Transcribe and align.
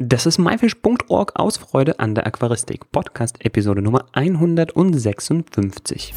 Das 0.00 0.26
ist 0.26 0.38
myfish.org 0.38 1.32
aus 1.34 1.56
Freude 1.56 1.98
an 1.98 2.14
der 2.14 2.24
Aquaristik, 2.24 2.92
Podcast 2.92 3.44
Episode 3.44 3.82
Nummer 3.82 4.06
156. 4.12 6.14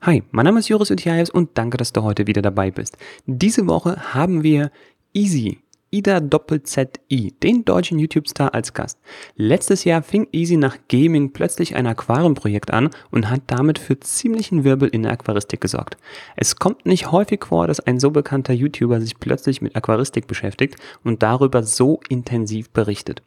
Hi, 0.00 0.24
mein 0.32 0.44
Name 0.44 0.58
ist 0.58 0.68
Joris 0.68 0.90
Utjaev 0.90 1.30
und 1.32 1.56
danke, 1.56 1.76
dass 1.76 1.92
du 1.92 2.02
heute 2.02 2.26
wieder 2.26 2.42
dabei 2.42 2.72
bist. 2.72 2.98
Diese 3.26 3.68
Woche 3.68 4.12
haben 4.12 4.42
wir 4.42 4.72
Easy 5.14 5.60
Ida 5.92 6.20
Doppel-Z-I, 6.20 7.32
den 7.42 7.64
deutschen 7.64 7.98
YouTube-Star 7.98 8.54
als 8.54 8.74
Gast. 8.74 8.98
Letztes 9.34 9.82
Jahr 9.82 10.02
fing 10.02 10.28
Easy 10.30 10.56
nach 10.56 10.76
Gaming 10.88 11.32
plötzlich 11.32 11.74
ein 11.74 11.88
Aquariumprojekt 11.88 12.70
an 12.70 12.90
und 13.10 13.28
hat 13.28 13.42
damit 13.48 13.80
für 13.80 13.98
ziemlichen 13.98 14.62
Wirbel 14.62 14.88
in 14.88 15.02
der 15.02 15.12
Aquaristik 15.12 15.60
gesorgt. 15.60 15.96
Es 16.36 16.56
kommt 16.56 16.86
nicht 16.86 17.10
häufig 17.10 17.44
vor, 17.44 17.66
dass 17.66 17.80
ein 17.80 17.98
so 17.98 18.12
bekannter 18.12 18.52
YouTuber 18.52 19.00
sich 19.00 19.18
plötzlich 19.18 19.62
mit 19.62 19.74
Aquaristik 19.74 20.28
beschäftigt 20.28 20.76
und 21.02 21.24
darüber 21.24 21.64
so 21.64 21.98
intensiv 22.08 22.70
berichtet. 22.70 23.22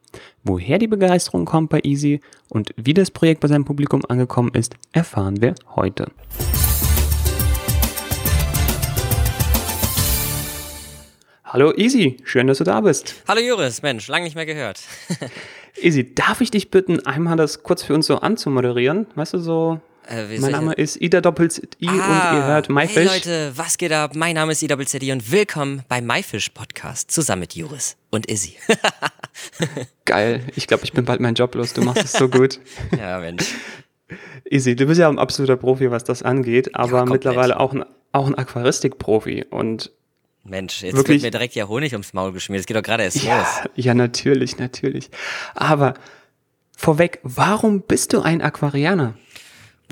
Woher 0.45 0.79
die 0.79 0.87
Begeisterung 0.87 1.43
kommt 1.43 1.69
bei 1.69 1.81
Easy 1.83 2.21
und 2.47 2.73
wie 2.77 2.93
das 2.93 3.11
Projekt 3.11 3.41
bei 3.41 3.49
seinem 3.49 3.65
Publikum 3.65 4.03
angekommen 4.07 4.51
ist, 4.53 4.75
erfahren 4.93 5.41
wir 5.41 5.55
heute. 5.75 6.11
Hallo 11.53 11.71
Easy, 11.77 12.17
schön, 12.23 12.47
dass 12.47 12.57
du 12.57 12.63
da 12.63 12.81
bist. 12.81 13.13
Hallo 13.27 13.39
Joris, 13.39 13.83
Mensch, 13.83 14.07
lange 14.07 14.23
nicht 14.23 14.33
mehr 14.33 14.47
gehört. 14.47 14.81
Easy, 15.79 16.15
darf 16.15 16.41
ich 16.41 16.49
dich 16.49 16.71
bitten, 16.71 17.05
einmal 17.05 17.37
das 17.37 17.61
kurz 17.61 17.83
für 17.83 17.93
uns 17.93 18.07
so 18.07 18.17
anzumoderieren? 18.17 19.05
Weißt 19.13 19.35
du, 19.35 19.37
so 19.37 19.79
äh, 20.07 20.39
mein 20.39 20.51
Name 20.51 20.73
ist 20.73 20.99
Ida 20.99 21.21
Doppels 21.21 21.61
I 21.79 21.89
ah, 21.89 21.91
und 21.91 22.37
ihr 22.37 22.45
hört 22.47 22.69
MyFish. 22.69 22.95
Hey 22.95 23.05
Leute, 23.05 23.51
was 23.55 23.77
geht 23.77 23.91
ab? 23.91 24.15
Mein 24.15 24.33
Name 24.33 24.53
ist 24.53 24.63
Ida 24.63 24.73
Doppels 24.73 24.95
I 24.95 25.11
und 25.11 25.31
willkommen 25.31 25.83
beim 25.89 26.07
MyFish 26.07 26.49
Podcast 26.49 27.11
zusammen 27.11 27.41
mit 27.41 27.53
Joris 27.55 27.97
und 28.09 28.25
Izzy. 28.25 28.55
Geil, 30.05 30.41
ich 30.55 30.65
glaube, 30.65 30.85
ich 30.85 30.93
bin 30.93 31.05
bald 31.05 31.21
mein 31.21 31.35
Job 31.35 31.53
los. 31.53 31.73
Du 31.73 31.83
machst 31.83 32.03
es 32.03 32.13
so 32.13 32.29
gut. 32.29 32.59
ja, 32.97 33.19
Mensch. 33.19 33.53
Easy, 34.49 34.75
du 34.75 34.87
bist 34.87 34.99
ja 34.99 35.07
ein 35.07 35.19
absoluter 35.19 35.57
Profi, 35.57 35.91
was 35.91 36.03
das 36.03 36.23
angeht, 36.23 36.73
aber 36.73 36.97
ja, 36.97 37.05
mittlerweile 37.05 37.59
auch 37.59 37.73
ein, 37.73 37.85
auch 38.11 38.25
ein 38.25 38.33
Aquaristik-Profi 38.33 39.45
und 39.51 39.91
Mensch, 40.43 40.81
jetzt 40.81 40.95
Wirklich? 40.95 41.21
wird 41.21 41.31
mir 41.31 41.37
direkt 41.37 41.55
ja 41.55 41.67
Honig 41.67 41.93
ums 41.93 42.13
Maul 42.13 42.33
geschmiert. 42.33 42.61
Es 42.61 42.65
geht 42.65 42.75
doch 42.75 42.83
gerade 42.83 43.03
erst 43.03 43.23
ja, 43.23 43.39
los. 43.39 43.69
Ja, 43.75 43.93
natürlich, 43.93 44.57
natürlich. 44.57 45.09
Aber 45.55 45.93
vorweg, 46.75 47.19
warum 47.23 47.81
bist 47.81 48.13
du 48.13 48.21
ein 48.21 48.41
Aquarianer? 48.41 49.15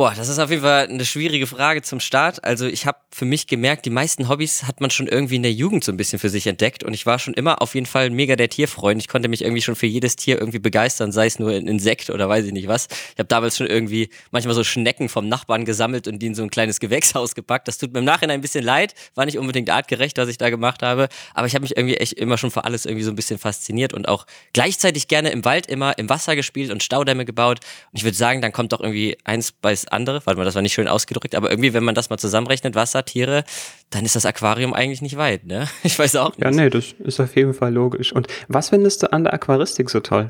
Boah, 0.02 0.16
das 0.16 0.30
ist 0.30 0.40
auf 0.40 0.50
jeden 0.50 0.64
Fall 0.64 0.88
eine 0.88 1.06
schwierige 1.06 1.46
Frage 1.46 1.84
zum 1.84 2.00
Start. 2.00 2.44
Also 2.44 2.66
ich 2.66 2.88
habe 2.88 2.98
für 3.12 3.26
mich 3.26 3.46
gemerkt, 3.46 3.86
die 3.86 3.92
meisten 3.92 4.30
Hobbys 4.30 4.64
hat 4.64 4.82
man 4.82 4.90
schon 4.90 5.06
irgendwie 5.06 5.36
in 5.36 5.44
der 5.44 5.54
Jugend 5.54 5.84
so 5.84 5.92
ein 5.92 5.98
bisschen 5.98 6.18
für 6.18 6.30
sich 6.30 6.48
entdeckt 6.48 6.84
und 6.84 6.96
ich 6.96 7.06
war 7.06 7.20
schon 7.20 7.36
immer 7.36 7.62
auf 7.62 7.76
jeden 7.76 7.86
Fall 7.86 8.10
mega 8.10 8.36
der 8.36 8.50
Tierfreund. 8.50 9.00
Ich 9.00 9.08
konnte 9.08 9.30
mich 9.30 9.44
irgendwie 9.44 9.62
schon 9.62 9.76
für 9.76 9.86
jedes 9.86 10.16
Tier 10.16 10.40
irgendwie 10.40 10.58
begeistern, 10.58 11.12
sei 11.12 11.28
es 11.28 11.38
nur 11.38 11.52
ein 11.52 11.68
Insekt 11.68 12.10
oder 12.10 12.28
weiß 12.28 12.46
ich 12.46 12.52
nicht 12.52 12.68
was. 12.68 12.88
Ich 13.14 13.20
habe 13.20 13.28
damals 13.28 13.58
schon 13.58 13.68
irgendwie 13.68 14.10
manchmal 14.32 14.56
so 14.56 14.64
Schnecken 14.64 15.08
vom 15.08 15.28
Nachbarn 15.28 15.66
gesammelt 15.66 16.08
und 16.08 16.18
die 16.18 16.26
in 16.26 16.34
so 16.34 16.42
ein 16.42 16.50
kleines 16.50 16.80
Gewächshaus 16.80 17.36
gepackt. 17.36 17.68
Das 17.68 17.78
tut 17.78 17.94
mir 17.94 18.00
im 18.00 18.06
Nachhinein 18.06 18.40
ein 18.40 18.42
bisschen 18.42 18.64
leid, 18.64 18.96
war 19.14 19.26
nicht 19.26 19.38
unbedingt 19.38 19.70
artgerecht, 19.70 20.18
was 20.18 20.30
ich 20.30 20.40
da 20.40 20.50
gemacht 20.50 20.82
habe, 20.82 21.10
aber 21.36 21.46
ich 21.46 21.54
habe 21.54 21.62
mich 21.62 21.78
irgendwie 21.78 21.98
echt 21.98 22.14
immer 22.14 22.40
schon 22.40 22.50
für 22.50 22.64
alles 22.64 22.88
irgendwie 22.88 23.04
so 23.04 23.12
ein 23.12 23.16
bisschen 23.16 23.38
fasziniert 23.38 23.94
und 23.94 24.08
auch 24.08 24.26
gleichzeitig 24.54 25.08
gerne 25.08 25.30
im 25.30 25.46
Wald 25.46 25.68
immer 25.68 25.96
im 26.00 26.10
Wasser 26.10 26.36
gespielt 26.36 26.72
und 26.72 26.82
Staudämme 26.82 27.24
gebaut. 27.24 27.60
Und 27.92 28.00
ich 28.00 28.04
würde 28.04 28.18
sagen, 28.18 28.42
dann 28.42 28.52
kommt 28.52 28.74
doch 28.74 28.80
irgendwie 28.80 29.16
eins 29.26 29.52
bei 29.52 29.76
andere. 29.92 30.26
Warte 30.26 30.38
mal, 30.38 30.46
das 30.46 30.56
war 30.56 30.62
nicht 30.62 30.74
schön 30.74 30.88
ausgedrückt, 30.88 31.36
aber 31.36 31.50
irgendwie, 31.50 31.74
wenn 31.74 31.84
man 31.84 31.96
das 31.96 32.10
mal 32.10 32.18
zusammenrechnet, 32.18 32.76
Wasser, 32.76 33.06
Tiere, 33.06 33.44
dann 33.90 34.06
ist 34.06 34.16
das 34.16 34.26
Aquarium 34.26 34.74
eigentlich 34.74 35.02
nicht 35.02 35.18
weit, 35.18 35.46
ne? 35.46 35.68
Ich 35.84 35.98
weiß 35.98 36.16
auch 36.18 36.38
nicht. 36.38 36.44
Ja, 36.44 36.52
nee, 36.52 36.70
das 36.70 36.94
ist 37.00 37.20
auf 37.20 37.36
jeden 37.36 37.54
Fall 37.54 37.74
logisch. 37.74 38.14
Und 38.14 38.28
was 38.48 38.70
findest 38.70 39.04
du 39.04 39.12
an 39.12 39.24
der 39.24 39.34
Aquaristik 39.34 39.90
so 39.90 40.00
toll? 40.00 40.30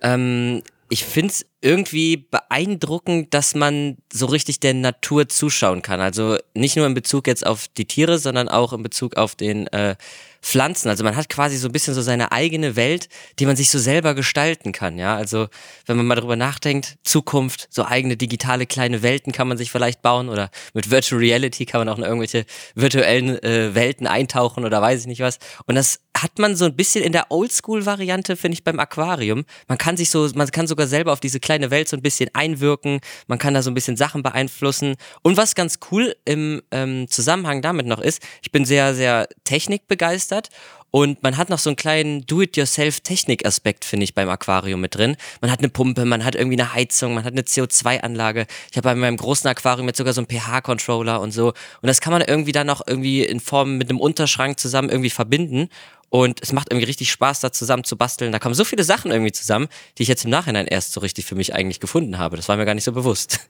Ähm, 0.00 0.62
ich 0.88 1.04
finde 1.04 1.32
es 1.32 1.46
irgendwie 1.60 2.16
beeindruckend, 2.16 3.34
dass 3.34 3.54
man 3.54 3.96
so 4.12 4.26
richtig 4.26 4.60
der 4.60 4.74
Natur 4.74 5.28
zuschauen 5.28 5.82
kann. 5.82 6.00
Also 6.00 6.38
nicht 6.54 6.76
nur 6.76 6.86
in 6.86 6.94
Bezug 6.94 7.26
jetzt 7.26 7.46
auf 7.46 7.66
die 7.68 7.86
Tiere, 7.86 8.18
sondern 8.18 8.48
auch 8.48 8.72
in 8.72 8.82
Bezug 8.82 9.16
auf 9.16 9.34
den 9.34 9.66
äh, 9.68 9.96
Pflanzen. 10.42 10.88
Also 10.88 11.02
man 11.02 11.16
hat 11.16 11.28
quasi 11.28 11.56
so 11.56 11.68
ein 11.68 11.72
bisschen 11.72 11.94
so 11.94 12.02
seine 12.02 12.30
eigene 12.30 12.76
Welt, 12.76 13.08
die 13.40 13.46
man 13.46 13.56
sich 13.56 13.68
so 13.68 13.80
selber 13.80 14.14
gestalten 14.14 14.70
kann. 14.70 14.96
Ja, 14.96 15.16
also 15.16 15.48
wenn 15.86 15.96
man 15.96 16.06
mal 16.06 16.14
darüber 16.14 16.36
nachdenkt, 16.36 16.98
Zukunft, 17.02 17.66
so 17.70 17.84
eigene 17.84 18.16
digitale 18.16 18.66
kleine 18.66 19.02
Welten 19.02 19.32
kann 19.32 19.48
man 19.48 19.58
sich 19.58 19.72
vielleicht 19.72 20.02
bauen 20.02 20.28
oder 20.28 20.50
mit 20.72 20.90
Virtual 20.90 21.20
Reality 21.20 21.66
kann 21.66 21.80
man 21.80 21.88
auch 21.88 21.98
in 21.98 22.04
irgendwelche 22.04 22.44
virtuellen 22.76 23.42
äh, 23.42 23.74
Welten 23.74 24.06
eintauchen 24.06 24.64
oder 24.64 24.80
weiß 24.80 25.00
ich 25.00 25.06
nicht 25.08 25.20
was. 25.20 25.40
Und 25.66 25.74
das 25.74 25.98
hat 26.16 26.38
man 26.38 26.56
so 26.56 26.64
ein 26.64 26.76
bisschen 26.76 27.04
in 27.04 27.12
der 27.12 27.30
Oldschool-Variante, 27.30 28.36
finde 28.36 28.54
ich, 28.54 28.64
beim 28.64 28.80
Aquarium. 28.80 29.44
Man 29.68 29.78
kann 29.78 29.96
sich 29.96 30.10
so, 30.10 30.28
man 30.34 30.50
kann 30.50 30.66
sogar 30.66 30.86
selber 30.86 31.12
auf 31.12 31.20
diese 31.20 31.40
kleine 31.40 31.70
Welt 31.70 31.88
so 31.88 31.96
ein 31.96 32.02
bisschen 32.02 32.30
einwirken. 32.32 33.00
Man 33.26 33.38
kann 33.38 33.54
da 33.54 33.62
so 33.62 33.70
ein 33.70 33.74
bisschen 33.74 33.96
Sachen 33.96 34.22
beeinflussen. 34.22 34.96
Und 35.22 35.36
was 35.36 35.54
ganz 35.54 35.78
cool 35.90 36.14
im 36.24 36.62
ähm, 36.70 37.06
Zusammenhang 37.08 37.62
damit 37.62 37.86
noch 37.86 38.00
ist, 38.00 38.22
ich 38.42 38.50
bin 38.50 38.64
sehr, 38.64 38.94
sehr 38.94 39.28
technikbegeistert 39.44 39.96
begeistert. 39.96 40.48
Und 40.90 41.22
man 41.22 41.36
hat 41.36 41.50
noch 41.50 41.58
so 41.58 41.68
einen 41.70 41.76
kleinen 41.76 42.26
Do-it-yourself-Technik-Aspekt, 42.26 43.84
finde 43.84 44.04
ich, 44.04 44.14
beim 44.14 44.28
Aquarium 44.28 44.80
mit 44.80 44.94
drin. 44.94 45.16
Man 45.40 45.50
hat 45.50 45.58
eine 45.58 45.68
Pumpe, 45.68 46.04
man 46.04 46.24
hat 46.24 46.34
irgendwie 46.34 46.58
eine 46.58 46.72
Heizung, 46.72 47.14
man 47.14 47.24
hat 47.24 47.32
eine 47.32 47.42
CO2-Anlage. 47.42 48.46
Ich 48.70 48.76
habe 48.76 48.88
bei 48.88 48.94
meinem 48.94 49.16
großen 49.16 49.48
Aquarium 49.48 49.88
jetzt 49.88 49.98
sogar 49.98 50.14
so 50.14 50.20
einen 50.20 50.28
pH-Controller 50.28 51.20
und 51.20 51.32
so. 51.32 51.48
Und 51.48 51.86
das 51.86 52.00
kann 52.00 52.12
man 52.12 52.22
irgendwie 52.22 52.52
dann 52.52 52.66
noch 52.66 52.82
irgendwie 52.86 53.24
in 53.24 53.40
Form 53.40 53.76
mit 53.76 53.90
einem 53.90 54.00
Unterschrank 54.00 54.58
zusammen 54.58 54.88
irgendwie 54.88 55.10
verbinden. 55.10 55.68
Und 56.08 56.40
es 56.40 56.52
macht 56.52 56.68
irgendwie 56.70 56.86
richtig 56.86 57.10
Spaß, 57.10 57.40
da 57.40 57.52
zusammen 57.52 57.84
zu 57.84 57.96
basteln. 57.96 58.32
Da 58.32 58.38
kommen 58.38 58.54
so 58.54 58.64
viele 58.64 58.84
Sachen 58.84 59.10
irgendwie 59.10 59.32
zusammen, 59.32 59.68
die 59.98 60.04
ich 60.04 60.08
jetzt 60.08 60.24
im 60.24 60.30
Nachhinein 60.30 60.66
erst 60.66 60.92
so 60.92 61.00
richtig 61.00 61.26
für 61.26 61.34
mich 61.34 61.54
eigentlich 61.54 61.80
gefunden 61.80 62.18
habe. 62.18 62.36
Das 62.36 62.48
war 62.48 62.56
mir 62.56 62.64
gar 62.64 62.74
nicht 62.74 62.84
so 62.84 62.92
bewusst. 62.92 63.40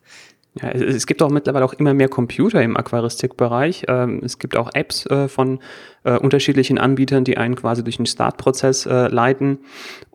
Ja, 0.60 0.70
es 0.70 1.06
gibt 1.06 1.22
auch 1.22 1.30
mittlerweile 1.30 1.64
auch 1.64 1.74
immer 1.74 1.92
mehr 1.92 2.08
Computer 2.08 2.62
im 2.62 2.76
Aquaristikbereich. 2.76 3.84
Ähm, 3.88 4.22
es 4.24 4.38
gibt 4.38 4.56
auch 4.56 4.70
Apps 4.72 5.04
äh, 5.06 5.28
von 5.28 5.60
äh, 6.04 6.18
unterschiedlichen 6.18 6.78
Anbietern, 6.78 7.24
die 7.24 7.36
einen 7.36 7.56
quasi 7.56 7.84
durch 7.84 7.98
den 7.98 8.06
Startprozess 8.06 8.86
äh, 8.86 9.08
leiten. 9.08 9.58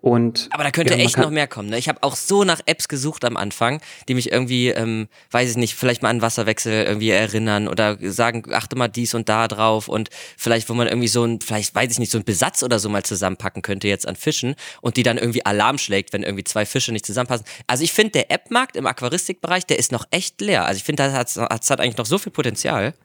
Und, 0.01 0.50
Aber 0.51 0.63
da 0.63 0.72
könnte 0.72 0.95
ja, 0.95 1.00
echt 1.00 1.17
noch 1.17 1.29
mehr 1.29 1.47
kommen. 1.47 1.69
Ne? 1.69 1.78
Ich 1.78 1.88
habe 1.88 2.01
auch 2.01 2.16
so 2.16 2.44
nach 2.44 2.59
Apps 2.66 2.88
gesucht 2.88 3.23
am 3.23 3.38
Anfang, 3.38 3.81
die 4.07 4.16
mich 4.16 4.31
irgendwie, 4.31 4.69
ähm, 4.69 5.07
weiß 5.29 5.51
ich 5.51 5.57
nicht, 5.57 5.75
vielleicht 5.75 6.01
mal 6.01 6.09
an 6.09 6.23
Wasserwechsel 6.23 6.85
irgendwie 6.85 7.12
erinnern 7.12 7.67
oder 7.67 7.97
sagen, 8.01 8.51
achte 8.51 8.75
mal 8.75 8.88
dies 8.88 9.13
und 9.13 9.29
da 9.29 9.47
drauf 9.47 9.88
und 9.88 10.09
vielleicht, 10.38 10.69
wo 10.69 10.73
man 10.73 10.88
irgendwie 10.88 11.07
so 11.07 11.23
ein, 11.23 11.39
vielleicht 11.39 11.75
weiß 11.75 11.91
ich 11.91 12.00
nicht, 12.00 12.12
so 12.12 12.17
ein 12.17 12.23
Besatz 12.23 12.63
oder 12.63 12.79
so 12.79 12.89
mal 12.89 13.03
zusammenpacken 13.03 13.62
könnte 13.62 13.88
jetzt 13.88 14.07
an 14.07 14.16
Fischen 14.16 14.56
und 14.81 14.97
die 14.97 15.03
dann 15.03 15.19
irgendwie 15.19 15.45
Alarm 15.45 15.78
schlägt, 15.78 16.13
wenn 16.13 16.23
irgendwie 16.23 16.45
zwei 16.45 16.66
Fische 16.66 16.91
nicht 16.91 17.06
zusammenpassen. 17.06 17.45
Also 17.68 17.83
ich 17.83 17.94
finde, 17.94 18.13
der 18.13 18.31
App-Markt 18.31 18.75
im 18.75 18.88
Aquaristikbereich, 18.88 19.68
der 19.68 19.78
ist 19.78 19.91
noch 19.91 20.06
echt 20.09 20.41
leer. 20.41 20.66
Also 20.66 20.78
ich 20.78 20.83
finde, 20.83 21.03
das 21.03 21.13
hat, 21.13 21.51
das 21.62 21.69
hat 21.69 21.79
eigentlich 21.79 21.97
noch 21.97 22.07
so 22.07 22.18
viel 22.18 22.31
Potenzial. 22.31 22.95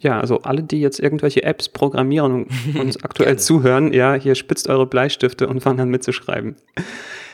Ja, 0.00 0.18
also 0.18 0.40
alle, 0.40 0.62
die 0.62 0.80
jetzt 0.80 0.98
irgendwelche 0.98 1.42
Apps 1.42 1.68
programmieren 1.68 2.32
und 2.44 2.76
uns 2.80 3.02
aktuell 3.04 3.38
zuhören, 3.38 3.92
ja, 3.92 4.14
hier 4.14 4.34
spitzt 4.34 4.68
eure 4.68 4.86
Bleistifte 4.86 5.46
und 5.46 5.60
fangen 5.60 5.80
an 5.80 5.88
mitzuschreiben. 5.90 6.56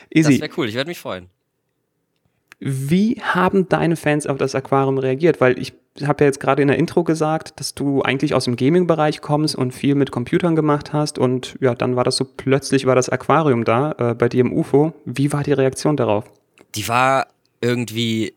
Easy. 0.09 0.33
Das 0.33 0.41
wäre 0.41 0.51
cool, 0.57 0.67
ich 0.67 0.75
würde 0.75 0.89
mich 0.89 0.99
freuen. 0.99 1.29
Wie 2.59 3.21
haben 3.21 3.69
deine 3.69 3.95
Fans 3.95 4.25
auf 4.25 4.37
das 4.37 4.55
Aquarium 4.55 4.97
reagiert? 4.97 5.39
Weil 5.39 5.59
ich 5.59 5.73
habe 6.03 6.23
ja 6.23 6.27
jetzt 6.27 6.39
gerade 6.39 6.61
in 6.61 6.67
der 6.67 6.77
Intro 6.77 7.03
gesagt, 7.03 7.59
dass 7.59 7.75
du 7.75 8.01
eigentlich 8.01 8.33
aus 8.33 8.45
dem 8.45 8.55
Gaming-Bereich 8.55 9.21
kommst 9.21 9.55
und 9.55 9.73
viel 9.73 9.95
mit 9.95 10.11
Computern 10.11 10.55
gemacht 10.55 10.91
hast 10.91 11.19
und 11.19 11.55
ja, 11.61 11.75
dann 11.75 11.95
war 11.95 12.03
das 12.03 12.17
so 12.17 12.25
plötzlich 12.25 12.85
war 12.85 12.95
das 12.95 13.09
Aquarium 13.09 13.63
da 13.63 13.93
äh, 13.97 14.15
bei 14.15 14.27
dir 14.27 14.41
im 14.41 14.53
UFO. 14.53 14.93
Wie 15.05 15.31
war 15.33 15.43
die 15.43 15.53
Reaktion 15.53 15.97
darauf? 15.97 16.25
Die 16.75 16.87
war 16.87 17.27
irgendwie 17.61 18.33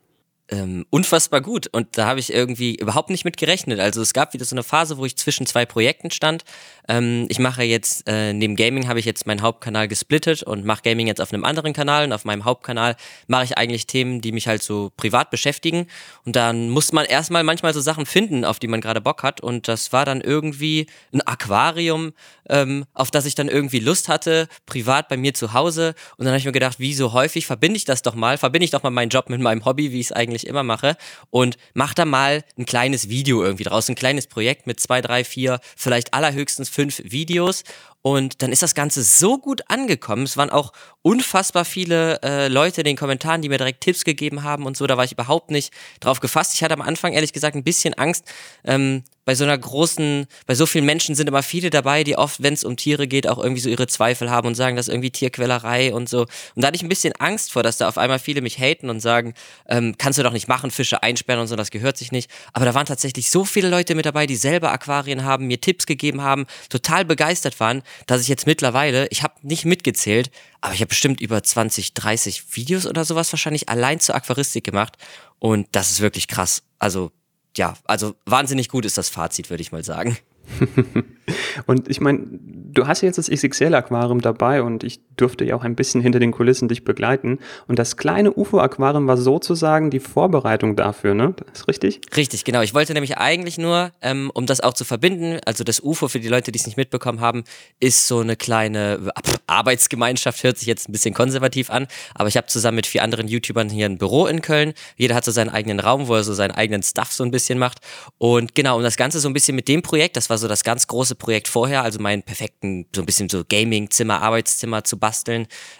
ähm, 0.50 0.87
unfassbar 0.91 1.41
gut. 1.41 1.69
Und 1.69 1.97
da 1.97 2.06
habe 2.06 2.21
ich 2.21 2.33
irgendwie 2.33 2.75
überhaupt 2.75 3.11
nicht 3.11 3.25
mit 3.25 3.37
gerechnet. 3.37 3.81
Also 3.81 4.03
es 4.03 4.12
gab 4.12 4.34
wieder 4.34 4.44
so 4.44 4.55
eine 4.55 4.62
Phase, 4.62 4.99
wo 4.99 5.05
ich 5.05 5.16
zwischen 5.16 5.47
zwei 5.47 5.65
Projekten 5.65 6.11
stand. 6.11 6.44
Ähm, 6.88 7.27
ich 7.28 7.38
mache 7.38 7.63
jetzt, 7.63 8.04
äh, 8.07 8.33
neben 8.33 8.57
Gaming 8.57 8.89
habe 8.89 8.98
ich 8.98 9.04
jetzt 9.04 9.27
meinen 9.27 9.42
Hauptkanal 9.42 9.89
gesplittet 9.89 10.42
und 10.42 10.65
mache 10.65 10.83
Gaming 10.83 11.07
jetzt 11.07 11.21
auf 11.21 11.33
einem 11.33 11.45
anderen 11.45 11.72
Kanal. 11.72 12.04
Und 12.04 12.13
auf 12.13 12.24
meinem 12.24 12.45
Hauptkanal 12.45 12.97
mache 13.28 13.45
ich 13.45 13.59
eigentlich 13.59 13.86
Themen, 13.86 14.21
die 14.21 14.33
mich 14.33 14.48
halt 14.48 14.63
so 14.63 14.91
privat 14.97 15.30
beschäftigen. 15.30 15.86
Und 16.24 16.36
dann 16.36 16.71
muss 16.71 16.92
man 16.92 17.07
erstmal 17.07 17.45
manchmal 17.45 17.72
so 17.72 17.80
Sachen 17.80 18.07
finden, 18.07 18.45
auf 18.45 18.59
die 18.59 18.69
man 18.69 18.80
gerade 18.80 19.01
Bock 19.01 19.22
hat. 19.22 19.41
Und 19.41 19.69
das 19.69 19.92
war 19.92 20.04
dann 20.04 20.21
irgendwie 20.21 20.86
ein 21.13 21.21
Aquarium, 21.27 22.13
ähm, 22.48 22.84
auf 22.95 23.10
das 23.10 23.24
ich 23.27 23.34
dann 23.34 23.48
irgendwie 23.48 23.80
Lust 23.80 24.09
hatte, 24.09 24.48
privat 24.66 25.09
bei 25.09 25.16
mir 25.16 25.34
zu 25.34 25.53
Hause. 25.53 25.95
Und 26.16 26.24
dann 26.24 26.28
habe 26.28 26.39
ich 26.39 26.45
mir 26.45 26.53
gedacht, 26.53 26.80
wie 26.80 26.95
so 26.95 27.13
häufig 27.13 27.47
verbinde 27.47 27.77
ich 27.77 27.84
das 27.84 28.03
doch 28.03 28.15
mal, 28.15 28.36
verbinde 28.36 28.65
ich 28.65 28.71
doch 28.71 28.83
mal 28.83 28.91
meinen 28.91 29.10
Job 29.10 29.30
mit 29.30 29.41
meinem 29.41 29.65
Hobby, 29.65 29.92
wie 29.92 30.01
ich 30.01 30.07
es 30.07 30.13
eigentlich 30.13 30.40
ich 30.42 30.47
immer 30.47 30.63
mache 30.63 30.97
und 31.31 31.57
mach 31.75 31.95
da 31.95 32.04
mal 32.04 32.45
ein 32.59 32.66
kleines 32.66 33.09
Video 33.09 33.42
irgendwie 33.42 33.65
draus, 33.65 33.89
ein 33.89 33.95
kleines 33.95 34.27
Projekt 34.27 34.66
mit 34.66 34.81
zwei, 34.81 35.01
drei, 35.01 35.25
vier, 35.25 35.60
vielleicht 35.77 36.15
allerhöchstens 36.15 36.69
fünf 36.69 37.03
Videos 37.04 37.65
Und 38.02 38.42
dann 38.42 38.50
ist 38.50 38.62
das 38.62 38.74
Ganze 38.74 39.02
so 39.02 39.38
gut 39.38 39.62
angekommen. 39.68 40.22
Es 40.22 40.36
waren 40.36 40.50
auch 40.50 40.72
unfassbar 41.02 41.64
viele 41.64 42.20
äh, 42.22 42.48
Leute 42.48 42.80
in 42.80 42.86
den 42.86 42.97
Kommentaren, 42.97 43.42
die 43.42 43.48
mir 43.48 43.58
direkt 43.58 43.82
Tipps 43.82 44.04
gegeben 44.04 44.42
haben 44.42 44.64
und 44.64 44.76
so. 44.76 44.86
Da 44.86 44.97
war 44.97 45.04
ich 45.04 45.12
überhaupt 45.12 45.50
nicht 45.50 45.72
drauf 46.00 46.20
gefasst. 46.20 46.54
Ich 46.54 46.62
hatte 46.62 46.74
am 46.74 46.82
Anfang 46.82 47.12
ehrlich 47.12 47.32
gesagt 47.32 47.56
ein 47.56 47.64
bisschen 47.64 47.94
Angst, 47.94 48.24
ähm, 48.64 49.02
bei 49.30 49.36
so 49.36 49.44
einer 49.44 49.56
großen, 49.56 50.26
bei 50.47 50.56
so 50.56 50.66
vielen 50.66 50.84
Menschen 50.84 51.14
sind 51.14 51.28
immer 51.28 51.44
viele 51.44 51.70
dabei, 51.70 52.02
die 52.02 52.16
oft, 52.16 52.42
wenn 52.42 52.54
es 52.54 52.64
um 52.64 52.76
Tiere 52.76 53.06
geht, 53.06 53.28
auch 53.28 53.38
irgendwie 53.38 53.60
so 53.60 53.68
ihre 53.68 53.86
Zweifel 53.86 54.28
haben 54.28 54.48
und 54.48 54.56
sagen, 54.56 54.74
das 54.74 54.88
ist 54.88 54.92
irgendwie 54.92 55.10
Tierquälerei 55.10 55.94
und 55.94 56.08
so. 56.08 56.22
Und 56.22 56.28
da 56.56 56.66
hatte 56.66 56.76
ich 56.76 56.82
ein 56.82 56.88
bisschen 56.88 57.12
Angst 57.18 57.52
vor, 57.52 57.62
dass 57.62 57.76
da 57.76 57.86
auf 57.86 57.97
einmal 57.97 58.18
viele 58.18 58.41
mich 58.41 58.58
haten 58.58 58.91
und 58.91 58.98
sagen, 58.98 59.34
ähm, 59.68 59.94
kannst 59.98 60.18
du 60.18 60.24
doch 60.24 60.32
nicht 60.32 60.48
machen, 60.48 60.72
Fische 60.72 61.04
einsperren 61.04 61.41
und 61.41 61.47
so, 61.47 61.54
das 61.54 61.70
gehört 61.70 61.97
sich 61.97 62.10
nicht. 62.10 62.28
Aber 62.54 62.64
da 62.64 62.74
waren 62.74 62.86
tatsächlich 62.86 63.30
so 63.30 63.44
viele 63.44 63.68
Leute 63.68 63.94
mit 63.94 64.04
dabei, 64.04 64.26
die 64.26 64.34
selber 64.34 64.72
Aquarien 64.72 65.24
haben, 65.24 65.47
mir 65.47 65.60
Tipps 65.60 65.86
gegeben 65.86 66.22
haben, 66.22 66.47
total 66.68 67.04
begeistert 67.04 67.60
waren, 67.60 67.82
dass 68.07 68.22
ich 68.22 68.28
jetzt 68.28 68.47
mittlerweile, 68.47 69.07
ich 69.09 69.22
habe 69.22 69.34
nicht 69.42 69.65
mitgezählt, 69.65 70.31
aber 70.60 70.75
ich 70.75 70.81
habe 70.81 70.89
bestimmt 70.89 71.21
über 71.21 71.42
20, 71.42 71.95
30 71.95 72.57
Videos 72.57 72.87
oder 72.87 73.04
sowas 73.04 73.33
wahrscheinlich 73.33 73.69
allein 73.69 74.01
zur 74.01 74.15
Aquaristik 74.15 74.65
gemacht. 74.65 74.97
Und 75.39 75.69
das 75.72 75.91
ist 75.91 76.01
wirklich 76.01 76.28
krass. 76.28 76.63
Also 76.78 77.13
ja, 77.57 77.75
also 77.84 78.15
wahnsinnig 78.27 78.69
gut 78.69 78.84
ist 78.84 78.98
das 78.98 79.09
Fazit, 79.09 79.51
würde 79.51 79.63
ich 79.63 79.72
mal 79.72 79.84
sagen. 79.84 80.16
und 81.66 81.89
ich 81.89 82.01
meine, 82.01 82.27
du 82.31 82.87
hast 82.87 83.03
jetzt 83.03 83.19
das 83.19 83.28
XXL-Aquarium 83.31 84.21
dabei 84.21 84.63
und 84.63 84.84
ich 84.84 85.01
durfte 85.21 85.45
ja 85.45 85.55
auch 85.57 85.65
ein 85.65 85.77
bisschen 85.77 86.01
hinter 86.01 86.19
den 86.19 86.33
Kulissen 86.33 86.69
dich 86.69 86.84
begleiten. 86.84 87.39
Und 87.69 87.78
das 87.78 87.97
kleine 87.97 88.33
UFO-Aquarium 88.33 89.07
war 89.07 89.17
sozusagen 89.17 89.91
die 89.91 90.01
Vorbereitung 90.01 90.77
dafür, 90.77 91.15
ne? 91.15 91.34
Das 91.37 91.61
ist 91.61 91.69
richtig? 91.69 92.01
Richtig, 92.17 92.45
genau. 92.45 92.63
Ich 92.63 92.75
wollte 92.75 92.95
nämlich 92.95 93.19
eigentlich 93.19 93.59
nur, 93.59 93.93
ähm, 94.03 94.31
um 94.34 94.47
das 94.47 94.61
auch 94.61 94.75
zu 94.75 94.84
verbinden, 94.84 95.39
also 95.45 95.65
das 95.65 95.81
UFO 95.81 96.09
für 96.09 96.21
die 96.21 96.28
Leute, 96.28 96.53
die 96.53 96.59
es 96.59 96.67
nicht 96.67 96.77
mitbekommen 96.77 97.21
haben, 97.21 97.45
ist 97.78 98.07
so 98.07 98.21
eine 98.21 98.37
kleine 98.37 99.13
Arbeitsgemeinschaft, 99.47 100.43
hört 100.43 100.59
sich 100.59 100.69
jetzt 100.69 100.89
ein 100.89 100.93
bisschen 100.93 101.15
konservativ 101.15 101.71
an, 101.71 101.87
aber 102.15 102.28
ich 102.28 102.37
habe 102.37 102.47
zusammen 102.47 102.77
mit 102.77 102.87
vier 102.87 103.03
anderen 103.03 103.28
YouTubern 103.28 103.69
hier 103.69 103.87
ein 103.87 103.99
Büro 103.99 104.27
in 104.27 104.43
Köln. 104.43 104.72
Jeder 104.97 105.15
hat 105.15 105.25
so 105.25 105.31
seinen 105.31 105.51
eigenen 105.51 105.81
Raum, 105.81 106.09
wo 106.09 106.15
er 106.15 106.25
so 106.25 106.34
seinen 106.34 106.53
eigenen 106.53 106.83
Stuff 106.83 107.13
so 107.13 107.25
ein 107.25 107.31
bisschen 107.31 107.59
macht. 107.59 107.78
Und 108.19 108.55
genau, 108.55 108.77
um 108.77 108.83
das 108.83 108.97
Ganze 108.97 109.21
so 109.21 109.28
ein 109.28 109.34
bisschen 109.34 109.57
mit 109.57 109.69
dem 109.69 109.83
Projekt, 109.83 110.17
das 110.17 110.31
war 110.31 110.39
so 110.39 110.49
das 110.49 110.65
ganz 110.65 110.87
große 110.87 111.15
Projekt 111.15 111.49
vorher, 111.49 111.83
also 111.83 112.01
meinen 112.01 112.22
perfekten, 112.22 112.87
so 112.95 113.03
ein 113.03 113.07
bisschen 113.07 113.28
so 113.28 113.43
Gaming-Zimmer, 113.49 114.22
Arbeitszimmer 114.22 114.84
zu 114.84 114.99
basteln. 114.99 115.09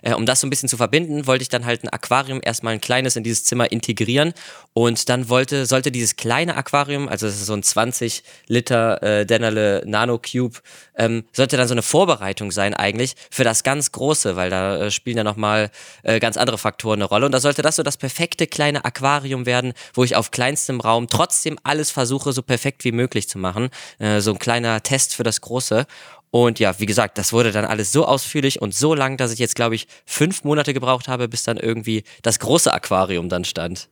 Äh, 0.03 0.15
um 0.15 0.27
das 0.27 0.41
so 0.41 0.47
ein 0.47 0.51
bisschen 0.51 0.69
zu 0.69 0.77
verbinden, 0.77 1.27
wollte 1.27 1.43
ich 1.43 1.49
dann 1.49 1.65
halt 1.65 1.85
ein 1.85 1.89
Aquarium 1.89 2.41
erstmal 2.43 2.75
ein 2.75 2.81
kleines 2.81 3.17
in 3.17 3.25
dieses 3.25 3.45
Zimmer 3.45 3.71
integrieren 3.73 4.33
und 4.73 5.09
dann 5.09 5.29
wollte, 5.29 5.67
sollte 5.67 5.91
dieses 5.91 6.17
kleine 6.17 6.57
Aquarium, 6.57 7.09
also 7.09 7.27
das 7.27 7.37
ist 7.37 7.47
so 7.47 7.55
ein 7.55 7.63
20 7.63 8.23
Liter 8.47 9.03
äh, 9.03 9.27
Dennerle 9.27 9.83
Nano 9.87 10.19
Cube, 10.19 10.59
ähm, 10.97 11.25
sollte 11.33 11.57
dann 11.57 11.69
so 11.69 11.75
eine 11.75 11.83
Vorbereitung 11.83 12.53
sein 12.53 12.75
eigentlich 12.75 13.15
für 13.31 13.45
das 13.45 13.63
ganz 13.63 13.93
große, 13.93 14.37
weil 14.37 14.51
da 14.51 14.77
äh, 14.77 14.91
spielen 14.91 15.17
ja 15.17 15.25
nochmal 15.25 15.71
äh, 16.03 16.21
ganz 16.21 16.37
andere 16.37 16.59
Faktoren 16.59 17.01
eine 17.01 17.05
Rolle 17.05 17.27
und 17.27 17.33
da 17.33 17.41
sollte 17.41 17.63
das 17.63 17.77
so 17.77 17.83
das 17.83 17.97
perfekte 17.97 18.47
kleine 18.47 18.85
Aquarium 18.85 19.47
werden, 19.47 19.73
wo 19.95 20.05
ich 20.05 20.17
auf 20.17 20.31
kleinstem 20.31 20.81
Raum 20.81 21.09
trotzdem 21.09 21.59
alles 21.63 21.91
versuche, 21.91 22.33
so 22.33 22.43
perfekt 22.43 22.85
wie 22.85 22.93
möglich 22.93 23.29
zu 23.29 23.39
machen. 23.39 23.71
Äh, 23.99 24.21
so 24.21 24.33
ein 24.33 24.39
kleiner 24.39 24.83
Test 24.83 25.15
für 25.15 25.23
das 25.23 25.41
Große. 25.41 25.87
Und 26.31 26.59
ja, 26.61 26.79
wie 26.79 26.87
gesagt, 26.87 27.19
das 27.19 27.33
wurde 27.33 27.51
dann 27.51 27.65
alles 27.65 27.93
so 27.93 28.07
ausführlich 28.07 28.63
und 28.63 28.75
so 28.75 28.95
lang, 28.95 29.17
dass 29.17 29.33
ich 29.33 29.39
jetzt, 29.39 29.57
glaube 29.57 29.75
ich, 29.75 29.89
fünf 30.07 30.45
Monate 30.45 30.73
gebraucht 30.73 31.09
habe, 31.09 31.29
bis 31.29 31.43
dann 31.43 31.57
irgendwie 31.57 32.05
das 32.23 32.39
große 32.39 32.73
Aquarium 32.73 33.29
dann 33.29 33.45
stand. 33.45 33.89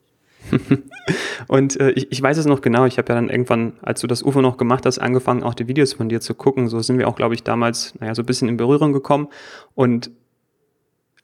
und 1.48 1.78
äh, 1.80 1.90
ich, 1.90 2.12
ich 2.12 2.22
weiß 2.22 2.38
es 2.38 2.46
noch 2.46 2.60
genau, 2.60 2.86
ich 2.86 2.96
habe 2.96 3.08
ja 3.08 3.16
dann 3.16 3.28
irgendwann, 3.28 3.72
als 3.82 4.00
du 4.00 4.06
das 4.06 4.22
UFO 4.22 4.40
noch 4.40 4.56
gemacht 4.56 4.86
hast, 4.86 4.98
angefangen, 4.98 5.42
auch 5.42 5.54
die 5.54 5.66
Videos 5.66 5.94
von 5.94 6.08
dir 6.08 6.20
zu 6.20 6.34
gucken. 6.34 6.68
So 6.68 6.80
sind 6.80 6.98
wir 6.98 7.08
auch, 7.08 7.16
glaube 7.16 7.34
ich, 7.34 7.42
damals, 7.42 7.94
naja, 7.98 8.14
so 8.14 8.22
ein 8.22 8.26
bisschen 8.26 8.48
in 8.48 8.56
Berührung 8.56 8.92
gekommen. 8.92 9.28
Und 9.74 10.10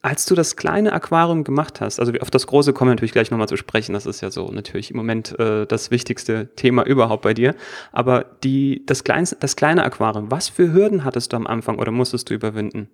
als 0.05 0.25
du 0.25 0.35
das 0.35 0.55
kleine 0.55 0.93
Aquarium 0.93 1.43
gemacht 1.43 1.81
hast, 1.81 1.99
also 1.99 2.13
auf 2.21 2.29
das 2.29 2.45
große 2.45 2.73
kommen 2.73 2.91
wir 2.91 2.93
natürlich 2.93 3.11
gleich 3.11 3.31
nochmal 3.31 3.47
zu 3.47 3.57
sprechen, 3.57 3.93
das 3.93 4.05
ist 4.05 4.21
ja 4.21 4.29
so 4.29 4.51
natürlich 4.51 4.91
im 4.91 4.97
Moment 4.97 5.37
äh, 5.39 5.65
das 5.65 5.89
wichtigste 5.89 6.47
Thema 6.55 6.85
überhaupt 6.85 7.23
bei 7.23 7.33
dir, 7.33 7.55
aber 7.91 8.23
die, 8.43 8.83
das, 8.85 9.03
kleinste, 9.03 9.35
das 9.39 9.55
kleine 9.55 9.83
Aquarium, 9.83 10.29
was 10.29 10.47
für 10.47 10.71
Hürden 10.71 11.05
hattest 11.05 11.33
du 11.33 11.37
am 11.37 11.47
Anfang 11.47 11.79
oder 11.79 11.91
musstest 11.91 12.29
du 12.29 12.35
überwinden? 12.35 12.87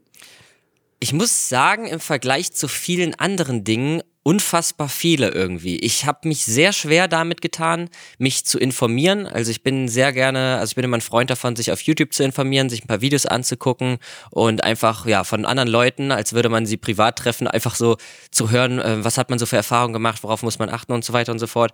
Ich 1.02 1.12
muss 1.12 1.50
sagen, 1.50 1.86
im 1.86 2.00
Vergleich 2.00 2.54
zu 2.54 2.70
vielen 2.70 3.14
anderen 3.16 3.66
Dingen 3.66 4.02
unfassbar 4.24 4.88
viele 4.88 5.30
irgendwie. 5.30 5.78
Ich 5.78 6.06
habe 6.06 6.28
mich 6.28 6.46
sehr 6.46 6.74
schwer 6.74 7.08
damit 7.08 7.42
getan, 7.42 7.90
mich 8.20 8.46
zu 8.46 8.60
informieren. 8.60 9.26
Also 9.26 9.50
ich 9.50 9.64
bin 9.64 9.88
sehr 9.88 10.14
gerne, 10.14 10.58
also 10.60 10.72
ich 10.72 10.76
bin 10.76 10.86
immer 10.86 10.98
ein 10.98 11.02
Freund 11.02 11.30
davon, 11.32 11.56
sich 11.56 11.72
auf 11.72 11.82
YouTube 11.82 12.14
zu 12.14 12.24
informieren, 12.24 12.70
sich 12.70 12.84
ein 12.84 12.88
paar 12.88 13.02
Videos 13.02 13.26
anzugucken 13.26 13.98
und 14.30 14.64
einfach 14.64 15.08
ja 15.08 15.24
von 15.24 15.46
anderen 15.46 15.70
Leuten, 15.70 16.12
als 16.12 16.34
würde 16.34 16.50
man 16.50 16.68
sie 16.68 16.78
privat 16.78 17.18
treffen, 17.18 17.48
einfach 17.48 17.76
so 17.76 17.98
zu 18.30 18.52
hören, 18.52 18.80
äh, 18.80 19.04
was 19.04 19.18
hat 19.18 19.32
man 19.32 19.40
so 19.40 19.48
für 19.48 19.58
Erfahrungen 19.58 19.94
gemacht, 19.94 20.22
worauf 20.24 20.44
muss 20.44 20.60
man 20.60 20.70
achten 20.70 20.92
und 20.92 21.04
so 21.04 21.14
weiter 21.14 21.32
und 21.32 21.40
so 21.40 21.48
fort. 21.48 21.74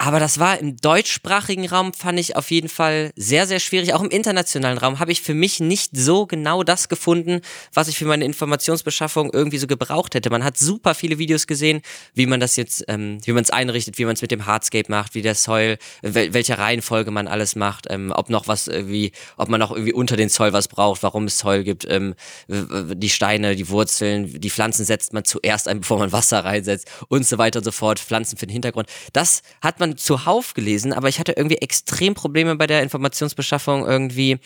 Aber 0.00 0.20
das 0.20 0.38
war 0.38 0.60
im 0.60 0.76
deutschsprachigen 0.76 1.66
Raum, 1.66 1.92
fand 1.92 2.20
ich 2.20 2.36
auf 2.36 2.52
jeden 2.52 2.68
Fall 2.68 3.10
sehr, 3.16 3.48
sehr 3.48 3.58
schwierig. 3.58 3.94
Auch 3.94 4.00
im 4.00 4.10
internationalen 4.10 4.78
Raum 4.78 5.00
habe 5.00 5.10
ich 5.10 5.22
für 5.22 5.34
mich 5.34 5.58
nicht 5.58 5.96
so 5.96 6.24
genau 6.24 6.62
das 6.62 6.88
gefunden, 6.88 7.40
was 7.74 7.88
ich 7.88 7.98
für 7.98 8.04
meine 8.04 8.24
Informationsbeschaffung 8.24 9.32
irgendwie 9.32 9.58
so 9.58 9.66
gebraucht 9.66 10.14
hätte. 10.14 10.30
Man 10.30 10.44
hat 10.44 10.56
super 10.56 10.94
viele 10.94 11.18
Videos 11.18 11.48
gesehen, 11.48 11.82
wie 12.14 12.26
man 12.26 12.38
das 12.38 12.54
jetzt, 12.54 12.84
ähm, 12.86 13.18
wie 13.24 13.32
man 13.32 13.42
es 13.42 13.50
einrichtet, 13.50 13.98
wie 13.98 14.04
man 14.04 14.14
es 14.14 14.22
mit 14.22 14.30
dem 14.30 14.46
Hardscape 14.46 14.88
macht, 14.88 15.16
wie 15.16 15.22
der 15.22 15.34
Soil, 15.34 15.78
wel 16.02 16.32
welche 16.32 16.58
Reihenfolge 16.58 17.10
man 17.10 17.26
alles 17.26 17.56
macht, 17.56 17.88
ähm, 17.90 18.12
ob 18.14 18.30
noch 18.30 18.46
was 18.46 18.68
irgendwie, 18.68 19.10
ob 19.36 19.48
man 19.48 19.58
noch 19.58 19.72
irgendwie 19.72 19.92
unter 19.92 20.16
den 20.16 20.28
Soil 20.28 20.52
was 20.52 20.68
braucht, 20.68 21.02
warum 21.02 21.24
es 21.24 21.38
Soil 21.38 21.64
gibt, 21.64 21.84
ähm, 21.90 22.14
die 22.46 23.10
Steine, 23.10 23.56
die 23.56 23.68
Wurzeln, 23.68 24.40
die 24.40 24.50
Pflanzen 24.50 24.84
setzt 24.84 25.12
man 25.12 25.24
zuerst 25.24 25.66
ein, 25.66 25.80
bevor 25.80 25.98
man 25.98 26.12
Wasser 26.12 26.44
reinsetzt 26.44 26.88
und 27.08 27.26
so 27.26 27.36
weiter 27.36 27.58
und 27.58 27.64
so 27.64 27.72
fort, 27.72 27.98
Pflanzen 27.98 28.38
für 28.38 28.46
den 28.46 28.52
Hintergrund. 28.52 28.88
Das 29.12 29.42
hat 29.60 29.80
man 29.80 29.87
schon 29.88 29.96
zuhauf 29.96 30.54
gelesen, 30.54 30.92
aber 30.92 31.08
ich 31.08 31.18
hatte 31.18 31.32
irgendwie 31.32 31.58
extrem 31.58 32.14
Probleme 32.14 32.56
bei 32.56 32.66
der 32.66 32.82
Informationsbeschaffung 32.82 33.86
irgendwie 33.86 34.38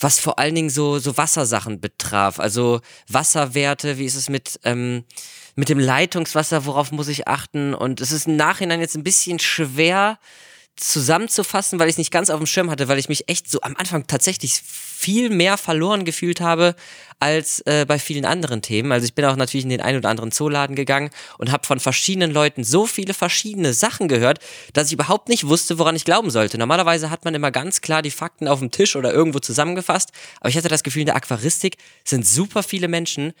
was 0.00 0.20
vor 0.20 0.38
allen 0.38 0.54
Dingen 0.54 0.70
so, 0.70 1.00
so 1.00 1.16
Wassersachen 1.16 1.80
betraf. 1.80 2.38
Also 2.38 2.80
Wasserwerte, 3.08 3.98
wie 3.98 4.04
ist 4.04 4.14
es 4.14 4.28
mit, 4.28 4.60
ähm, 4.62 5.02
mit 5.56 5.68
dem 5.68 5.80
Leitungswasser, 5.80 6.66
worauf 6.66 6.92
muss 6.92 7.08
ich 7.08 7.26
achten? 7.26 7.74
Und 7.74 8.00
es 8.00 8.12
ist 8.12 8.28
im 8.28 8.36
Nachhinein 8.36 8.78
jetzt 8.78 8.96
ein 8.96 9.02
bisschen 9.02 9.40
schwer, 9.40 10.20
zusammenzufassen, 10.78 11.78
weil 11.78 11.88
ich 11.88 11.94
es 11.94 11.98
nicht 11.98 12.10
ganz 12.10 12.30
auf 12.30 12.38
dem 12.38 12.46
Schirm 12.46 12.70
hatte, 12.70 12.88
weil 12.88 12.98
ich 12.98 13.08
mich 13.08 13.28
echt 13.28 13.50
so 13.50 13.60
am 13.62 13.76
Anfang 13.76 14.06
tatsächlich 14.06 14.54
viel 14.54 15.30
mehr 15.30 15.56
verloren 15.56 16.04
gefühlt 16.04 16.40
habe 16.40 16.74
als 17.20 17.60
äh, 17.66 17.84
bei 17.86 17.98
vielen 17.98 18.24
anderen 18.24 18.62
Themen. 18.62 18.92
Also 18.92 19.04
ich 19.04 19.14
bin 19.14 19.24
auch 19.24 19.36
natürlich 19.36 19.64
in 19.64 19.70
den 19.70 19.80
einen 19.80 19.98
oder 19.98 20.08
anderen 20.08 20.30
Zooladen 20.30 20.76
gegangen 20.76 21.10
und 21.38 21.50
habe 21.50 21.66
von 21.66 21.80
verschiedenen 21.80 22.30
Leuten 22.30 22.64
so 22.64 22.86
viele 22.86 23.12
verschiedene 23.12 23.74
Sachen 23.74 24.08
gehört, 24.08 24.38
dass 24.72 24.88
ich 24.88 24.92
überhaupt 24.92 25.28
nicht 25.28 25.48
wusste, 25.48 25.78
woran 25.78 25.96
ich 25.96 26.04
glauben 26.04 26.30
sollte. 26.30 26.58
Normalerweise 26.58 27.10
hat 27.10 27.24
man 27.24 27.34
immer 27.34 27.50
ganz 27.50 27.80
klar 27.80 28.02
die 28.02 28.10
Fakten 28.10 28.46
auf 28.46 28.60
dem 28.60 28.70
Tisch 28.70 28.94
oder 28.94 29.12
irgendwo 29.12 29.40
zusammengefasst, 29.40 30.10
aber 30.40 30.48
ich 30.48 30.56
hatte 30.56 30.68
das 30.68 30.82
Gefühl, 30.82 31.00
in 31.00 31.06
der 31.06 31.16
Aquaristik 31.16 31.76
sind 32.04 32.26
super 32.26 32.62
viele 32.62 32.88
Menschen, 32.88 33.32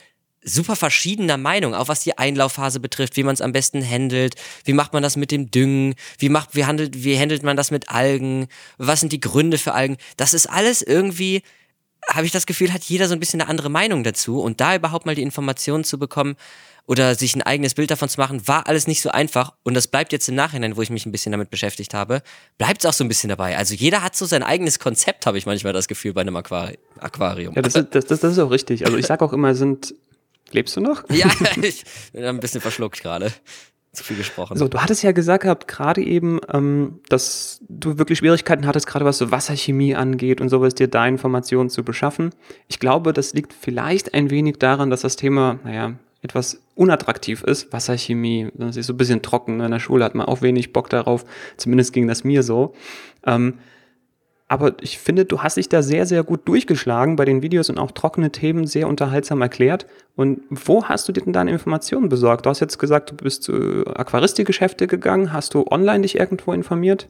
super 0.42 0.76
verschiedener 0.76 1.36
Meinung, 1.36 1.74
auch 1.74 1.88
was 1.88 2.00
die 2.00 2.16
Einlaufphase 2.16 2.80
betrifft, 2.80 3.16
wie 3.16 3.22
man 3.22 3.34
es 3.34 3.40
am 3.40 3.52
besten 3.52 3.88
handelt, 3.88 4.34
wie 4.64 4.72
macht 4.72 4.92
man 4.92 5.02
das 5.02 5.16
mit 5.16 5.30
dem 5.30 5.50
Düngen, 5.50 5.94
wie 6.18 6.28
macht, 6.28 6.54
wie 6.54 6.64
handelt, 6.64 7.02
wie 7.02 7.18
handelt 7.18 7.42
man 7.42 7.56
das 7.56 7.70
mit 7.70 7.88
Algen, 7.88 8.48
was 8.78 9.00
sind 9.00 9.12
die 9.12 9.20
Gründe 9.20 9.58
für 9.58 9.74
Algen. 9.74 9.96
Das 10.16 10.34
ist 10.34 10.46
alles 10.46 10.82
irgendwie, 10.82 11.42
habe 12.08 12.26
ich 12.26 12.32
das 12.32 12.46
Gefühl, 12.46 12.72
hat 12.72 12.84
jeder 12.84 13.08
so 13.08 13.14
ein 13.14 13.20
bisschen 13.20 13.40
eine 13.40 13.50
andere 13.50 13.70
Meinung 13.70 14.04
dazu 14.04 14.40
und 14.40 14.60
da 14.60 14.76
überhaupt 14.76 15.06
mal 15.06 15.14
die 15.14 15.22
Informationen 15.22 15.84
zu 15.84 15.98
bekommen 15.98 16.36
oder 16.86 17.14
sich 17.14 17.36
ein 17.36 17.42
eigenes 17.42 17.74
Bild 17.74 17.90
davon 17.90 18.08
zu 18.08 18.18
machen, 18.18 18.48
war 18.48 18.66
alles 18.66 18.86
nicht 18.86 19.02
so 19.02 19.10
einfach 19.10 19.52
und 19.62 19.74
das 19.74 19.88
bleibt 19.88 20.12
jetzt 20.12 20.28
im 20.28 20.34
Nachhinein, 20.34 20.76
wo 20.76 20.82
ich 20.82 20.88
mich 20.88 21.04
ein 21.04 21.12
bisschen 21.12 21.32
damit 21.32 21.50
beschäftigt 21.50 21.92
habe, 21.92 22.22
bleibt 22.56 22.82
es 22.82 22.86
auch 22.86 22.94
so 22.94 23.04
ein 23.04 23.08
bisschen 23.08 23.28
dabei. 23.28 23.58
Also 23.58 23.74
jeder 23.74 24.02
hat 24.02 24.16
so 24.16 24.24
sein 24.24 24.42
eigenes 24.42 24.78
Konzept, 24.78 25.26
habe 25.26 25.36
ich 25.36 25.44
manchmal 25.44 25.74
das 25.74 25.86
Gefühl 25.86 26.14
bei 26.14 26.22
einem 26.22 26.36
Aquarium. 26.36 27.54
Ja, 27.54 27.60
das 27.60 27.74
ist, 27.74 27.88
das, 27.90 28.06
das, 28.06 28.20
das 28.20 28.32
ist 28.32 28.38
auch 28.38 28.50
richtig. 28.50 28.86
Also 28.86 28.96
ich 28.96 29.06
sage 29.06 29.22
auch 29.22 29.34
immer, 29.34 29.54
sind 29.54 29.94
Lebst 30.52 30.76
du 30.76 30.80
noch? 30.80 31.08
Ja, 31.10 31.26
ich 31.62 31.84
bin 32.12 32.24
ein 32.24 32.40
bisschen 32.40 32.60
verschluckt 32.60 33.02
gerade. 33.02 33.32
Zu 33.92 34.04
viel 34.04 34.18
gesprochen. 34.18 34.56
So, 34.58 34.68
du 34.68 34.78
hattest 34.78 35.02
ja 35.02 35.12
gesagt 35.12 35.44
gehabt, 35.44 35.66
gerade 35.66 36.02
eben, 36.02 36.40
ähm, 36.52 37.00
dass 37.08 37.60
du 37.68 37.98
wirklich 37.98 38.18
Schwierigkeiten 38.18 38.66
hattest, 38.66 38.86
gerade 38.86 39.04
was 39.06 39.16
so 39.16 39.30
Wasserchemie 39.30 39.94
angeht 39.94 40.42
und 40.42 40.50
sowas, 40.50 40.74
dir 40.74 40.88
da 40.88 41.06
Informationen 41.06 41.70
zu 41.70 41.82
beschaffen. 41.82 42.30
Ich 42.68 42.80
glaube, 42.80 43.14
das 43.14 43.32
liegt 43.32 43.54
vielleicht 43.54 44.12
ein 44.12 44.30
wenig 44.30 44.58
daran, 44.58 44.90
dass 44.90 45.00
das 45.00 45.16
Thema, 45.16 45.58
naja, 45.64 45.94
etwas 46.20 46.60
unattraktiv 46.74 47.42
ist. 47.44 47.72
Wasserchemie, 47.72 48.48
das 48.54 48.76
ist 48.76 48.86
so 48.86 48.92
ein 48.92 48.98
bisschen 48.98 49.22
trocken. 49.22 49.60
In 49.60 49.70
der 49.70 49.78
Schule 49.78 50.04
hat 50.04 50.14
man 50.14 50.26
auch 50.26 50.42
wenig 50.42 50.72
Bock 50.72 50.90
darauf. 50.90 51.24
Zumindest 51.56 51.92
ging 51.92 52.06
das 52.06 52.24
mir 52.24 52.42
so. 52.42 52.74
Ähm, 53.24 53.54
aber 54.48 54.74
ich 54.80 54.98
finde, 54.98 55.26
du 55.26 55.42
hast 55.42 55.58
dich 55.58 55.68
da 55.68 55.82
sehr, 55.82 56.06
sehr 56.06 56.22
gut 56.22 56.48
durchgeschlagen 56.48 57.16
bei 57.16 57.26
den 57.26 57.42
Videos 57.42 57.68
und 57.68 57.78
auch 57.78 57.90
trockene 57.90 58.32
Themen 58.32 58.66
sehr 58.66 58.88
unterhaltsam 58.88 59.42
erklärt. 59.42 59.86
Und 60.16 60.40
wo 60.48 60.84
hast 60.84 61.06
du 61.06 61.12
dir 61.12 61.20
denn 61.20 61.34
deine 61.34 61.50
Informationen 61.50 62.08
besorgt? 62.08 62.46
Du 62.46 62.50
hast 62.50 62.60
jetzt 62.60 62.78
gesagt, 62.78 63.10
du 63.10 63.16
bist 63.16 63.42
zu 63.42 63.84
Aquaristikgeschäfte 63.86 64.86
gegangen. 64.86 65.34
Hast 65.34 65.52
du 65.52 65.66
online 65.70 66.00
dich 66.00 66.18
irgendwo 66.18 66.54
informiert? 66.54 67.08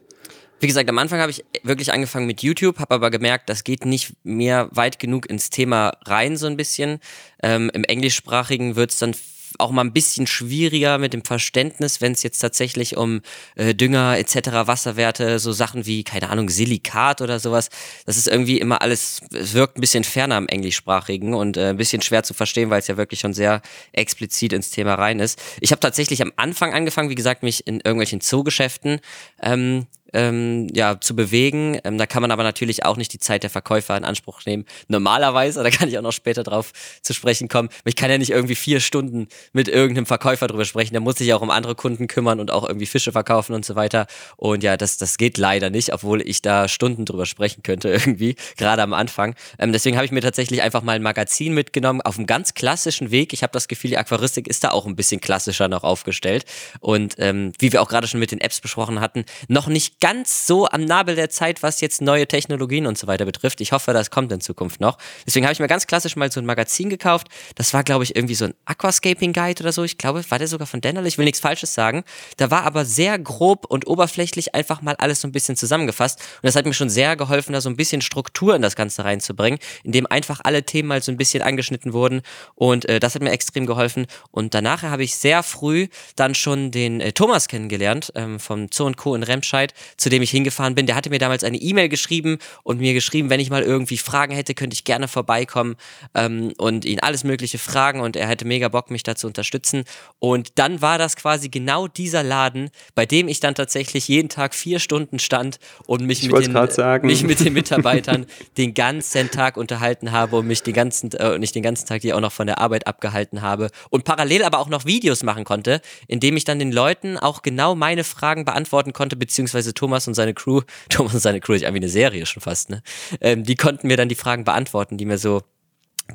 Wie 0.59 0.67
gesagt, 0.67 0.89
am 0.89 0.97
Anfang 0.97 1.21
habe 1.21 1.31
ich 1.31 1.45
wirklich 1.63 1.93
angefangen 1.93 2.27
mit 2.27 2.43
YouTube, 2.43 2.79
habe 2.79 2.95
aber 2.95 3.09
gemerkt, 3.09 3.49
das 3.49 3.63
geht 3.63 3.85
nicht 3.85 4.13
mehr 4.23 4.67
weit 4.71 4.99
genug 4.99 5.29
ins 5.29 5.49
Thema 5.49 5.93
rein, 6.05 6.35
so 6.35 6.47
ein 6.47 6.57
bisschen. 6.57 6.99
Ähm, 7.41 7.71
Im 7.73 7.85
Englischsprachigen 7.85 8.75
wird 8.75 8.91
es 8.91 8.99
dann 8.99 9.15
auch 9.57 9.71
mal 9.71 9.83
ein 9.83 9.93
bisschen 9.93 10.27
schwieriger 10.27 10.97
mit 10.97 11.13
dem 11.13 11.23
Verständnis, 11.23 12.01
wenn 12.01 12.11
es 12.11 12.23
jetzt 12.23 12.39
tatsächlich 12.39 12.97
um 12.97 13.21
äh, 13.55 13.73
Dünger 13.73 14.17
etc., 14.17 14.67
Wasserwerte, 14.67 15.39
so 15.39 15.51
Sachen 15.51 15.85
wie, 15.85 16.03
keine 16.03 16.29
Ahnung, 16.29 16.49
Silikat 16.49 17.21
oder 17.21 17.39
sowas, 17.39 17.69
das 18.05 18.17
ist 18.17 18.27
irgendwie 18.27 18.59
immer 18.59 18.81
alles, 18.81 19.21
es 19.33 19.53
wirkt 19.53 19.77
ein 19.77 19.81
bisschen 19.81 20.03
ferner 20.03 20.37
im 20.37 20.47
Englischsprachigen 20.47 21.33
und 21.33 21.57
äh, 21.57 21.69
ein 21.69 21.77
bisschen 21.77 22.01
schwer 22.01 22.23
zu 22.23 22.33
verstehen, 22.33 22.69
weil 22.69 22.79
es 22.79 22.87
ja 22.87 22.97
wirklich 22.97 23.19
schon 23.19 23.33
sehr 23.33 23.61
explizit 23.91 24.53
ins 24.53 24.71
Thema 24.71 24.95
rein 24.95 25.19
ist. 25.19 25.41
Ich 25.61 25.71
habe 25.71 25.79
tatsächlich 25.79 26.21
am 26.21 26.33
Anfang 26.35 26.73
angefangen, 26.73 27.09
wie 27.09 27.15
gesagt, 27.15 27.43
mich 27.43 27.65
in 27.65 27.75
irgendwelchen 27.75 28.21
Zoogeschäften 28.21 28.99
ähm, 29.41 29.87
ähm, 30.13 30.67
ja, 30.73 30.99
zu 30.99 31.15
bewegen. 31.15 31.79
Ähm, 31.83 31.97
da 31.97 32.05
kann 32.05 32.21
man 32.21 32.31
aber 32.31 32.43
natürlich 32.43 32.85
auch 32.85 32.97
nicht 32.97 33.13
die 33.13 33.19
Zeit 33.19 33.43
der 33.43 33.49
Verkäufer 33.49 33.95
in 33.97 34.03
Anspruch 34.03 34.45
nehmen. 34.45 34.65
Normalerweise, 34.87 35.63
da 35.63 35.69
kann 35.69 35.89
ich 35.89 35.97
auch 35.97 36.03
noch 36.03 36.11
später 36.11 36.43
drauf 36.43 36.71
zu 37.01 37.13
sprechen 37.13 37.47
kommen. 37.47 37.69
Ich 37.85 37.95
kann 37.95 38.09
ja 38.09 38.17
nicht 38.17 38.31
irgendwie 38.31 38.55
vier 38.55 38.79
Stunden 38.79 39.27
mit 39.53 39.67
irgendeinem 39.67 40.05
Verkäufer 40.05 40.47
drüber 40.47 40.65
sprechen. 40.65 40.93
Da 40.93 40.99
muss 40.99 41.19
ich 41.19 41.33
auch 41.33 41.41
um 41.41 41.49
andere 41.49 41.75
Kunden 41.75 42.07
kümmern 42.07 42.39
und 42.39 42.51
auch 42.51 42.67
irgendwie 42.67 42.85
Fische 42.85 43.11
verkaufen 43.11 43.53
und 43.53 43.65
so 43.65 43.75
weiter. 43.75 44.07
Und 44.37 44.63
ja, 44.63 44.77
das, 44.77 44.97
das 44.97 45.17
geht 45.17 45.37
leider 45.37 45.69
nicht, 45.69 45.93
obwohl 45.93 46.21
ich 46.21 46.41
da 46.41 46.67
Stunden 46.67 47.05
drüber 47.05 47.25
sprechen 47.25 47.63
könnte 47.63 47.89
irgendwie, 47.89 48.35
gerade 48.57 48.81
am 48.81 48.93
Anfang. 48.93 49.35
Ähm, 49.57 49.71
deswegen 49.71 49.95
habe 49.95 50.05
ich 50.05 50.11
mir 50.11 50.21
tatsächlich 50.21 50.61
einfach 50.61 50.81
mal 50.81 50.93
ein 50.93 51.03
Magazin 51.03 51.53
mitgenommen 51.53 52.01
auf 52.01 52.17
einem 52.17 52.27
ganz 52.27 52.53
klassischen 52.53 53.11
Weg. 53.11 53.33
Ich 53.33 53.43
habe 53.43 53.51
das 53.53 53.67
Gefühl, 53.67 53.91
die 53.91 53.97
Aquaristik 53.97 54.47
ist 54.47 54.63
da 54.63 54.71
auch 54.71 54.85
ein 54.85 54.95
bisschen 54.95 55.21
klassischer 55.21 55.67
noch 55.67 55.83
aufgestellt. 55.83 56.45
Und 56.79 57.15
ähm, 57.17 57.51
wie 57.59 57.71
wir 57.71 57.81
auch 57.81 57.89
gerade 57.89 58.07
schon 58.07 58.19
mit 58.19 58.31
den 58.31 58.41
Apps 58.41 58.61
besprochen 58.61 58.99
hatten, 58.99 59.25
noch 59.47 59.67
nicht 59.67 59.98
ganz 59.99 60.47
so 60.47 60.67
am 60.67 60.85
Nabel 60.85 61.15
der 61.15 61.29
Zeit, 61.29 61.61
was 61.63 61.81
jetzt 61.81 62.01
neue 62.01 62.27
Technologien 62.27 62.87
und 62.87 62.97
so 62.97 63.07
weiter 63.07 63.25
betrifft. 63.25 63.61
Ich 63.61 63.71
hoffe, 63.71 63.93
das 63.93 64.09
kommt 64.11 64.31
in 64.31 64.41
Zukunft 64.41 64.79
noch. 64.79 64.97
Deswegen 65.25 65.45
habe 65.45 65.53
ich 65.53 65.59
mir 65.59 65.67
ganz 65.67 65.87
klassisch 65.87 66.15
mal 66.15 66.31
so 66.31 66.39
ein 66.39 66.45
Magazin 66.45 66.89
gekauft. 66.89 67.27
Das 67.55 67.73
war, 67.73 67.83
glaube 67.83 68.03
ich, 68.03 68.15
irgendwie 68.15 68.35
so 68.35 68.45
ein 68.45 68.53
Aquascaping 68.65 69.33
Guide 69.33 69.61
oder 69.61 69.71
so. 69.71 69.83
Ich 69.83 69.97
glaube, 69.97 70.23
war 70.29 70.39
der 70.39 70.47
sogar 70.47 70.67
von 70.67 70.81
Dennerl. 70.81 71.07
Ich 71.07 71.17
will 71.17 71.25
nichts 71.25 71.39
Falsches 71.39 71.73
sagen. 71.73 72.03
Da 72.37 72.51
war 72.51 72.63
aber 72.63 72.85
sehr 72.85 73.17
grob 73.19 73.65
und 73.65 73.87
oberflächlich 73.87 74.55
einfach 74.55 74.81
mal 74.81 74.95
alles 74.95 75.21
so 75.21 75.27
ein 75.27 75.31
bisschen 75.31 75.55
zusammengefasst. 75.55 76.19
Und 76.19 76.45
das 76.45 76.55
hat 76.55 76.65
mir 76.65 76.73
schon 76.73 76.89
sehr 76.89 77.15
geholfen, 77.15 77.53
da 77.53 77.61
so 77.61 77.69
ein 77.69 77.75
bisschen 77.75 78.01
Struktur 78.01 78.55
in 78.55 78.61
das 78.61 78.75
Ganze 78.75 79.03
reinzubringen, 79.03 79.59
indem 79.83 80.07
einfach 80.07 80.41
alle 80.43 80.63
Themen 80.63 80.87
mal 80.87 81.01
so 81.01 81.11
ein 81.11 81.17
bisschen 81.17 81.43
angeschnitten 81.43 81.93
wurden. 81.93 82.21
Und 82.55 82.85
äh, 82.85 82.99
das 82.99 83.15
hat 83.15 83.21
mir 83.21 83.31
extrem 83.31 83.65
geholfen. 83.65 84.07
Und 84.31 84.53
danach 84.53 84.83
habe 84.83 85.03
ich 85.03 85.15
sehr 85.15 85.43
früh 85.43 85.87
dann 86.15 86.35
schon 86.35 86.71
den 86.71 87.01
äh, 87.01 87.11
Thomas 87.11 87.47
kennengelernt 87.47 88.11
ähm, 88.15 88.39
vom 88.39 88.67
Zoo 88.71 88.89
Co. 88.95 89.15
in 89.15 89.23
Remscheid, 89.23 89.73
zu 89.97 90.09
dem 90.09 90.21
ich 90.21 90.31
hingefahren 90.31 90.75
bin. 90.75 90.85
Der 90.85 90.95
hatte 90.95 91.09
mir 91.09 91.19
damals 91.19 91.43
eine 91.43 91.57
E-Mail 91.57 91.89
geschrieben 91.89 92.37
und 92.63 92.79
mir 92.79 92.93
geschrieben, 92.93 93.29
wenn 93.29 93.39
ich 93.39 93.49
mal 93.49 93.63
irgendwie 93.63 93.97
Fragen 93.97 94.33
hätte, 94.33 94.53
könnte 94.53 94.73
ich 94.73 94.83
gerne 94.83 95.07
vorbeikommen 95.07 95.75
ähm, 96.15 96.53
und 96.57 96.85
ihn 96.85 96.99
alles 96.99 97.23
Mögliche 97.23 97.57
fragen 97.57 98.01
und 98.01 98.15
er 98.15 98.27
hätte 98.27 98.45
mega 98.45 98.69
Bock, 98.69 98.91
mich 98.91 99.03
da 99.03 99.15
zu 99.15 99.27
unterstützen. 99.27 99.83
Und 100.19 100.51
dann 100.55 100.81
war 100.81 100.97
das 100.97 101.15
quasi 101.15 101.49
genau 101.49 101.87
dieser 101.87 102.23
Laden, 102.23 102.69
bei 102.95 103.05
dem 103.05 103.27
ich 103.27 103.39
dann 103.39 103.55
tatsächlich 103.55 104.07
jeden 104.07 104.29
Tag 104.29 104.55
vier 104.55 104.79
Stunden 104.79 105.19
stand 105.19 105.59
und 105.85 106.05
mich, 106.05 106.23
mit 106.23 106.45
den, 106.45 107.01
mich 107.01 107.23
mit 107.23 107.39
den 107.39 107.53
Mitarbeitern 107.59 108.25
den 108.57 108.73
ganzen 108.73 109.31
Tag 109.31 109.57
unterhalten 109.57 110.11
habe 110.11 110.37
und 110.37 110.47
mich 110.47 110.63
den 110.63 110.73
ganzen, 110.73 111.11
äh, 111.13 111.37
nicht 111.39 111.55
den 111.55 111.63
ganzen 111.63 111.87
Tag, 111.87 112.01
die 112.01 112.13
auch 112.13 112.19
noch 112.19 112.31
von 112.31 112.47
der 112.47 112.59
Arbeit 112.59 112.87
abgehalten 112.87 113.41
habe 113.41 113.69
und 113.89 114.03
parallel 114.03 114.43
aber 114.43 114.59
auch 114.59 114.69
noch 114.69 114.85
Videos 114.85 115.23
machen 115.23 115.43
konnte, 115.43 115.81
indem 116.07 116.37
ich 116.37 116.43
dann 116.43 116.59
den 116.59 116.71
Leuten 116.71 117.17
auch 117.17 117.41
genau 117.41 117.75
meine 117.75 118.03
Fragen 118.03 118.45
beantworten 118.45 118.93
konnte, 118.93 119.15
beziehungsweise 119.15 119.73
Thomas 119.79 120.07
und 120.07 120.13
seine 120.13 120.33
Crew, 120.33 120.61
Thomas 120.89 121.13
und 121.13 121.21
seine 121.21 121.39
Crew 121.39 121.53
ist 121.53 121.61
irgendwie 121.61 121.79
eine 121.79 121.89
Serie 121.89 122.25
schon 122.25 122.41
fast, 122.41 122.69
ne? 122.69 122.83
Ähm, 123.21 123.43
die 123.43 123.55
konnten 123.55 123.87
mir 123.87 123.95
dann 123.95 124.09
die 124.09 124.15
Fragen 124.15 124.43
beantworten, 124.43 124.97
die 124.97 125.05
mir 125.05 125.17
so 125.17 125.41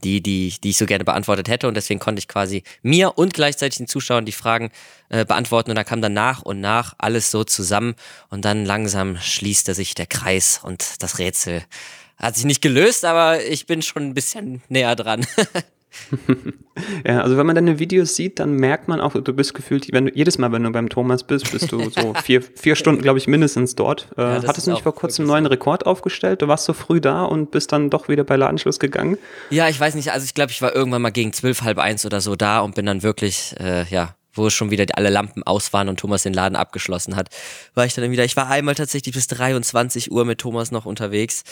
die, 0.03 0.21
die, 0.21 0.53
die 0.63 0.71
ich 0.71 0.77
so 0.77 0.87
gerne 0.87 1.05
beantwortet 1.05 1.49
hätte. 1.49 1.69
Und 1.69 1.75
deswegen 1.75 2.01
konnte 2.01 2.19
ich 2.19 2.29
quasi 2.29 2.65
mir 2.83 3.17
und 3.17 3.33
gleichzeitig 3.33 3.79
den 3.79 3.87
Zuschauern 3.87 4.25
die 4.25 4.33
Fragen 4.33 4.71
äh, 5.09 5.25
beantworten. 5.25 5.71
Und 5.71 5.77
da 5.77 5.85
kam 5.85 6.03
dann 6.03 6.13
nach 6.13 6.43
und 6.43 6.61
nach 6.61 6.95
alles 6.99 7.31
so 7.31 7.45
zusammen. 7.45 7.95
Und 8.29 8.45
dann 8.45 8.65
langsam 8.65 9.17
schließte 9.19 9.73
sich 9.73 9.95
der 9.95 10.07
Kreis 10.07 10.61
und 10.63 11.03
das 11.03 11.19
Rätsel 11.19 11.63
hat 12.17 12.37
sich 12.37 12.45
nicht 12.45 12.63
gelöst, 12.63 13.05
aber 13.05 13.45
ich 13.45 13.67
bin 13.67 13.83
schon 13.83 14.03
ein 14.05 14.15
bisschen 14.15 14.63
näher 14.69 14.97
dran. 14.97 15.27
ja, 17.07 17.21
also 17.21 17.37
wenn 17.37 17.47
man 17.47 17.55
deine 17.55 17.79
Videos 17.79 18.17
sieht, 18.17 18.39
dann 18.39 18.55
merkt 18.55 18.89
man 18.89 19.01
auch, 19.01 19.15
du 19.15 19.33
bist 19.33 19.55
gefühlt, 19.55 19.93
wenn 19.93 20.07
du, 20.07 20.13
jedes 20.15 20.39
Mal, 20.39 20.53
wenn 20.53 20.63
du 20.63 20.71
beim 20.71 20.89
Thomas 20.89 21.25
bist, 21.25 21.51
bist 21.53 21.71
du 21.73 21.91
so 21.91 22.15
vier, 22.23 22.43
vier 22.43 22.77
Stunden, 22.77 23.03
glaube 23.03 23.19
ich, 23.19 23.27
mindestens 23.27 23.75
dort. 23.75 24.09
Äh, 24.17 24.23
ja, 24.23 24.43
hattest 24.47 24.67
du 24.67 24.73
nicht 24.73 24.83
vor 24.83 24.95
kurzem 24.95 25.23
einen 25.23 25.31
neuen 25.31 25.47
Rekord 25.47 25.87
aufgestellt? 25.87 26.43
Du 26.43 26.49
warst 26.49 26.65
so 26.65 26.73
früh 26.73 27.01
da 27.01 27.25
und 27.25 27.51
bist 27.51 27.73
dann 27.73 27.91
doch 27.91 28.09
wieder 28.09 28.25
bei 28.25 28.37
Ladenschluss 28.37 28.79
gegangen? 28.79 29.19
Ja, 29.51 29.69
ich 29.69 29.79
weiß 29.79 29.95
nicht, 29.95 30.13
also 30.13 30.25
ich 30.25 30.35
glaube, 30.35 30.51
ich 30.51 30.63
war 30.63 30.75
irgendwann 30.75 31.03
mal 31.03 31.11
gegen 31.11 31.33
zwölf, 31.33 31.63
halb 31.63 31.79
eins 31.79 32.05
oder 32.05 32.21
so 32.21 32.37
da 32.37 32.61
und 32.61 32.75
bin 32.75 32.87
dann 32.87 33.03
wirklich, 33.03 33.55
äh, 33.61 33.85
ja, 33.89 34.15
wo 34.33 34.51
schon 34.51 34.71
wieder 34.71 34.85
alle 34.95 35.11
Lampen 35.11 35.43
aus 35.45 35.73
waren 35.73 35.89
und 35.89 36.01
Thomas 36.01 36.25
den 36.25 36.35
Laden 36.35 36.57
abgeschlossen 36.57 37.15
hat, 37.15 37.29
war 37.75 37.87
ich 37.87 37.95
dann 37.95 38.11
wieder, 38.11 38.25
ich 38.25 38.37
war 38.37 38.51
einmal 38.51 38.75
tatsächlich 38.75 39.15
bis 39.15 39.29
23 39.29 40.11
Uhr 40.11 40.25
mit 40.25 40.39
Thomas 40.39 40.73
noch 40.73 40.87
unterwegs 40.87 41.45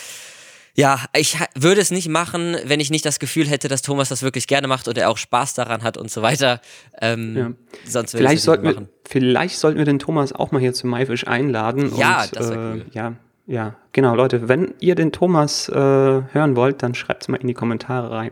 ja, 0.75 1.01
ich 1.15 1.39
würde 1.55 1.81
es 1.81 1.91
nicht 1.91 2.09
machen, 2.09 2.57
wenn 2.65 2.81
ich 2.81 2.91
nicht 2.91 3.05
das 3.05 3.19
Gefühl 3.19 3.47
hätte, 3.47 3.69
dass 3.69 3.83
Thomas 3.83 4.09
das 4.09 4.23
wirklich 4.23 4.47
gerne 4.47 4.69
macht 4.69 4.89
und 4.89 4.97
er 4.97 5.11
auch 5.11 5.19
Spaß 5.19 5.55
daran 5.55 5.83
hat 5.83 5.99
und 5.99 6.11
so 6.11 6.23
weiter. 6.23 6.61
Ähm, 7.01 7.37
ja. 7.37 7.53
Sonst 7.87 8.15
würde 8.15 8.27
vielleicht 8.27 8.43
sollten 8.43 8.65
wir, 8.65 8.89
Vielleicht 9.05 9.59
sollten 9.59 9.79
wir 9.79 9.85
den 9.85 9.99
Thomas 9.99 10.33
auch 10.33 10.51
mal 10.51 10.61
hier 10.61 10.73
zu 10.73 10.87
MyFish 10.87 11.27
einladen. 11.27 11.93
Ja, 11.97 12.23
und, 12.23 12.37
das 12.37 12.51
äh, 12.51 12.55
cool. 12.55 12.87
Ja, 12.93 13.15
ja, 13.47 13.75
genau, 13.93 14.15
Leute. 14.15 14.49
Wenn 14.49 14.73
ihr 14.81 14.95
den 14.95 15.13
Thomas 15.13 15.69
äh, 15.69 15.75
hören 15.75 16.57
wollt, 16.57 16.83
dann 16.83 16.95
schreibt 16.95 17.23
es 17.23 17.29
mal 17.29 17.37
in 17.37 17.49
die 17.49 17.55
Kommentare 17.55 18.11
rein. 18.11 18.31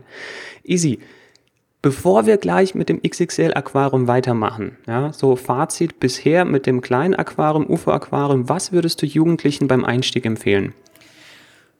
Easy. 0.63 0.99
Bevor 1.83 2.27
wir 2.27 2.37
gleich 2.37 2.75
mit 2.75 2.89
dem 2.89 3.01
XXL-Aquarium 3.01 4.07
weitermachen, 4.07 4.77
ja, 4.87 5.11
so 5.13 5.35
Fazit 5.35 5.99
bisher 5.99 6.45
mit 6.45 6.67
dem 6.67 6.81
kleinen 6.81 7.15
Aquarium, 7.15 7.67
Ufer-Aquarium, 7.67 8.49
was 8.49 8.71
würdest 8.71 9.01
du 9.01 9.07
Jugendlichen 9.07 9.67
beim 9.67 9.83
Einstieg 9.83 10.25
empfehlen? 10.27 10.75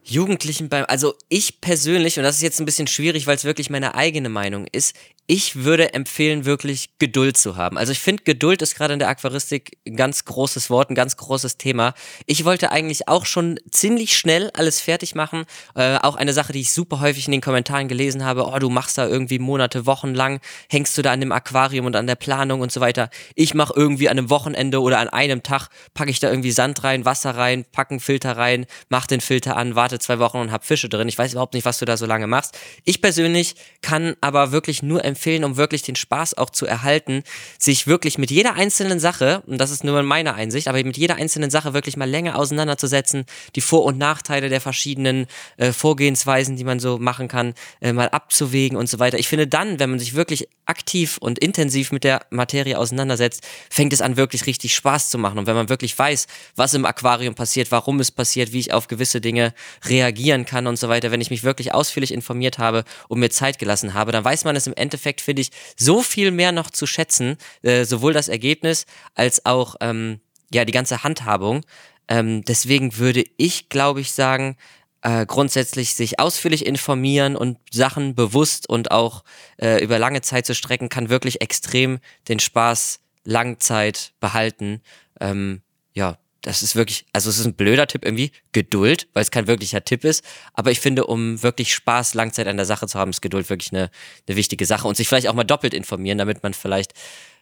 Jugendlichen 0.04 0.70
beim, 0.70 0.86
also 0.88 1.14
ich 1.30 1.62
persönlich, 1.62 2.18
und 2.18 2.24
das 2.24 2.38
ist 2.38 2.42
jetzt 2.42 2.60
ein 2.60 2.66
bisschen 2.66 2.88
schwierig, 2.88 3.28
weil 3.28 3.36
es 3.36 3.44
wirklich 3.44 3.70
meine 3.70 3.96
eigene 3.96 4.30
Meinung 4.30 4.66
ist, 4.72 4.96
ich 5.32 5.64
würde 5.64 5.94
empfehlen, 5.94 6.44
wirklich 6.44 6.90
Geduld 7.00 7.38
zu 7.38 7.56
haben. 7.56 7.78
Also 7.78 7.94
ich 7.94 8.00
finde, 8.00 8.24
Geduld 8.24 8.62
ist 8.62 8.76
gerade 8.76 8.92
in 8.92 9.00
der 9.00 9.08
Aquaristik 9.08 9.78
ein 9.88 9.96
ganz 9.96 10.26
großes 10.26 10.70
Wort, 10.70 10.90
ein 10.90 10.96
ganz 10.96 11.16
großes 11.16 11.56
Thema. 11.56 11.94
Ich 12.26 12.44
wollte 12.44 12.70
eigentlich 12.70 13.08
auch 13.08 13.26
schon 13.26 13.58
ziemlich 13.72 14.18
schnell 14.18 14.52
alles 14.56 14.82
fertig 14.82 15.16
machen. 15.16 15.46
Äh, 15.74 16.00
auch 16.00 16.18
eine 16.18 16.34
Sache, 16.34 16.52
die 16.52 16.60
ich 16.60 16.74
super 16.74 17.00
häufig 17.00 17.28
in 17.28 17.32
den 17.32 17.40
Kommentaren 17.40 17.88
gelesen 17.88 18.26
habe, 18.26 18.46
oh, 18.46 18.60
du 18.60 18.70
machst 18.70 18.98
da 18.98 19.08
irgendwie 19.08 19.40
Monate, 19.40 19.86
Wochen 19.86 20.14
lang, 20.14 20.42
hängst 20.70 20.98
du 20.98 21.02
da 21.02 21.14
an 21.14 21.22
dem 21.22 21.32
Aquarium 21.32 21.86
und 21.86 21.96
an 21.96 22.08
der 22.08 22.16
Planung 22.16 22.60
und 22.60 22.74
so 22.74 22.82
weiter. 22.82 23.10
Ich 23.36 23.54
mache 23.54 23.72
irgendwie 23.74 24.10
an 24.10 24.18
einem 24.18 24.30
Wochenende 24.30 24.82
oder 24.82 25.00
an 25.00 25.08
einem 25.08 25.44
Tag, 25.44 25.70
packe 25.94 26.12
ich 26.12 26.20
da 26.20 26.30
irgendwie 26.30 26.52
Sand 26.52 26.84
rein, 26.84 27.06
Wasser 27.06 27.38
rein, 27.38 27.64
packe 27.72 27.92
einen 27.92 28.00
Filter 28.02 28.36
rein, 28.36 28.66
mach 28.90 29.08
den 29.08 29.22
Filter 29.22 29.56
an, 29.56 29.76
warte 29.76 29.98
zwei 30.00 30.20
Wochen 30.20 30.40
und 30.40 30.52
hab 30.52 30.66
Fische 30.66 30.90
drin. 30.90 31.08
Ich 31.08 31.18
weiß 31.18 31.32
überhaupt 31.32 31.54
nicht, 31.54 31.64
was 31.64 31.80
du 31.80 31.86
da 31.86 31.96
so 31.96 32.06
lange 32.06 32.28
machst. 32.28 32.60
Ich 32.84 33.02
persönlich 33.02 33.56
kann 33.82 34.18
aber 34.20 34.52
wirklich 34.52 34.84
nur 34.84 35.06
empfehlen, 35.06 35.21
empfehlen, 35.22 35.44
um 35.44 35.56
wirklich 35.56 35.84
den 35.84 35.96
Spaß 35.96 36.36
auch 36.36 36.50
zu 36.50 36.66
erhalten, 36.66 37.22
sich 37.60 37.86
wirklich 37.86 38.18
mit 38.18 38.32
jeder 38.32 38.56
einzelnen 38.56 39.00
Sache, 39.00 39.44
und 39.46 39.60
das 39.60 39.70
ist 39.70 39.84
nur 39.84 40.02
meine 40.02 40.34
Einsicht, 40.34 40.68
aber 40.68 40.84
mit 40.84 40.98
jeder 40.98 41.16
einzelnen 41.16 41.52
Sache 41.52 41.76
wirklich 41.76 41.96
mal 41.96 42.10
länger 42.10 42.40
auseinanderzusetzen, 42.40 43.26
die 43.56 43.62
Vor- 43.62 43.86
und 43.86 44.00
Nachteile 44.00 44.50
der 44.50 44.62
verschiedenen 44.62 45.28
äh, 45.58 45.74
Vorgehensweisen, 45.74 46.56
die 46.56 46.64
man 46.64 46.80
so 46.80 46.98
machen 46.98 47.28
kann, 47.28 47.54
äh, 47.82 47.94
mal 47.94 48.10
abzuwägen 48.10 48.80
und 48.80 48.90
so 48.90 48.98
weiter. 48.98 49.20
Ich 49.20 49.28
finde 49.28 49.46
dann, 49.46 49.80
wenn 49.80 49.92
man 49.92 50.00
sich 50.00 50.16
wirklich 50.16 50.48
aktiv 50.66 51.18
und 51.20 51.38
intensiv 51.38 51.92
mit 51.92 52.04
der 52.04 52.22
Materie 52.32 52.80
auseinandersetzt, 52.80 53.46
fängt 53.70 53.94
es 53.94 54.02
an, 54.02 54.18
wirklich 54.18 54.48
richtig 54.48 54.74
Spaß 54.74 55.12
zu 55.12 55.20
machen. 55.20 55.38
Und 55.38 55.46
wenn 55.46 55.56
man 55.56 55.70
wirklich 55.70 55.98
weiß, 55.98 56.26
was 56.56 56.74
im 56.74 56.86
Aquarium 56.86 57.36
passiert, 57.36 57.72
warum 57.72 58.00
es 58.00 58.10
passiert, 58.10 58.54
wie 58.54 58.60
ich 58.60 58.74
auf 58.74 58.88
gewisse 58.88 59.22
Dinge 59.22 59.54
reagieren 59.86 60.46
kann 60.46 60.66
und 60.66 60.78
so 60.80 60.90
weiter, 60.90 61.12
wenn 61.12 61.22
ich 61.22 61.30
mich 61.30 61.44
wirklich 61.44 61.74
ausführlich 61.74 62.14
informiert 62.14 62.58
habe 62.58 62.86
und 63.08 63.20
mir 63.20 63.30
Zeit 63.30 63.60
gelassen 63.60 63.94
habe, 63.94 64.12
dann 64.12 64.24
weiß 64.24 64.46
man 64.46 64.56
es 64.56 64.66
im 64.66 64.74
Endeffekt 64.74 65.11
Endeffekt 65.12 65.22
finde 65.22 65.42
ich 65.42 65.52
so 65.78 66.02
viel 66.02 66.32
mehr 66.32 66.52
noch 66.52 66.70
zu 66.70 66.88
schätzen, 66.88 67.38
äh, 67.64 67.84
sowohl 67.86 68.14
das 68.14 68.30
Ergebnis 68.30 68.86
als 69.16 69.46
auch 69.46 69.76
ähm, 69.82 70.22
ja 70.54 70.66
die 70.66 70.72
ganze 70.72 71.04
Handhabung. 71.04 71.64
Ähm, 72.08 72.44
deswegen 72.46 72.98
würde 72.98 73.24
ich, 73.38 73.70
glaube 73.70 74.02
ich, 74.02 74.12
sagen, 74.12 74.58
äh, 75.02 75.26
grundsätzlich 75.26 75.96
sich 75.96 76.20
ausführlich 76.20 76.66
informieren 76.66 77.36
und 77.36 77.58
Sachen 77.72 78.16
bewusst 78.16 78.70
und 78.70 78.92
auch 78.92 79.24
äh, 79.58 79.84
über 79.84 80.00
lange 80.00 80.22
Zeit 80.22 80.46
zu 80.46 80.56
strecken, 80.56 80.90
kann 80.90 81.10
wirklich 81.10 81.42
extrem 81.42 82.00
den 82.28 82.40
Spaß 82.40 83.00
Langzeit 83.24 84.14
behalten. 84.20 84.82
Ähm, 85.20 85.62
ja, 85.94 86.18
das 86.42 86.64
ist 86.64 86.76
wirklich, 86.76 87.06
also 87.14 87.30
es 87.30 87.38
ist 87.38 87.46
ein 87.46 87.54
blöder 87.54 87.88
Tipp 87.88 88.04
irgendwie, 88.04 88.32
Geduld, 88.52 89.08
weil 89.14 89.22
es 89.22 89.32
kein 89.32 89.48
wirklicher 89.48 89.84
Tipp 89.84 90.04
ist. 90.04 90.24
Aber 90.54 90.72
ich 90.72 90.80
finde, 90.80 91.06
um 91.06 91.42
wirklich 91.44 91.74
Spaß 91.74 92.14
Langzeit 92.14 92.48
an 92.48 92.58
der 92.58 92.66
Sache 92.66 92.88
zu 92.88 92.98
haben, 92.98 93.12
ist 93.12 93.22
Geduld 93.22 93.50
wirklich 93.50 93.72
eine, 93.72 93.92
eine 94.28 94.38
wichtige 94.38 94.66
Sache 94.66 94.88
und 94.88 94.98
sich 94.98 95.08
vielleicht 95.08 95.28
auch 95.28 95.34
mal 95.34 95.44
doppelt 95.44 95.74
informieren, 95.74 96.18
damit 96.18 96.44
man 96.44 96.54
vielleicht 96.54 96.94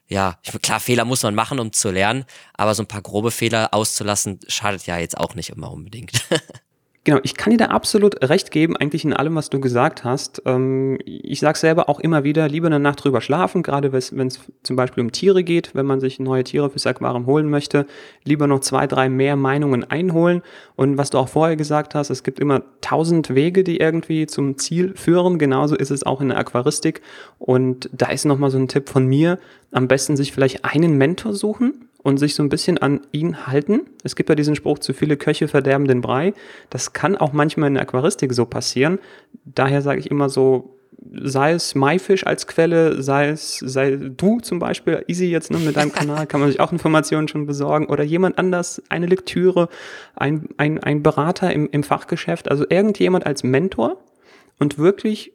ja, 0.10 0.40
klar, 0.64 0.80
Fehler 0.80 1.06
muss 1.06 1.22
man 1.22 1.36
machen, 1.36 1.60
um 1.60 1.72
zu 1.72 1.92
lernen, 1.92 2.26
aber 2.56 2.74
so 2.74 2.82
ein 2.82 2.88
paar 2.88 3.04
grobe 3.04 3.30
Fehler 3.30 3.76
auszulassen, 3.76 4.40
schadet 4.48 4.88
ja 4.88 4.98
jetzt 4.98 5.16
auch 5.16 5.36
nicht 5.36 5.52
immer 5.52 5.72
unbedingt. 5.72 6.12
Genau, 7.06 7.20
ich 7.24 7.38
kann 7.38 7.52
dir 7.52 7.58
da 7.58 7.66
absolut 7.68 8.22
recht 8.30 8.52
geben, 8.52 8.76
eigentlich 8.76 9.06
in 9.06 9.14
allem, 9.14 9.34
was 9.36 9.50
du 9.50 9.62
gesagt 9.62 10.04
hast. 10.04 10.42
Ähm, 10.46 11.00
ich 11.06 11.40
sage 11.40 11.58
selber 11.58 11.88
auch 11.88 12.02
immer 12.02 12.26
wieder, 12.26 12.50
lieber 12.50 12.68
eine 12.68 12.80
Nacht 12.80 13.04
drüber 13.04 13.22
schlafen, 13.22 13.64
gerade 13.64 13.94
wenn 13.94 14.28
es 14.28 14.40
zum 14.64 14.76
Beispiel 14.76 15.04
um 15.04 15.14
Tiere 15.14 15.46
geht, 15.46 15.74
wenn 15.74 15.86
man 15.86 16.02
sich 16.02 16.20
neue 16.20 16.44
Tiere 16.44 16.70
fürs 16.70 16.86
Aquarium 16.86 17.26
holen 17.26 17.50
möchte, 17.50 17.86
lieber 18.26 18.48
noch 18.48 18.60
zwei, 18.60 18.86
drei 18.86 19.08
mehr 19.08 19.38
Meinungen 19.38 19.90
einholen. 19.90 20.42
Und 20.76 20.98
was 20.98 21.10
du 21.10 21.20
auch 21.20 21.30
vorher 21.30 21.56
gesagt 21.56 21.96
hast, 21.96 22.10
es 22.10 22.24
gibt 22.24 22.38
immer 22.38 22.64
tausend 22.82 23.34
Wege, 23.34 23.64
die 23.64 23.78
irgendwie 23.78 24.28
zum 24.28 24.58
Ziel 24.58 24.94
führen. 24.96 25.40
Genauso 25.40 25.76
ist 25.76 25.92
es 25.92 26.06
auch 26.06 26.20
in 26.20 26.30
der 26.30 26.38
Aquaristik. 26.38 27.02
Und 27.38 27.90
da 27.94 28.08
ist 28.08 28.26
nochmal 28.26 28.52
so 28.52 28.58
ein 28.58 28.68
Tipp 28.68 28.90
von 28.90 29.08
mir, 29.08 29.40
am 29.72 29.88
besten 29.88 30.18
sich 30.18 30.34
vielleicht 30.34 30.66
einen 30.66 30.98
Mentor 30.98 31.34
suchen, 31.34 31.89
und 32.02 32.18
sich 32.18 32.36
so 32.36 32.44
ein 32.44 32.50
bisschen 32.50 32.78
an 32.78 33.02
ihn 33.12 33.48
halten. 33.48 33.82
Es 34.04 34.16
gibt 34.16 34.30
ja 34.30 34.36
diesen 34.36 34.56
Spruch, 34.56 34.80
zu 34.80 34.94
viele 34.94 35.18
Köche 35.18 35.48
verderben 35.48 35.88
den 35.88 36.02
Brei. 36.02 36.34
Das 36.70 36.94
kann 36.94 37.18
auch 37.18 37.34
manchmal 37.34 37.68
in 37.68 37.74
der 37.76 37.84
Aquaristik 37.84 38.34
so 38.34 38.46
passieren. 38.46 39.00
Daher 39.46 39.82
sage 39.82 40.00
ich 40.00 40.10
immer 40.10 40.30
so, 40.30 40.80
sei 41.14 41.52
es 41.52 41.76
Maifisch 41.76 42.26
als 42.26 42.48
Quelle, 42.48 43.02
sei 43.02 43.30
es, 43.30 43.58
sei 43.58 43.96
du 43.96 44.40
zum 44.40 44.60
Beispiel, 44.60 45.04
easy 45.08 45.26
jetzt 45.26 45.52
ne, 45.52 45.58
mit 45.58 45.78
deinem 45.78 45.92
Kanal, 45.92 46.28
kann 46.28 46.40
man 46.40 46.50
sich 46.50 46.60
auch 46.60 46.72
Informationen 46.72 47.28
schon 47.28 47.46
besorgen 47.46 47.88
oder 47.88 48.04
jemand 48.04 48.38
anders, 48.38 48.82
eine 48.90 49.06
Lektüre, 49.06 49.70
ein, 50.16 50.50
ein, 50.58 50.80
ein 50.80 51.04
Berater 51.04 51.52
im, 51.54 51.70
im 51.72 51.84
Fachgeschäft, 51.84 52.50
also 52.50 52.66
irgendjemand 52.70 53.26
als 53.26 53.44
Mentor 53.44 53.98
und 54.60 54.78
wirklich 54.78 55.34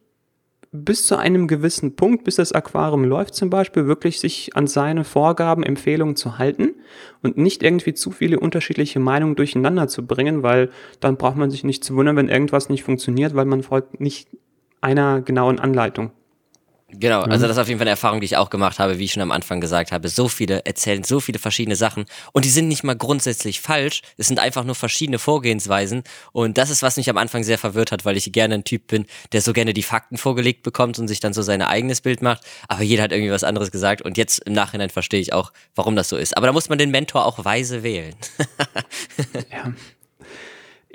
bis 0.77 1.07
zu 1.07 1.17
einem 1.17 1.47
gewissen 1.47 1.95
Punkt, 1.95 2.25
bis 2.25 2.35
das 2.35 2.51
Aquarium 2.51 3.05
läuft 3.05 3.37
zum 3.37 3.49
Beispiel, 3.49 3.87
wirklich 3.87 4.19
sich 4.19 4.57
an 4.57 4.67
seine 4.67 5.05
Vorgaben, 5.05 5.63
Empfehlungen 5.63 6.17
zu 6.17 6.39
halten 6.39 6.75
und 7.23 7.39
nicht 7.39 7.63
irgendwie 7.63 7.95
zu 7.95 8.11
viele 8.11 8.41
unterschiedliche 8.41 8.99
Meinungen 8.99 9.37
durcheinander 9.37 9.87
zu 9.87 10.05
bringen, 10.05 10.43
weil 10.43 10.71
dann 10.99 11.17
braucht 11.17 11.37
man 11.37 11.53
sich 11.53 11.63
nicht 11.63 11.85
zu 11.85 11.95
wundern, 11.95 12.17
wenn 12.17 12.29
irgendwas 12.29 12.71
nicht 12.71 12.83
funktioniert, 12.83 13.37
weil 13.37 13.45
man 13.45 13.63
folgt 13.63 14.01
nicht 14.01 14.29
einer 14.81 15.23
genauen 15.23 15.61
Anleitung. 15.61 16.11
Genau, 16.89 17.23
also 17.23 17.47
das 17.47 17.57
ist 17.57 17.61
auf 17.61 17.67
jeden 17.69 17.79
Fall 17.79 17.85
eine 17.87 17.91
Erfahrung, 17.91 18.21
die 18.21 18.27
ich 18.27 18.37
auch 18.37 18.51
gemacht 18.51 18.79
habe, 18.79 18.99
wie 18.99 19.05
ich 19.05 19.13
schon 19.13 19.23
am 19.23 19.33
Anfang 19.33 19.61
gesagt 19.61 19.91
habe. 19.91 20.09
So 20.09 20.29
viele 20.29 20.65
erzählen 20.65 21.03
so 21.03 21.19
viele 21.19 21.39
verschiedene 21.39 21.77
Sachen 21.77 22.05
und 22.33 22.45
die 22.45 22.51
sind 22.51 22.69
nicht 22.69 22.85
mal 22.85 22.95
grundsätzlich 22.95 23.61
falsch. 23.61 24.03
Es 24.17 24.29
sind 24.29 24.39
einfach 24.39 24.65
nur 24.65 24.75
verschiedene 24.75 25.19
Vorgehensweisen 25.19 26.05
und 26.33 26.59
das 26.59 26.71
ist, 26.71 26.83
was 26.83 26.97
mich 26.97 27.09
am 27.11 27.17
Anfang 27.17 27.43
sehr 27.43 27.59
verwirrt 27.59 27.91
hat, 27.91 28.05
weil 28.05 28.17
ich 28.17 28.31
gerne 28.33 28.55
ein 28.55 28.65
Typ 28.65 28.87
bin, 28.87 29.07
der 29.33 29.41
so 29.41 29.53
gerne 29.53 29.73
die 29.73 29.83
Fakten 29.83 30.19
vorgelegt 30.19 30.63
bekommt 30.63 30.99
und 30.99 31.09
sich 31.09 31.21
dann 31.21 31.33
so 31.33 31.43
sein 31.43 31.63
eigenes 31.63 32.01
Bild 32.01 32.23
macht. 32.23 32.43
Aber 32.69 32.83
jeder 32.83 33.03
hat 33.03 33.13
irgendwie 33.13 33.33
was 33.33 33.45
anderes 33.45 33.71
gesagt 33.71 34.03
und 34.03 34.17
jetzt 34.17 34.41
im 34.41 34.53
Nachhinein 34.53 34.91
verstehe 34.91 35.21
ich 35.21 35.33
auch, 35.33 35.53
warum 35.75 35.97
das 35.97 36.09
so 36.09 36.17
ist. 36.17 36.37
Aber 36.37 36.47
da 36.47 36.53
muss 36.53 36.69
man 36.69 36.79
den 36.79 36.91
Mentor 36.91 37.25
auch 37.25 37.45
weise 37.45 37.83
wählen. 37.83 38.15
ja. 39.51 39.73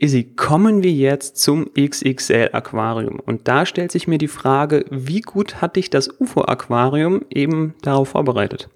Izzy, 0.02 0.24
kommen 0.24 0.82
wir 0.82 0.94
jetzt 0.94 1.38
zum 1.38 1.70
XXL 1.74 2.52
Aquarium. 2.54 3.20
Und 3.20 3.50
da 3.50 3.66
stellt 3.66 3.92
sich 3.92 4.08
mir 4.08 4.18
die 4.18 4.30
Frage, 4.30 4.86
wie 4.90 5.20
gut 5.20 5.62
hat 5.62 5.76
dich 5.76 5.90
das 5.90 6.10
UFO 6.20 6.44
Aquarium 6.44 7.26
eben 7.30 7.76
darauf 7.82 8.10
vorbereitet? 8.10 8.70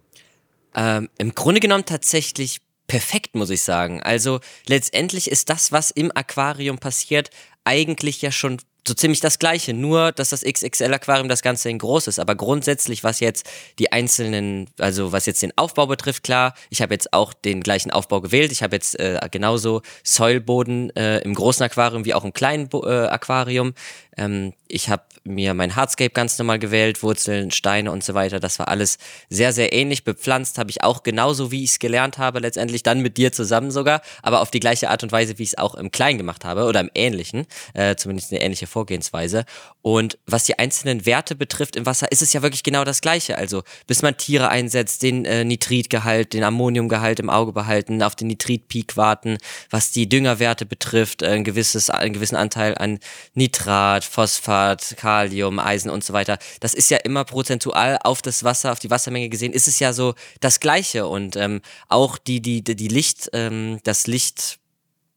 Ähm, 0.76 1.10
Im 1.18 1.34
Grunde 1.34 1.62
genommen 1.62 1.86
tatsächlich 1.86 2.60
perfekt, 2.88 3.36
muss 3.36 3.50
ich 3.52 3.62
sagen. 3.62 4.04
Also 4.04 4.42
letztendlich 4.68 5.32
ist 5.32 5.50
das, 5.50 5.72
was 5.72 5.92
im 5.92 6.12
Aquarium 6.14 6.78
passiert, 6.78 7.30
eigentlich 7.64 8.22
ja 8.22 8.32
schon 8.32 8.58
so 8.88 8.94
ziemlich 8.94 9.20
das 9.22 9.40
gleiche, 9.40 9.74
nur 9.74 10.12
dass 10.12 10.30
das 10.30 10.44
XXL-Aquarium 10.44 11.30
das 11.30 11.42
Ganze 11.42 11.70
in 11.70 11.80
groß 11.80 12.08
ist. 12.08 12.20
Aber 12.20 12.36
grundsätzlich, 12.36 13.04
was 13.04 13.20
jetzt 13.20 13.50
die 13.80 13.92
einzelnen, 13.92 14.70
also 14.78 15.12
was 15.12 15.26
jetzt 15.26 15.42
den 15.42 15.58
Aufbau 15.58 15.88
betrifft, 15.88 16.24
klar, 16.24 16.54
ich 16.70 16.82
habe 16.82 16.94
jetzt 16.94 17.14
auch 17.14 17.34
den 17.34 17.62
gleichen 17.62 17.92
Aufbau 17.92 18.22
gewählt. 18.22 18.52
Ich 18.52 18.62
habe 18.62 18.76
jetzt 18.76 19.00
äh, 19.00 19.20
genauso 19.32 19.82
Säulboden 20.04 20.96
äh, 20.96 21.20
im 21.20 21.34
großen 21.34 21.64
Aquarium 21.64 22.06
wie 22.06 22.14
auch 22.14 22.26
im 22.26 22.34
kleinen 22.34 22.68
Bo 22.68 22.86
äh, 22.86 23.08
Aquarium. 23.08 23.74
Ähm, 24.18 24.54
ich 24.68 24.90
habe 24.90 25.04
mir 25.24 25.54
mein 25.54 25.76
Hardscape 25.76 26.10
ganz 26.10 26.38
normal 26.38 26.60
gewählt, 26.60 27.04
Wurzeln, 27.04 27.52
Steine 27.52 27.92
und 27.92 28.04
so 28.04 28.14
weiter. 28.14 28.40
Das 28.40 28.60
war 28.60 28.68
alles 28.68 28.98
sehr, 29.30 29.54
sehr 29.54 29.72
ähnlich. 29.72 30.04
Bepflanzt 30.04 30.58
habe 30.58 30.70
ich 30.70 30.84
auch 30.84 31.04
genauso, 31.04 31.52
wie 31.52 31.64
ich 31.64 31.72
es 31.72 31.80
gelernt 31.80 32.18
habe, 32.18 32.40
letztendlich 32.40 32.84
dann 32.84 33.00
mit 33.00 33.18
dir 33.18 33.32
zusammen 33.32 33.72
sogar, 33.72 34.02
aber 34.22 34.42
auf 34.42 34.52
die 34.52 34.60
gleiche 34.60 34.90
Art 34.90 35.04
und 35.04 35.12
Weise, 35.12 35.38
wie 35.38 35.44
ich 35.44 35.50
es 35.50 35.58
auch 35.58 35.76
im 35.76 35.92
Kleinen 35.92 36.18
gemacht 36.18 36.44
habe 36.44 36.66
oder 36.66 36.82
im 36.82 36.90
Ähnlichen, 36.94 37.46
äh, 37.74 37.96
zumindest 37.96 38.32
eine 38.32 38.42
ähnliche 38.42 38.68
Vorgehensweise. 38.74 39.46
Und 39.82 40.18
was 40.26 40.46
die 40.46 40.58
einzelnen 40.58 41.06
Werte 41.06 41.36
betrifft 41.36 41.76
im 41.76 41.86
Wasser, 41.86 42.12
ist 42.12 42.22
es 42.22 42.34
ja 42.34 42.42
wirklich 42.42 42.64
genau 42.64 42.84
das 42.84 43.02
Gleiche. 43.02 43.38
Also 43.38 43.64
bis 43.88 44.02
man 44.02 44.18
Tiere 44.18 44.50
einsetzt, 44.50 45.04
den 45.04 45.26
äh, 45.26 45.46
Nitritgehalt, 45.46 46.34
den 46.34 46.44
Ammoniumgehalt 46.44 47.20
im 47.20 47.30
Auge 47.30 47.54
behalten, 47.54 48.02
auf 48.02 48.16
den 48.16 48.28
Nitritpeak 48.28 48.98
warten, 48.98 49.38
was 49.70 49.92
die 49.92 50.10
Düngerwerte 50.10 50.66
betrifft, 50.66 51.22
äh, 51.22 51.28
ein 51.28 51.44
gewisses, 51.44 51.90
einen 51.90 52.14
gewissen 52.14 52.36
Anteil 52.36 52.78
an 52.78 53.00
Nitrat, 53.36 54.04
Phosphat, 54.04 54.96
Kalium, 54.98 55.60
Eisen 55.60 55.92
und 55.92 56.04
so 56.04 56.14
weiter. 56.14 56.38
Das 56.60 56.74
ist 56.74 56.90
ja 56.90 56.98
immer 56.98 57.24
prozentual 57.24 58.00
auf 58.04 58.22
das 58.22 58.44
Wasser, 58.44 58.72
auf 58.72 58.80
die 58.80 58.90
Wassermenge 58.90 59.30
gesehen, 59.30 59.54
ist 59.54 59.68
es 59.68 59.80
ja 59.80 59.94
so 59.94 60.16
das 60.40 60.60
Gleiche. 60.60 61.08
Und 61.08 61.36
ähm, 61.36 61.62
auch 61.88 62.18
die, 62.18 62.42
die, 62.42 62.64
die 62.64 62.88
Licht, 62.88 63.30
ähm, 63.34 63.80
das 63.84 64.08
Licht 64.08 64.60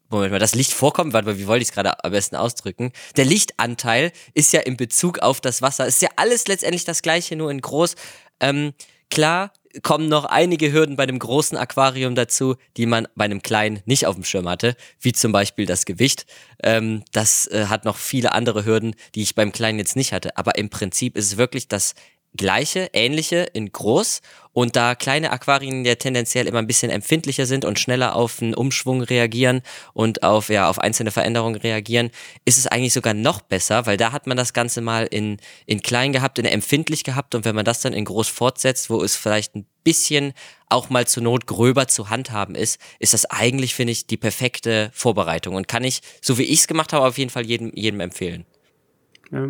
Moment 0.09 0.33
mal, 0.33 0.39
das 0.39 0.55
Licht 0.55 0.73
vorkommt, 0.73 1.13
warte 1.13 1.29
mal, 1.29 1.39
wie 1.39 1.47
wollte 1.47 1.63
ich 1.63 1.69
es 1.69 1.75
gerade 1.75 2.05
am 2.05 2.13
besten 2.13 2.37
ausdrücken? 2.37 2.93
Der 3.17 3.25
Lichtanteil 3.25 4.13
ist 4.35 4.53
ja 4.53 4.61
in 4.61 4.77
Bezug 4.77 5.19
auf 5.19 5.41
das 5.41 5.63
Wasser. 5.63 5.87
Ist 5.87 6.03
ja 6.03 6.09
alles 6.17 6.47
letztendlich 6.47 6.85
das 6.85 7.03
gleiche, 7.03 7.35
nur 7.35 7.51
in 7.51 7.61
groß. 7.61 7.97
Ähm, 8.41 8.73
klar 9.11 9.53
kommen 9.83 10.09
noch 10.09 10.25
einige 10.25 10.73
Hürden 10.73 10.97
bei 10.97 11.07
dem 11.07 11.19
großen 11.19 11.59
Aquarium 11.59 12.15
dazu, 12.15 12.57
die 12.77 12.87
man 12.87 13.09
bei 13.15 13.25
einem 13.25 13.43
kleinen 13.43 13.83
nicht 13.85 14.07
auf 14.07 14.15
dem 14.15 14.25
Schirm 14.25 14.49
hatte, 14.49 14.77
wie 15.01 15.13
zum 15.13 15.33
Beispiel 15.33 15.67
das 15.67 15.85
Gewicht. 15.85 16.27
Ähm, 16.63 17.05
das 17.13 17.47
äh, 17.49 17.67
hat 17.67 17.85
noch 17.85 17.97
viele 17.97 18.33
andere 18.33 18.65
Hürden, 18.65 18.95
die 19.15 19.23
ich 19.23 19.35
beim 19.35 19.53
kleinen 19.53 19.79
jetzt 19.79 19.97
nicht 19.97 20.13
hatte. 20.13 20.37
Aber 20.37 20.57
im 20.57 20.71
Prinzip 20.71 21.17
ist 21.17 21.27
es 21.27 21.37
wirklich 21.37 21.69
das 21.69 21.95
gleiche, 22.37 22.91
ähnliche 22.93 23.47
in 23.53 23.73
groß. 23.73 24.21
Und 24.53 24.75
da 24.75 24.95
kleine 24.95 25.33
Aquarien 25.33 25.85
ja 25.85 25.97
tendenziell 25.97 26.47
immer 26.47 26.61
ein 26.61 26.67
bisschen 26.67 26.91
empfindlicher 26.91 27.45
sind 27.45 27.67
und 27.67 27.79
schneller 27.79 28.17
auf 28.17 28.41
einen 28.41 28.55
Umschwung 28.55 29.03
reagieren 29.03 29.61
und 29.93 30.23
auf, 30.23 30.49
ja, 30.49 30.71
auf 30.71 30.79
einzelne 30.79 31.11
Veränderungen 31.11 31.61
reagieren, 31.61 32.11
ist 32.47 32.57
es 32.57 32.67
eigentlich 32.67 32.95
sogar 32.95 33.13
noch 33.13 33.43
besser, 33.43 33.85
weil 33.85 33.99
da 33.99 34.13
hat 34.13 34.27
man 34.27 34.39
das 34.39 34.55
Ganze 34.55 34.81
mal 34.81 35.05
in, 35.05 35.37
in 35.67 35.83
klein 35.83 36.13
gehabt, 36.13 36.39
in 36.39 36.47
empfindlich 36.47 37.05
gehabt. 37.05 37.35
Und 37.35 37.45
wenn 37.45 37.55
man 37.55 37.67
das 37.67 37.81
dann 37.83 37.93
in 37.93 38.07
groß 38.07 38.29
fortsetzt, 38.29 38.89
wo 38.89 39.03
es 39.03 39.15
vielleicht 39.15 39.55
ein 39.57 39.67
bisschen 39.85 40.33
auch 40.69 40.89
mal 40.89 41.07
zur 41.07 41.23
Not 41.23 41.47
gröber 41.47 41.87
zu 41.87 42.09
handhaben 42.09 42.55
ist, 42.55 42.81
ist 42.99 43.13
das 43.13 43.27
eigentlich, 43.27 43.75
finde 43.75 43.93
ich, 43.93 44.07
die 44.07 44.17
perfekte 44.17 44.91
Vorbereitung 44.95 45.55
und 45.55 45.69
kann 45.69 45.85
ich, 45.85 46.01
so 46.23 46.39
wie 46.39 46.45
ich 46.45 46.61
es 46.61 46.67
gemacht 46.67 46.93
habe, 46.93 47.07
auf 47.07 47.19
jeden 47.19 47.31
Fall 47.31 47.45
jedem, 47.45 47.73
jedem 47.75 48.01
empfehlen. 48.01 48.47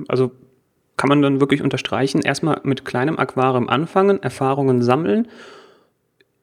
also 0.08 0.32
kann 0.96 1.08
man 1.08 1.22
dann 1.22 1.40
wirklich 1.40 1.62
unterstreichen, 1.62 2.22
erstmal 2.22 2.60
mit 2.62 2.84
kleinem 2.84 3.18
Aquarium 3.18 3.68
anfangen, 3.68 4.22
Erfahrungen 4.22 4.82
sammeln. 4.82 5.28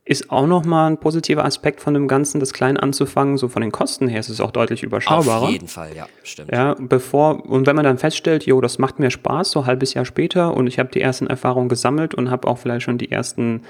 Ist 0.06 0.30
auch 0.32 0.48
nochmal 0.48 0.92
ein 0.92 0.98
positiver 0.98 1.46
Aspekt 1.46 1.80
von 1.80 1.94
dem 1.94 2.10
Ganzen, 2.10 2.42
das 2.42 2.52
klein 2.52 2.76
anzufangen. 2.76 3.38
So 3.38 3.48
von 3.48 3.62
den 3.62 3.72
Kosten 3.72 4.10
her 4.10 4.20
ist 4.20 4.28
es 4.28 4.42
auch 4.42 4.52
deutlich 4.52 4.84
überschaubarer. 4.84 5.44
Auf 5.44 5.50
jeden 5.50 5.70
Fall, 5.70 5.96
ja, 5.96 6.08
stimmt. 6.24 6.52
Ja, 6.52 6.76
bevor, 6.78 7.46
und 7.50 7.68
wenn 7.68 7.76
man 7.76 7.86
dann 7.86 7.98
feststellt, 7.98 8.46
jo, 8.46 8.60
das 8.60 8.80
macht 8.80 9.00
mir 9.00 9.12
Spaß, 9.12 9.52
so 9.52 9.62
ein 9.62 9.66
halbes 9.66 9.94
Jahr 9.94 10.04
später 10.04 10.56
und 10.56 10.68
ich 10.68 10.78
habe 10.78 10.90
die 10.90 11.00
ersten 11.00 11.28
Erfahrungen 11.28 11.70
gesammelt 11.70 12.14
und 12.14 12.30
habe 12.30 12.50
auch 12.50 12.58
vielleicht 12.58 12.84
schon 12.84 12.98
die 12.98 13.12
ersten 13.12 13.62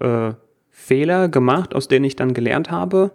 äh, 0.00 0.32
Fehler 0.70 1.28
gemacht, 1.28 1.74
aus 1.74 1.86
denen 1.86 2.06
ich 2.06 2.16
dann 2.16 2.32
gelernt 2.32 2.70
habe, 2.70 3.10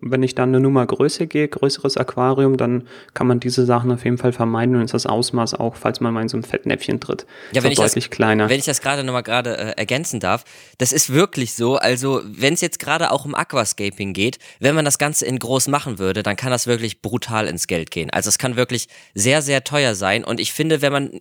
wenn 0.00 0.22
ich 0.22 0.34
dann 0.34 0.50
eine 0.50 0.60
Nummer 0.60 0.86
größer 0.86 1.26
gehe, 1.26 1.48
größeres 1.48 1.96
Aquarium, 1.96 2.56
dann 2.56 2.84
kann 3.14 3.26
man 3.26 3.40
diese 3.40 3.64
Sachen 3.66 3.92
auf 3.92 4.04
jeden 4.04 4.18
Fall 4.18 4.32
vermeiden 4.32 4.76
und 4.76 4.82
ist 4.82 4.94
das 4.94 5.06
Ausmaß 5.06 5.54
auch, 5.54 5.76
falls 5.76 6.00
man 6.00 6.14
mal 6.14 6.22
in 6.22 6.28
so 6.28 6.36
ein 6.36 6.42
Fettnäpfchen 6.42 7.00
tritt, 7.00 7.26
ja, 7.52 7.62
wenn 7.62 7.72
ich 7.72 7.78
deutlich 7.78 8.08
das, 8.08 8.10
kleiner. 8.10 8.48
Wenn 8.48 8.58
ich 8.58 8.64
das 8.64 8.80
gerade 8.80 9.04
nochmal 9.04 9.22
gerade 9.22 9.56
äh, 9.56 9.72
ergänzen 9.76 10.20
darf, 10.20 10.44
das 10.78 10.92
ist 10.92 11.12
wirklich 11.12 11.54
so, 11.54 11.76
also 11.76 12.22
wenn 12.24 12.54
es 12.54 12.60
jetzt 12.60 12.78
gerade 12.78 13.10
auch 13.10 13.24
um 13.24 13.34
Aquascaping 13.34 14.12
geht, 14.12 14.38
wenn 14.60 14.74
man 14.74 14.84
das 14.84 14.98
Ganze 14.98 15.26
in 15.26 15.38
groß 15.38 15.68
machen 15.68 15.98
würde, 15.98 16.22
dann 16.22 16.36
kann 16.36 16.50
das 16.50 16.66
wirklich 16.66 17.02
brutal 17.02 17.46
ins 17.46 17.66
Geld 17.66 17.90
gehen. 17.90 18.10
Also 18.10 18.28
es 18.28 18.38
kann 18.38 18.56
wirklich 18.56 18.88
sehr, 19.14 19.42
sehr 19.42 19.64
teuer 19.64 19.94
sein 19.94 20.24
und 20.24 20.40
ich 20.40 20.52
finde, 20.52 20.82
wenn 20.82 20.92
man 20.92 21.20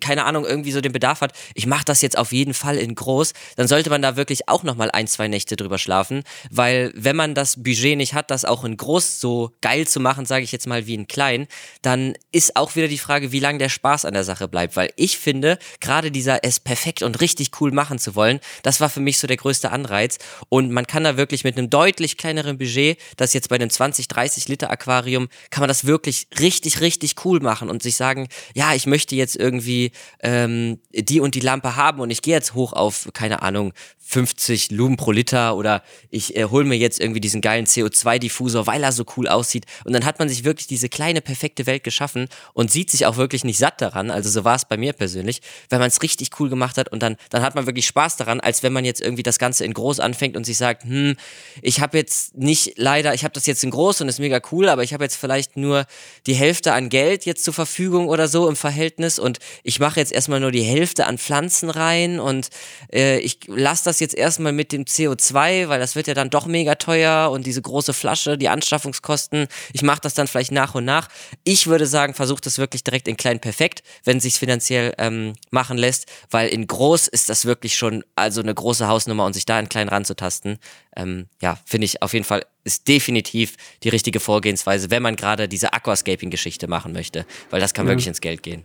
keine 0.00 0.24
Ahnung, 0.24 0.44
irgendwie 0.44 0.72
so 0.72 0.80
den 0.80 0.92
Bedarf 0.92 1.20
hat, 1.20 1.32
ich 1.54 1.66
mache 1.66 1.84
das 1.84 2.02
jetzt 2.02 2.18
auf 2.18 2.32
jeden 2.32 2.54
Fall 2.54 2.76
in 2.76 2.94
groß, 2.94 3.32
dann 3.56 3.68
sollte 3.68 3.90
man 3.90 4.02
da 4.02 4.16
wirklich 4.16 4.48
auch 4.48 4.62
nochmal 4.62 4.90
ein, 4.90 5.06
zwei 5.06 5.28
Nächte 5.28 5.56
drüber 5.56 5.78
schlafen, 5.78 6.22
weil 6.50 6.92
wenn 6.94 7.16
man 7.16 7.34
das 7.34 7.62
Budget 7.62 7.96
nicht 7.96 8.14
hat, 8.14 8.30
das 8.30 8.44
auch 8.44 8.64
in 8.64 8.76
groß 8.76 9.20
so 9.20 9.52
geil 9.60 9.86
zu 9.86 10.00
machen, 10.00 10.26
sage 10.26 10.44
ich 10.44 10.52
jetzt 10.52 10.66
mal 10.66 10.86
wie 10.86 10.94
in 10.94 11.06
klein, 11.06 11.46
dann 11.82 12.14
ist 12.32 12.56
auch 12.56 12.76
wieder 12.76 12.88
die 12.88 12.98
Frage, 12.98 13.32
wie 13.32 13.40
lange 13.40 13.58
der 13.58 13.68
Spaß 13.68 14.04
an 14.04 14.14
der 14.14 14.24
Sache 14.24 14.48
bleibt, 14.48 14.76
weil 14.76 14.92
ich 14.96 15.18
finde, 15.18 15.58
gerade 15.80 16.10
dieser 16.10 16.44
es 16.44 16.60
perfekt 16.60 17.02
und 17.02 17.20
richtig 17.20 17.50
cool 17.60 17.72
machen 17.72 17.98
zu 17.98 18.14
wollen, 18.14 18.40
das 18.62 18.80
war 18.80 18.88
für 18.88 19.00
mich 19.00 19.18
so 19.18 19.26
der 19.26 19.36
größte 19.36 19.70
Anreiz. 19.70 20.18
Und 20.48 20.72
man 20.72 20.86
kann 20.86 21.04
da 21.04 21.16
wirklich 21.16 21.44
mit 21.44 21.56
einem 21.56 21.70
deutlich 21.70 22.16
kleineren 22.16 22.58
Budget, 22.58 22.98
das 23.16 23.32
jetzt 23.34 23.48
bei 23.48 23.56
einem 23.56 23.70
20, 23.70 24.08
30 24.08 24.48
Liter 24.48 24.70
Aquarium, 24.70 25.28
kann 25.50 25.62
man 25.62 25.68
das 25.68 25.84
wirklich 25.84 26.28
richtig, 26.38 26.80
richtig 26.80 27.24
cool 27.24 27.40
machen 27.40 27.70
und 27.70 27.82
sich 27.82 27.96
sagen, 27.96 28.28
ja, 28.54 28.74
ich 28.74 28.86
möchte 28.86 29.14
jetzt 29.14 29.36
irgendwie 29.36 29.69
quasi 29.70 29.92
ähm, 30.22 30.78
die 30.92 31.20
und 31.20 31.34
die 31.34 31.40
Lampe 31.40 31.76
haben 31.76 32.00
und 32.00 32.10
ich 32.10 32.22
gehe 32.22 32.34
jetzt 32.34 32.54
hoch 32.54 32.72
auf, 32.72 33.08
keine 33.12 33.42
Ahnung, 33.42 33.72
50 34.10 34.72
Lumen 34.72 34.96
pro 34.96 35.12
Liter 35.12 35.56
oder 35.56 35.84
ich 36.10 36.36
äh, 36.36 36.46
hole 36.46 36.64
mir 36.64 36.76
jetzt 36.76 37.00
irgendwie 37.00 37.20
diesen 37.20 37.40
geilen 37.40 37.66
CO2-Diffusor, 37.66 38.66
weil 38.66 38.82
er 38.82 38.90
so 38.90 39.04
cool 39.16 39.28
aussieht. 39.28 39.66
Und 39.84 39.92
dann 39.92 40.04
hat 40.04 40.18
man 40.18 40.28
sich 40.28 40.42
wirklich 40.42 40.66
diese 40.66 40.88
kleine, 40.88 41.20
perfekte 41.20 41.66
Welt 41.66 41.84
geschaffen 41.84 42.26
und 42.52 42.72
sieht 42.72 42.90
sich 42.90 43.06
auch 43.06 43.16
wirklich 43.16 43.44
nicht 43.44 43.58
satt 43.58 43.80
daran. 43.80 44.10
Also 44.10 44.28
so 44.28 44.44
war 44.44 44.56
es 44.56 44.64
bei 44.64 44.76
mir 44.76 44.94
persönlich, 44.94 45.42
wenn 45.68 45.78
man 45.78 45.86
es 45.88 46.02
richtig 46.02 46.30
cool 46.40 46.48
gemacht 46.48 46.76
hat 46.76 46.88
und 46.88 47.04
dann, 47.04 47.16
dann 47.30 47.42
hat 47.42 47.54
man 47.54 47.66
wirklich 47.66 47.86
Spaß 47.86 48.16
daran, 48.16 48.40
als 48.40 48.64
wenn 48.64 48.72
man 48.72 48.84
jetzt 48.84 49.00
irgendwie 49.00 49.22
das 49.22 49.38
Ganze 49.38 49.64
in 49.64 49.74
groß 49.74 50.00
anfängt 50.00 50.36
und 50.36 50.44
sich 50.44 50.56
sagt, 50.56 50.82
hm, 50.82 51.14
ich 51.62 51.80
habe 51.80 51.96
jetzt 51.96 52.36
nicht 52.36 52.72
leider, 52.76 53.14
ich 53.14 53.22
habe 53.22 53.34
das 53.34 53.46
jetzt 53.46 53.62
in 53.62 53.70
groß 53.70 54.00
und 54.00 54.08
ist 54.08 54.18
mega 54.18 54.40
cool, 54.50 54.68
aber 54.68 54.82
ich 54.82 54.92
habe 54.92 55.04
jetzt 55.04 55.16
vielleicht 55.16 55.56
nur 55.56 55.86
die 56.26 56.34
Hälfte 56.34 56.72
an 56.72 56.88
Geld 56.88 57.26
jetzt 57.26 57.44
zur 57.44 57.54
Verfügung 57.54 58.08
oder 58.08 58.26
so 58.26 58.48
im 58.48 58.56
Verhältnis 58.56 59.20
und 59.20 59.38
ich 59.62 59.80
mache 59.80 60.00
jetzt 60.00 60.12
erstmal 60.12 60.40
nur 60.40 60.52
die 60.52 60.62
Hälfte 60.62 61.06
an 61.06 61.18
Pflanzen 61.18 61.70
rein 61.70 62.20
und 62.20 62.48
äh, 62.92 63.18
ich 63.20 63.38
lasse 63.46 63.84
das 63.84 64.00
jetzt 64.00 64.14
erstmal 64.14 64.52
mit 64.52 64.72
dem 64.72 64.84
CO2, 64.84 65.68
weil 65.68 65.80
das 65.80 65.96
wird 65.96 66.06
ja 66.06 66.14
dann 66.14 66.30
doch 66.30 66.46
mega 66.46 66.74
teuer 66.76 67.30
und 67.30 67.46
diese 67.46 67.62
große 67.62 67.92
Flasche, 67.92 68.38
die 68.38 68.48
Anschaffungskosten, 68.48 69.48
ich 69.72 69.82
mache 69.82 70.00
das 70.02 70.14
dann 70.14 70.26
vielleicht 70.26 70.52
nach 70.52 70.74
und 70.74 70.84
nach. 70.84 71.08
Ich 71.44 71.66
würde 71.66 71.86
sagen, 71.86 72.14
versucht 72.14 72.46
das 72.46 72.58
wirklich 72.58 72.84
direkt 72.84 73.08
in 73.08 73.16
klein 73.16 73.40
perfekt, 73.40 73.82
wenn 74.04 74.18
es 74.18 74.24
sich 74.24 74.34
finanziell 74.34 74.94
ähm, 74.98 75.34
machen 75.50 75.78
lässt, 75.78 76.06
weil 76.30 76.48
in 76.48 76.66
groß 76.66 77.08
ist 77.08 77.28
das 77.28 77.44
wirklich 77.44 77.76
schon 77.76 78.04
also 78.16 78.40
eine 78.40 78.54
große 78.54 78.88
Hausnummer 78.88 79.24
und 79.26 79.32
sich 79.32 79.46
da 79.46 79.58
in 79.58 79.68
klein 79.68 79.88
ranzutasten, 79.88 80.58
ähm, 80.96 81.26
ja, 81.40 81.58
finde 81.64 81.84
ich 81.84 82.02
auf 82.02 82.12
jeden 82.12 82.24
Fall 82.24 82.44
ist 82.64 82.88
definitiv 82.88 83.56
die 83.82 83.88
richtige 83.88 84.20
Vorgehensweise, 84.20 84.90
wenn 84.90 85.02
man 85.02 85.16
gerade 85.16 85.48
diese 85.48 85.72
Aquascaping-Geschichte 85.72 86.68
machen 86.68 86.92
möchte, 86.92 87.26
weil 87.48 87.60
das 87.60 87.74
kann 87.74 87.86
ja. 87.86 87.92
wirklich 87.92 88.06
ins 88.06 88.20
Geld 88.20 88.42
gehen. 88.42 88.64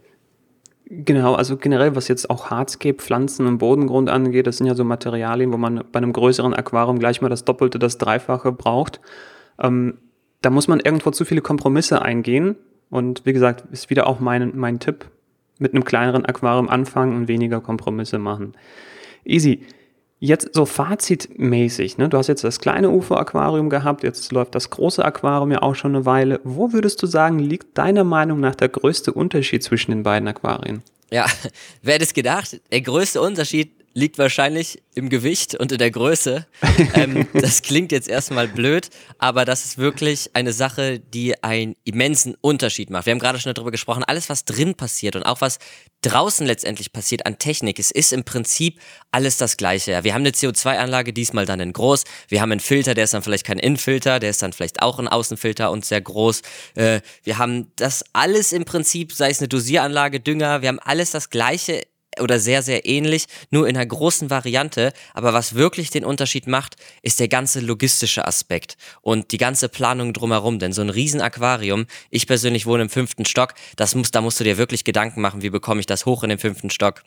Genau, 0.87 1.33
also 1.33 1.57
generell, 1.57 1.95
was 1.95 2.07
jetzt 2.07 2.29
auch 2.29 2.51
Hardscape, 2.51 2.97
Pflanzen 2.97 3.47
und 3.47 3.57
Bodengrund 3.57 4.09
angeht, 4.09 4.45
das 4.45 4.57
sind 4.57 4.67
ja 4.67 4.75
so 4.75 4.83
Materialien, 4.83 5.51
wo 5.51 5.57
man 5.57 5.83
bei 5.91 5.97
einem 5.97 6.13
größeren 6.13 6.53
Aquarium 6.53 6.99
gleich 6.99 7.21
mal 7.21 7.29
das 7.29 7.43
Doppelte, 7.43 7.79
das 7.79 7.97
Dreifache 7.97 8.51
braucht. 8.51 9.01
Ähm, 9.59 9.97
da 10.41 10.51
muss 10.51 10.67
man 10.67 10.79
irgendwo 10.79 11.09
zu 11.09 11.25
viele 11.25 11.41
Kompromisse 11.41 12.03
eingehen. 12.03 12.55
Und 12.91 13.25
wie 13.25 13.33
gesagt, 13.33 13.63
ist 13.71 13.89
wieder 13.89 14.05
auch 14.05 14.19
mein, 14.19 14.51
mein 14.55 14.79
Tipp, 14.79 15.05
mit 15.57 15.73
einem 15.73 15.85
kleineren 15.85 16.25
Aquarium 16.25 16.69
anfangen 16.69 17.15
und 17.15 17.27
weniger 17.27 17.61
Kompromisse 17.61 18.19
machen. 18.19 18.53
Easy. 19.23 19.61
Jetzt 20.19 20.53
so 20.53 20.65
fazitmäßig, 20.65 21.97
ne? 21.97 22.07
du 22.07 22.17
hast 22.17 22.27
jetzt 22.27 22.43
das 22.43 22.59
kleine 22.59 22.89
Ufer-Aquarium 22.89 23.69
gehabt, 23.69 24.03
jetzt 24.03 24.31
läuft 24.31 24.55
das 24.55 24.69
große 24.69 25.03
Aquarium 25.03 25.51
ja 25.51 25.61
auch 25.61 25.75
schon 25.75 25.93
eine 25.93 26.05
Weile. 26.05 26.39
Wo 26.43 26.71
würdest 26.71 27.03
du 27.03 27.07
sagen, 27.07 27.37
liegt 27.37 27.77
deiner 27.77 28.05
Meinung 28.05 28.39
nach 28.39 28.55
der 28.55 28.69
größte 28.69 29.11
Unterschied 29.11 29.61
zwischen 29.61 29.91
den 29.91 30.03
beiden 30.03 30.27
Aquarien? 30.27 30.83
Ja, 31.11 31.25
wer 31.81 31.95
hätte 31.95 32.05
es 32.05 32.13
gedacht? 32.13 32.59
Der 32.71 32.81
größte 32.81 33.21
Unterschied 33.21 33.71
liegt 33.95 34.17
wahrscheinlich 34.17 34.83
im 34.93 35.09
Gewicht 35.09 35.55
und 35.55 35.71
in 35.71 35.77
der 35.77 35.89
Größe. 35.89 36.45
Ähm, 36.95 37.27
das 37.33 37.61
klingt 37.61 37.93
jetzt 37.93 38.09
erstmal 38.09 38.47
blöd, 38.49 38.89
aber 39.19 39.45
das 39.45 39.63
ist 39.63 39.77
wirklich 39.77 40.31
eine 40.33 40.51
Sache, 40.51 40.99
die 40.99 41.41
einen 41.43 41.75
immensen 41.85 42.35
Unterschied 42.41 42.89
macht. 42.89 43.05
Wir 43.05 43.11
haben 43.11 43.19
gerade 43.19 43.39
schon 43.39 43.53
darüber 43.53 43.71
gesprochen, 43.71 44.03
alles, 44.03 44.29
was 44.29 44.43
drin 44.43 44.75
passiert 44.75 45.15
und 45.15 45.23
auch 45.23 45.39
was 45.39 45.59
draußen 46.01 46.45
letztendlich 46.45 46.91
passiert 46.91 47.25
an 47.25 47.39
Technik, 47.39 47.79
es 47.79 47.89
ist 47.89 48.11
im 48.11 48.25
Prinzip 48.25 48.79
alles 49.11 49.37
das 49.37 49.55
Gleiche. 49.55 50.03
Wir 50.03 50.13
haben 50.13 50.21
eine 50.21 50.31
CO2-Anlage, 50.31 51.13
diesmal 51.13 51.45
dann 51.45 51.61
in 51.61 51.71
groß. 51.71 52.03
Wir 52.27 52.41
haben 52.41 52.51
einen 52.51 52.59
Filter, 52.59 52.93
der 52.93 53.05
ist 53.05 53.13
dann 53.13 53.23
vielleicht 53.23 53.45
kein 53.45 53.59
Innenfilter, 53.59 54.19
der 54.19 54.29
ist 54.29 54.41
dann 54.41 54.51
vielleicht 54.51 54.81
auch 54.81 54.99
ein 54.99 55.07
Außenfilter 55.07 55.71
und 55.71 55.85
sehr 55.85 56.01
groß. 56.01 56.41
Äh, 56.75 56.99
wir 57.23 57.37
haben 57.37 57.71
das 57.77 58.03
alles 58.11 58.51
im 58.51 58.65
Prinzip, 58.65 59.13
sei 59.13 59.29
es 59.29 59.39
eine 59.39 59.47
Dosieranlage, 59.47 60.19
Dünger, 60.19 60.61
wir 60.61 60.67
haben 60.67 60.79
alles 60.79 61.11
das 61.11 61.29
Gleiche 61.29 61.81
oder 62.21 62.39
sehr, 62.39 62.61
sehr 62.61 62.85
ähnlich, 62.85 63.25
nur 63.49 63.67
in 63.67 63.75
einer 63.75 63.85
großen 63.85 64.29
Variante. 64.29 64.93
Aber 65.13 65.33
was 65.33 65.55
wirklich 65.55 65.89
den 65.89 66.05
Unterschied 66.05 66.47
macht, 66.47 66.75
ist 67.01 67.19
der 67.19 67.27
ganze 67.27 67.59
logistische 67.59 68.25
Aspekt 68.25 68.77
und 69.01 69.31
die 69.31 69.37
ganze 69.37 69.69
Planung 69.69 70.13
drumherum. 70.13 70.59
Denn 70.59 70.73
so 70.73 70.81
ein 70.81 70.89
Riesenaquarium, 70.89 71.85
ich 72.09 72.27
persönlich 72.27 72.65
wohne 72.65 72.83
im 72.83 72.89
fünften 72.89 73.25
Stock, 73.25 73.53
das 73.75 73.95
muss, 73.95 74.11
da 74.11 74.21
musst 74.21 74.39
du 74.39 74.43
dir 74.43 74.57
wirklich 74.57 74.83
Gedanken 74.83 75.21
machen, 75.21 75.41
wie 75.41 75.49
bekomme 75.49 75.79
ich 75.79 75.85
das 75.85 76.05
hoch 76.05 76.23
in 76.23 76.29
den 76.29 76.39
fünften 76.39 76.69
Stock. 76.69 77.03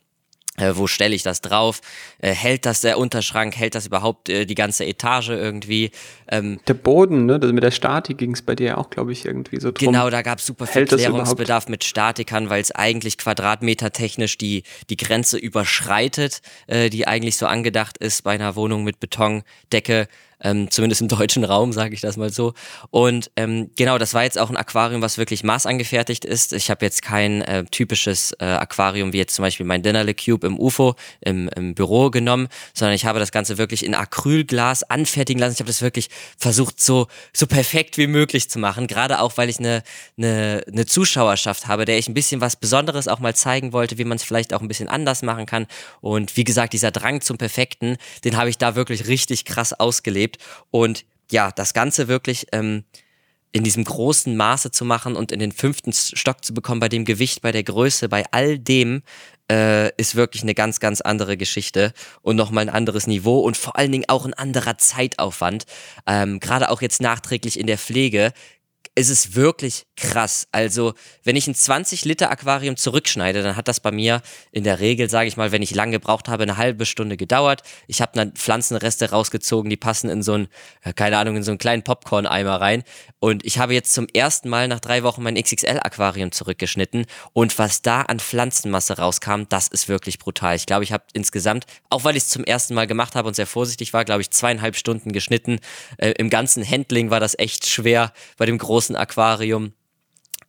Äh, 0.58 0.76
wo 0.76 0.86
stelle 0.86 1.14
ich 1.14 1.22
das 1.22 1.40
drauf? 1.40 1.80
Äh, 2.18 2.32
hält 2.32 2.66
das 2.66 2.80
der 2.80 2.98
Unterschrank? 2.98 3.56
Hält 3.56 3.74
das 3.74 3.86
überhaupt 3.86 4.28
äh, 4.28 4.44
die 4.44 4.54
ganze 4.54 4.84
Etage 4.84 5.30
irgendwie? 5.30 5.90
Ähm, 6.30 6.60
der 6.66 6.74
Boden, 6.74 7.26
ne? 7.26 7.38
mit 7.38 7.62
der 7.62 7.70
Statik 7.70 8.18
ging 8.18 8.32
es 8.32 8.42
bei 8.42 8.54
dir 8.54 8.78
auch, 8.78 8.90
glaube 8.90 9.12
ich, 9.12 9.24
irgendwie 9.24 9.60
so 9.60 9.70
drum. 9.70 9.92
Genau, 9.92 10.10
da 10.10 10.22
gab 10.22 10.38
es 10.38 10.46
super 10.46 10.66
viel 10.66 10.86
Klärungsbedarf 10.86 11.68
mit 11.68 11.84
Statikern, 11.84 12.50
weil 12.50 12.60
es 12.60 12.72
eigentlich 12.72 13.18
quadratmetertechnisch 13.18 14.36
die, 14.38 14.64
die 14.90 14.96
Grenze 14.96 15.38
überschreitet, 15.38 16.42
äh, 16.66 16.90
die 16.90 17.06
eigentlich 17.06 17.36
so 17.36 17.46
angedacht 17.46 17.98
ist 17.98 18.22
bei 18.22 18.32
einer 18.32 18.56
Wohnung 18.56 18.84
mit 18.84 19.00
Betondecke 19.00 20.08
ähm, 20.40 20.70
zumindest 20.70 21.02
im 21.02 21.08
deutschen 21.18 21.44
Raum, 21.44 21.72
sage 21.72 21.94
ich 21.94 22.00
das 22.00 22.16
mal 22.16 22.32
so. 22.32 22.54
Und 22.90 23.30
ähm, 23.36 23.70
genau, 23.76 23.98
das 23.98 24.14
war 24.14 24.24
jetzt 24.24 24.38
auch 24.38 24.50
ein 24.50 24.56
Aquarium, 24.56 25.02
was 25.02 25.18
wirklich 25.18 25.44
maßangefertigt 25.44 26.24
ist. 26.24 26.52
Ich 26.52 26.70
habe 26.70 26.84
jetzt 26.84 27.02
kein 27.02 27.42
äh, 27.42 27.64
typisches 27.64 28.32
äh, 28.38 28.44
Aquarium 28.44 29.12
wie 29.12 29.18
jetzt 29.18 29.34
zum 29.34 29.42
Beispiel 29.42 29.66
mein 29.66 29.82
Dinnerle 29.82 30.14
Cube 30.14 30.46
im 30.46 30.58
UFO 30.58 30.94
im, 31.20 31.48
im 31.56 31.74
Büro 31.74 32.10
genommen, 32.10 32.48
sondern 32.74 32.94
ich 32.94 33.04
habe 33.04 33.18
das 33.18 33.32
Ganze 33.32 33.58
wirklich 33.58 33.84
in 33.84 33.94
Acrylglas 33.94 34.82
anfertigen 34.84 35.40
lassen. 35.40 35.54
Ich 35.54 35.60
habe 35.60 35.68
das 35.68 35.82
wirklich 35.82 36.08
versucht, 36.36 36.80
so, 36.80 37.06
so 37.32 37.46
perfekt 37.46 37.98
wie 37.98 38.06
möglich 38.06 38.50
zu 38.50 38.58
machen. 38.58 38.86
Gerade 38.86 39.20
auch, 39.20 39.36
weil 39.36 39.48
ich 39.48 39.58
eine, 39.58 39.82
eine, 40.16 40.62
eine 40.70 40.86
Zuschauerschaft 40.86 41.66
habe, 41.66 41.84
der 41.84 41.98
ich 41.98 42.08
ein 42.08 42.14
bisschen 42.14 42.40
was 42.40 42.56
Besonderes 42.56 43.08
auch 43.08 43.18
mal 43.18 43.34
zeigen 43.34 43.72
wollte, 43.72 43.98
wie 43.98 44.04
man 44.04 44.16
es 44.16 44.22
vielleicht 44.22 44.54
auch 44.54 44.60
ein 44.60 44.68
bisschen 44.68 44.88
anders 44.88 45.22
machen 45.22 45.46
kann. 45.46 45.66
Und 46.00 46.36
wie 46.36 46.44
gesagt, 46.44 46.72
dieser 46.72 46.90
Drang 46.90 47.20
zum 47.20 47.38
Perfekten, 47.38 47.96
den 48.24 48.36
habe 48.36 48.50
ich 48.50 48.58
da 48.58 48.74
wirklich 48.74 49.06
richtig 49.06 49.44
krass 49.44 49.72
ausgelebt 49.72 50.27
erlebt. 50.28 50.38
Und 50.70 51.04
ja, 51.30 51.50
das 51.52 51.74
Ganze 51.74 52.08
wirklich 52.08 52.46
ähm, 52.52 52.84
in 53.52 53.64
diesem 53.64 53.84
großen 53.84 54.36
Maße 54.36 54.70
zu 54.70 54.84
machen 54.84 55.16
und 55.16 55.32
in 55.32 55.38
den 55.38 55.52
fünften 55.52 55.92
Stock 55.92 56.44
zu 56.44 56.52
bekommen, 56.52 56.80
bei 56.80 56.88
dem 56.88 57.04
Gewicht, 57.04 57.40
bei 57.40 57.52
der 57.52 57.64
Größe, 57.64 58.08
bei 58.08 58.24
all 58.30 58.58
dem, 58.58 59.02
äh, 59.50 59.90
ist 59.96 60.14
wirklich 60.14 60.42
eine 60.42 60.54
ganz, 60.54 60.80
ganz 60.80 61.00
andere 61.00 61.38
Geschichte 61.38 61.94
und 62.20 62.36
nochmal 62.36 62.68
ein 62.68 62.74
anderes 62.74 63.06
Niveau 63.06 63.40
und 63.40 63.56
vor 63.56 63.76
allen 63.76 63.92
Dingen 63.92 64.04
auch 64.08 64.26
ein 64.26 64.34
anderer 64.34 64.76
Zeitaufwand. 64.76 65.64
Ähm, 66.06 66.40
Gerade 66.40 66.70
auch 66.70 66.82
jetzt 66.82 67.00
nachträglich 67.00 67.58
in 67.58 67.66
der 67.66 67.78
Pflege 67.78 68.32
ist 68.94 69.08
es 69.08 69.34
wirklich 69.34 69.86
krass. 69.98 70.48
Also, 70.52 70.94
wenn 71.24 71.36
ich 71.36 71.46
ein 71.46 71.54
20 71.54 72.04
Liter 72.04 72.30
Aquarium 72.30 72.76
zurückschneide, 72.76 73.42
dann 73.42 73.56
hat 73.56 73.68
das 73.68 73.80
bei 73.80 73.90
mir 73.90 74.22
in 74.52 74.64
der 74.64 74.80
Regel, 74.80 75.10
sage 75.10 75.28
ich 75.28 75.36
mal, 75.36 75.52
wenn 75.52 75.62
ich 75.62 75.74
lange 75.74 75.92
gebraucht 75.92 76.28
habe, 76.28 76.44
eine 76.44 76.56
halbe 76.56 76.86
Stunde 76.86 77.16
gedauert. 77.16 77.62
Ich 77.86 78.00
habe 78.00 78.12
dann 78.14 78.32
Pflanzenreste 78.32 79.10
rausgezogen, 79.10 79.70
die 79.70 79.76
passen 79.76 80.08
in 80.08 80.22
so 80.22 80.34
ein, 80.34 80.48
keine 80.94 81.18
Ahnung, 81.18 81.36
in 81.36 81.42
so 81.42 81.50
einen 81.50 81.58
kleinen 81.58 81.82
Popcorn-Eimer 81.82 82.60
rein. 82.60 82.84
Und 83.20 83.44
ich 83.44 83.58
habe 83.58 83.74
jetzt 83.74 83.92
zum 83.92 84.06
ersten 84.12 84.48
Mal 84.48 84.68
nach 84.68 84.80
drei 84.80 85.02
Wochen 85.02 85.22
mein 85.22 85.34
XXL-Aquarium 85.34 86.30
zurückgeschnitten. 86.32 87.06
Und 87.32 87.58
was 87.58 87.82
da 87.82 88.02
an 88.02 88.20
Pflanzenmasse 88.20 88.98
rauskam, 88.98 89.42
das 89.48 89.68
ist 89.68 89.88
wirklich 89.88 90.18
brutal. 90.18 90.54
Ich 90.56 90.66
glaube, 90.66 90.84
ich 90.84 90.92
habe 90.92 91.04
insgesamt, 91.12 91.66
auch 91.90 92.04
weil 92.04 92.16
ich 92.16 92.24
es 92.24 92.28
zum 92.28 92.44
ersten 92.44 92.74
Mal 92.74 92.86
gemacht 92.86 93.16
habe 93.16 93.28
und 93.28 93.34
sehr 93.34 93.46
vorsichtig 93.46 93.92
war, 93.92 94.04
glaube 94.04 94.22
ich, 94.22 94.30
zweieinhalb 94.30 94.76
Stunden 94.76 95.12
geschnitten. 95.12 95.58
Äh, 95.96 96.12
Im 96.18 96.30
ganzen 96.30 96.68
Handling 96.68 97.10
war 97.10 97.20
das 97.20 97.36
echt 97.38 97.68
schwer 97.68 98.12
bei 98.36 98.46
dem 98.46 98.58
großen 98.58 98.94
Aquarium. 98.96 99.72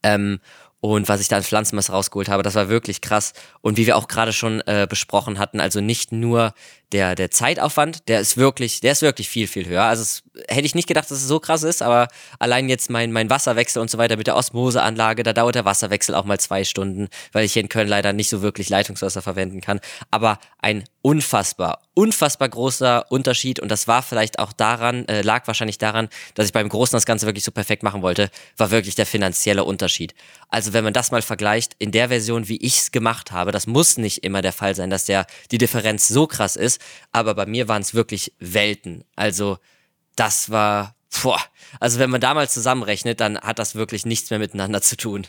Ähm, 0.03 0.39
und 0.81 1.09
was 1.09 1.19
ich 1.19 1.27
da 1.27 1.37
an 1.37 1.43
Pflanzenmasse 1.43 1.91
rausgeholt 1.91 2.29
habe, 2.29 2.43
das 2.43 2.55
war 2.55 2.69
wirklich 2.69 3.01
krass. 3.01 3.33
Und 3.61 3.77
wie 3.77 3.85
wir 3.85 3.97
auch 3.97 4.07
gerade 4.07 4.31
schon 4.31 4.61
äh, 4.61 4.87
besprochen 4.89 5.37
hatten, 5.37 5.59
also 5.59 5.81
nicht 5.81 6.11
nur 6.11 6.53
der, 6.91 7.15
der 7.15 7.29
Zeitaufwand, 7.29 8.07
der 8.07 8.19
ist 8.19 8.37
wirklich, 8.37 8.81
der 8.81 8.93
ist 8.93 9.01
wirklich 9.01 9.29
viel, 9.29 9.47
viel 9.47 9.67
höher. 9.67 9.83
Also 9.83 10.01
es, 10.01 10.23
hätte 10.47 10.65
ich 10.65 10.75
nicht 10.75 10.87
gedacht, 10.87 11.09
dass 11.11 11.19
es 11.19 11.27
so 11.27 11.39
krass 11.39 11.63
ist, 11.63 11.81
aber 11.81 12.07
allein 12.39 12.69
jetzt 12.69 12.89
mein, 12.89 13.11
mein 13.11 13.29
Wasserwechsel 13.29 13.81
und 13.81 13.89
so 13.89 13.97
weiter 13.97 14.17
mit 14.17 14.27
der 14.27 14.35
Osmoseanlage, 14.35 15.23
da 15.23 15.33
dauert 15.33 15.55
der 15.55 15.65
Wasserwechsel 15.65 16.15
auch 16.15 16.25
mal 16.25 16.39
zwei 16.39 16.63
Stunden, 16.63 17.09
weil 17.31 17.45
ich 17.45 17.53
hier 17.53 17.61
in 17.61 17.69
Köln 17.69 17.87
leider 17.87 18.13
nicht 18.13 18.29
so 18.29 18.41
wirklich 18.41 18.69
Leitungswasser 18.69 19.21
verwenden 19.21 19.61
kann. 19.61 19.79
Aber 20.09 20.39
ein 20.59 20.83
unfassbar, 21.01 21.81
unfassbar 21.93 22.49
großer 22.49 23.05
Unterschied 23.11 23.59
und 23.59 23.69
das 23.69 23.87
war 23.87 24.01
vielleicht 24.01 24.39
auch 24.39 24.53
daran, 24.53 25.07
äh, 25.07 25.21
lag 25.21 25.47
wahrscheinlich 25.47 25.77
daran, 25.77 26.09
dass 26.33 26.47
ich 26.47 26.53
beim 26.53 26.69
Großen 26.69 26.95
das 26.95 27.05
Ganze 27.05 27.25
wirklich 27.25 27.43
so 27.43 27.51
perfekt 27.51 27.83
machen 27.83 28.01
wollte, 28.01 28.29
war 28.57 28.71
wirklich 28.71 28.95
der 28.95 29.05
finanzielle 29.05 29.63
Unterschied. 29.63 30.13
Also 30.49 30.73
wenn 30.73 30.83
man 30.83 30.93
das 30.93 31.11
mal 31.11 31.21
vergleicht, 31.21 31.75
in 31.79 31.91
der 31.91 32.09
Version, 32.09 32.47
wie 32.47 32.57
ich 32.57 32.77
es 32.77 32.91
gemacht 32.91 33.31
habe, 33.31 33.51
das 33.51 33.67
muss 33.67 33.97
nicht 33.97 34.23
immer 34.23 34.41
der 34.41 34.53
Fall 34.53 34.75
sein, 34.75 34.89
dass 34.89 35.05
der, 35.05 35.25
die 35.51 35.57
Differenz 35.57 36.07
so 36.07 36.27
krass 36.27 36.55
ist, 36.55 36.78
aber 37.11 37.33
bei 37.35 37.45
mir 37.45 37.67
waren 37.67 37.81
es 37.81 37.93
wirklich 37.93 38.33
Welten. 38.39 39.03
Also 39.15 39.57
das 40.15 40.49
war, 40.49 40.95
boah, 41.21 41.39
also 41.79 41.99
wenn 41.99 42.09
man 42.09 42.21
da 42.21 42.33
mal 42.33 42.49
zusammenrechnet, 42.49 43.19
dann 43.19 43.39
hat 43.39 43.59
das 43.59 43.75
wirklich 43.75 44.05
nichts 44.05 44.29
mehr 44.29 44.39
miteinander 44.39 44.81
zu 44.81 44.97
tun. 44.97 45.27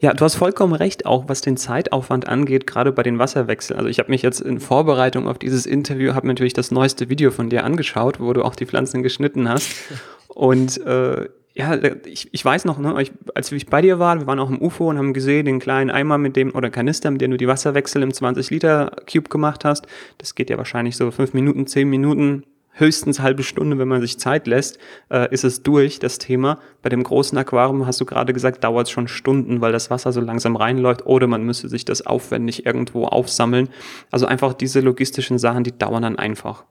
Ja, 0.00 0.12
du 0.12 0.24
hast 0.24 0.34
vollkommen 0.34 0.74
recht, 0.74 1.06
auch 1.06 1.28
was 1.28 1.40
den 1.40 1.56
Zeitaufwand 1.56 2.28
angeht, 2.28 2.66
gerade 2.66 2.92
bei 2.92 3.02
den 3.02 3.18
Wasserwechseln. 3.18 3.78
Also 3.78 3.88
ich 3.88 3.98
habe 3.98 4.10
mich 4.10 4.22
jetzt 4.22 4.40
in 4.40 4.60
Vorbereitung 4.60 5.28
auf 5.28 5.38
dieses 5.38 5.66
Interview, 5.66 6.14
habe 6.14 6.26
natürlich 6.26 6.52
das 6.52 6.70
neueste 6.70 7.08
Video 7.08 7.30
von 7.30 7.50
dir 7.50 7.64
angeschaut, 7.64 8.20
wo 8.20 8.32
du 8.32 8.42
auch 8.42 8.54
die 8.54 8.66
Pflanzen 8.66 9.02
geschnitten 9.02 9.48
hast. 9.48 9.70
Und 10.28 10.78
äh, 10.86 11.28
ja, 11.54 11.78
ich, 12.06 12.28
ich 12.32 12.44
weiß 12.44 12.64
noch, 12.64 12.78
ne, 12.78 13.00
ich, 13.02 13.12
als 13.34 13.52
ich 13.52 13.66
bei 13.66 13.82
dir 13.82 13.98
war, 13.98 14.18
wir 14.18 14.26
waren 14.26 14.38
auch 14.38 14.48
im 14.48 14.62
UFO 14.62 14.88
und 14.88 14.98
haben 14.98 15.12
gesehen, 15.12 15.44
den 15.44 15.60
kleinen 15.60 15.90
Eimer 15.90 16.16
mit 16.16 16.34
dem, 16.36 16.54
oder 16.54 16.70
Kanister, 16.70 17.10
mit 17.10 17.20
dem 17.20 17.30
du 17.30 17.36
die 17.36 17.48
Wasserwechsel 17.48 18.02
im 18.02 18.10
20-Liter-Cube 18.10 19.28
gemacht 19.28 19.64
hast. 19.64 19.86
Das 20.18 20.34
geht 20.34 20.48
ja 20.48 20.56
wahrscheinlich 20.56 20.96
so 20.96 21.10
fünf 21.10 21.34
Minuten, 21.34 21.66
zehn 21.66 21.90
Minuten, 21.90 22.44
höchstens 22.72 23.20
halbe 23.20 23.42
Stunde, 23.42 23.78
wenn 23.78 23.88
man 23.88 24.00
sich 24.00 24.18
Zeit 24.18 24.46
lässt, 24.46 24.78
äh, 25.10 25.32
ist 25.32 25.44
es 25.44 25.62
durch, 25.62 25.98
das 25.98 26.18
Thema. 26.18 26.58
Bei 26.80 26.88
dem 26.88 27.02
großen 27.02 27.36
Aquarium, 27.36 27.86
hast 27.86 28.00
du 28.00 28.06
gerade 28.06 28.32
gesagt, 28.32 28.64
dauert 28.64 28.86
es 28.86 28.90
schon 28.90 29.08
Stunden, 29.08 29.60
weil 29.60 29.72
das 29.72 29.90
Wasser 29.90 30.12
so 30.12 30.20
langsam 30.20 30.56
reinläuft 30.56 31.04
oder 31.04 31.26
man 31.26 31.44
müsste 31.44 31.68
sich 31.68 31.84
das 31.84 32.06
aufwendig 32.06 32.64
irgendwo 32.64 33.04
aufsammeln. 33.04 33.68
Also 34.10 34.24
einfach 34.24 34.54
diese 34.54 34.80
logistischen 34.80 35.38
Sachen, 35.38 35.64
die 35.64 35.76
dauern 35.76 36.02
dann 36.02 36.16
einfach. 36.16 36.64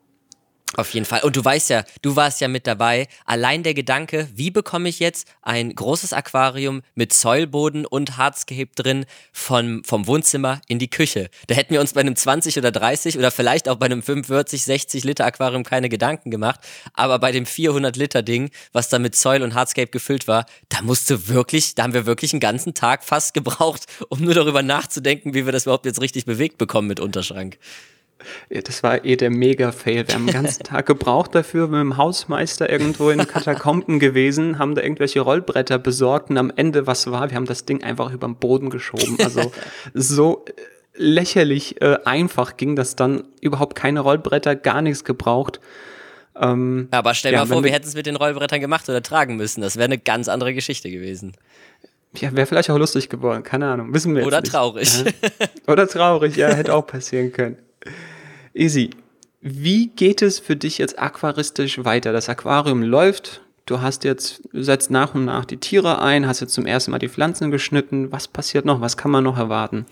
Auf 0.78 0.94
jeden 0.94 1.06
Fall. 1.06 1.22
Und 1.24 1.36
du 1.36 1.44
weißt 1.44 1.70
ja, 1.70 1.84
du 2.02 2.16
warst 2.16 2.40
ja 2.40 2.48
mit 2.48 2.66
dabei. 2.66 3.08
Allein 3.26 3.62
der 3.62 3.74
Gedanke, 3.74 4.30
wie 4.34 4.52
bekomme 4.52 4.88
ich 4.88 5.00
jetzt 5.00 5.28
ein 5.42 5.76
großes 5.76 6.14
Aquarium 6.14 6.82
mit 6.96 7.12
Säulboden 7.12 7.86
und 7.86 8.18
Harzgeheb 8.18 8.76
drin 8.78 9.06
von, 9.34 9.84
vom 9.84 10.08
Wohnzimmer 10.08 10.62
in 10.70 10.80
die 10.80 10.90
Küche? 10.90 11.30
Da 11.48 11.56
hätten 11.56 11.74
wir 11.74 11.82
uns 11.82 11.92
bei 11.92 12.00
einem 12.00 12.16
20 12.16 12.58
oder 12.58 12.72
30 12.72 13.18
oder 13.18 13.32
vielleicht 13.32 13.68
auch 13.68 13.76
bei 13.76 13.88
einem 13.88 14.02
45, 14.02 14.64
60 14.64 15.04
Liter 15.04 15.26
Aquarium 15.26 15.64
keine 15.64 15.90
Gedanken 15.90 16.32
gemacht. 16.32 16.62
Aber 16.94 17.20
bei 17.20 17.34
dem 17.34 17.46
400 17.46 17.98
Liter 17.98 18.22
Ding, 18.22 18.50
was 18.72 18.88
da 18.88 18.98
mit 18.98 19.16
Säul 19.16 19.42
und 19.42 19.54
Hardscape 19.54 19.92
gefüllt 19.92 20.30
war, 20.30 20.46
da 20.70 20.82
musste 20.82 21.28
wirklich, 21.28 21.76
da 21.76 21.84
haben 21.84 21.94
wir 21.94 22.06
wirklich 22.06 22.32
einen 22.32 22.40
ganzen 22.40 22.74
Tag 22.74 23.04
fast 23.04 23.34
gebraucht, 23.34 23.88
um 24.08 24.22
nur 24.22 24.34
darüber 24.34 24.64
nachzudenken, 24.64 25.34
wie 25.34 25.46
wir 25.46 25.52
das 25.52 25.64
überhaupt 25.64 25.86
jetzt 25.86 26.00
richtig 26.00 26.26
bewegt 26.26 26.58
bekommen 26.58 26.88
mit 26.88 27.02
Unterschrank. 27.02 27.58
Das 28.64 28.84
war 28.84 29.04
eh 29.06 29.16
der 29.16 29.30
Mega-Fail. 29.30 30.08
Wir 30.08 30.16
haben 30.16 30.26
den 30.26 30.34
ganzen 30.34 30.64
Tag 30.64 30.86
gebraucht 30.86 31.36
dafür, 31.36 31.68
mit 31.68 31.80
dem 31.80 31.98
Hausmeister 31.98 32.70
irgendwo 32.70 33.10
in 33.10 33.26
Katakomben 33.28 34.00
gewesen, 34.00 34.60
haben 34.60 34.76
da 34.76 34.82
irgendwelche 34.82 35.22
Rollbretter 35.22 35.80
besorgt 35.80 36.30
und 36.30 36.38
am 36.38 36.52
Ende, 36.56 36.88
was 36.88 37.10
war, 37.12 37.30
wir 37.30 37.36
haben 37.36 37.46
das 37.46 37.66
Ding 37.66 37.84
einfach 37.84 38.12
über 38.12 38.28
den 38.28 38.36
Boden 38.36 38.70
geschoben. 38.70 39.18
Also 39.24 39.52
so 39.94 40.46
äh, 40.48 40.52
lächerlich 40.96 41.82
äh, 41.82 41.98
einfach 42.06 42.58
ging 42.58 42.76
das 42.76 42.96
dann. 42.96 43.24
Überhaupt 43.42 43.76
keine 43.76 44.02
Rollbretter, 44.02 44.56
gar 44.56 44.82
nichts 44.82 45.04
gebraucht. 45.04 45.60
Ähm, 46.40 46.88
Aber 46.92 47.14
stell 47.14 47.32
dir 47.32 47.38
ja, 47.38 47.46
mal 47.46 47.54
vor, 47.54 47.64
wir 47.64 47.72
hätten 47.72 47.88
es 47.88 47.96
mit 47.96 48.06
den 48.06 48.16
Rollbrettern 48.16 48.62
gemacht 48.62 48.88
oder 48.88 49.02
tragen 49.02 49.36
müssen. 49.36 49.62
Das 49.62 49.76
wäre 49.76 49.86
eine 49.86 49.98
ganz 49.98 50.28
andere 50.28 50.54
Geschichte 50.54 50.90
gewesen. 50.90 51.34
Ja, 52.14 52.36
wäre 52.36 52.46
vielleicht 52.46 52.70
auch 52.70 52.78
lustig 52.78 53.10
geworden, 53.10 53.44
keine 53.44 53.68
Ahnung, 53.70 53.94
wissen 53.94 54.16
wir 54.16 54.26
Oder 54.26 54.40
jetzt 54.40 54.52
traurig. 54.52 55.04
Ja. 55.06 55.48
Oder 55.68 55.88
traurig, 55.88 56.36
ja, 56.36 56.50
hätte 56.50 56.74
auch 56.74 56.86
passieren 56.86 57.32
können. 57.32 57.58
Easy. 58.54 58.90
Wie 59.40 59.88
geht 59.88 60.22
es 60.22 60.40
für 60.40 60.56
dich 60.56 60.78
jetzt 60.78 61.00
aquaristisch 61.00 61.84
weiter? 61.84 62.12
Das 62.12 62.30
Aquarium 62.30 62.84
läuft. 62.84 63.42
Du 63.66 63.82
hast 63.82 64.04
jetzt, 64.04 64.42
setzt 64.52 64.92
nach 64.92 65.16
und 65.16 65.26
nach 65.26 65.46
die 65.46 65.58
Tiere 65.58 66.02
ein, 66.02 66.28
hast 66.28 66.42
jetzt 66.42 66.54
zum 66.54 66.66
ersten 66.66 66.92
Mal 66.92 67.00
die 67.00 67.10
Pflanzen 67.10 67.52
geschnitten. 67.52 68.12
Was 68.12 68.28
passiert 68.28 68.66
noch? 68.66 68.82
Was 68.82 68.98
kann 68.98 69.12
man 69.12 69.24
noch 69.24 69.38
erwarten? 69.38 69.86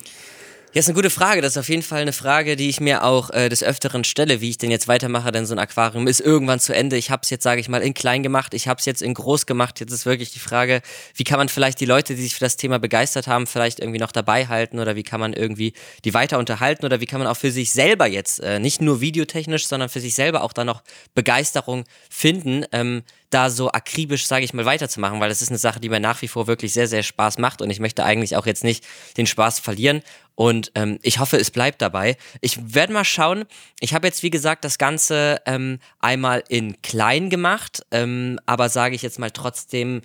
Ja, 0.72 0.82
ist 0.82 0.88
eine 0.88 0.94
gute 0.94 1.10
Frage. 1.10 1.42
Das 1.42 1.54
ist 1.54 1.58
auf 1.58 1.68
jeden 1.68 1.82
Fall 1.82 2.04
eine 2.04 2.14
Frage, 2.14 2.56
die 2.56 2.70
ich 2.70 2.80
mir 2.80 3.04
auch 3.04 3.32
äh, 3.32 3.50
des 3.50 3.64
Öfteren 3.64 4.04
stelle, 4.04 4.40
wie 4.40 4.52
ich 4.52 4.60
denn 4.60 4.70
jetzt 4.70 4.88
weitermache, 4.88 5.32
denn 5.32 5.48
so 5.48 5.56
ein 5.56 5.58
Aquarium 5.58 6.06
ist 6.06 6.20
irgendwann 6.20 6.60
zu 6.60 6.76
Ende. 6.76 6.96
Ich 6.96 7.10
habe 7.10 7.22
es 7.24 7.32
jetzt, 7.32 7.42
sage 7.42 7.60
ich 7.60 7.70
mal, 7.70 7.82
in 7.82 7.96
klein 7.96 8.22
gemacht, 8.22 8.54
ich 8.54 8.68
habe 8.68 8.78
es 8.80 8.86
jetzt 8.86 9.02
in 9.02 9.16
groß 9.16 9.48
gemacht. 9.48 9.80
Jetzt 9.80 9.92
ist 9.92 10.06
wirklich 10.06 10.32
die 10.32 10.38
Frage, 10.38 10.84
wie 11.16 11.24
kann 11.24 11.40
man 11.40 11.50
vielleicht 11.50 11.80
die 11.80 11.88
Leute, 11.88 12.14
die 12.14 12.22
sich 12.22 12.36
für 12.36 12.42
das 12.42 12.56
Thema 12.56 12.78
begeistert 12.78 13.26
haben, 13.26 13.48
vielleicht 13.48 13.80
irgendwie 13.80 13.98
noch 13.98 14.12
dabei 14.12 14.46
halten 14.46 14.78
oder 14.78 14.96
wie 14.96 15.02
kann 15.02 15.20
man 15.20 15.34
irgendwie 15.34 15.74
die 16.06 16.14
weiter 16.14 16.38
unterhalten 16.38 16.86
oder 16.86 17.02
wie 17.02 17.08
kann 17.08 17.20
man 17.20 17.28
auch 17.28 17.38
für 17.38 17.50
sich 17.50 17.72
selber 17.72 18.06
jetzt, 18.06 18.40
äh, 18.40 18.60
nicht 18.60 18.80
nur 18.80 19.02
videotechnisch, 19.02 19.66
sondern 19.66 19.90
für 19.90 20.02
sich 20.02 20.14
selber 20.14 20.44
auch 20.44 20.54
da 20.54 20.66
noch 20.66 20.84
Begeisterung 21.16 21.86
finden. 22.12 22.64
Ähm, 22.74 23.02
da 23.30 23.50
so 23.50 23.72
akribisch, 23.72 24.26
sage 24.26 24.46
ich 24.46 24.54
mal, 24.54 24.66
weiterzumachen, 24.66 25.20
weil 25.20 25.30
das 25.30 25.42
ist 25.42 25.50
eine 25.50 25.58
Sache, 25.58 25.80
die 25.80 25.90
mir 25.90 26.00
nach 26.00 26.22
wie 26.22 26.28
vor 26.28 26.48
wirklich 26.48 26.74
sehr, 26.74 26.88
sehr 26.88 27.04
Spaß 27.04 27.38
macht 27.38 27.62
und 27.62 27.70
ich 27.70 27.80
möchte 27.80 28.04
eigentlich 28.04 28.36
auch 28.36 28.46
jetzt 28.46 28.64
nicht 28.64 28.86
den 29.18 29.26
Spaß 29.26 29.60
verlieren 29.60 30.02
und 30.40 30.72
ähm, 30.76 31.00
ich 31.02 31.20
hoffe, 31.20 31.36
es 31.36 31.52
bleibt 31.52 31.82
dabei. 31.82 32.16
Ich 32.40 32.74
werde 32.74 32.94
mal 32.94 33.04
schauen. 33.04 33.44
Ich 33.82 33.94
habe 33.94 34.08
jetzt, 34.08 34.24
wie 34.24 34.30
gesagt, 34.30 34.64
das 34.64 34.78
Ganze 34.78 35.42
ähm, 35.46 35.80
einmal 36.00 36.46
in 36.48 36.82
klein 36.82 37.30
gemacht, 37.30 37.82
ähm, 37.92 38.40
aber 38.46 38.70
sage 38.70 38.96
ich 38.96 39.02
jetzt 39.02 39.20
mal 39.20 39.32
trotzdem 39.32 40.02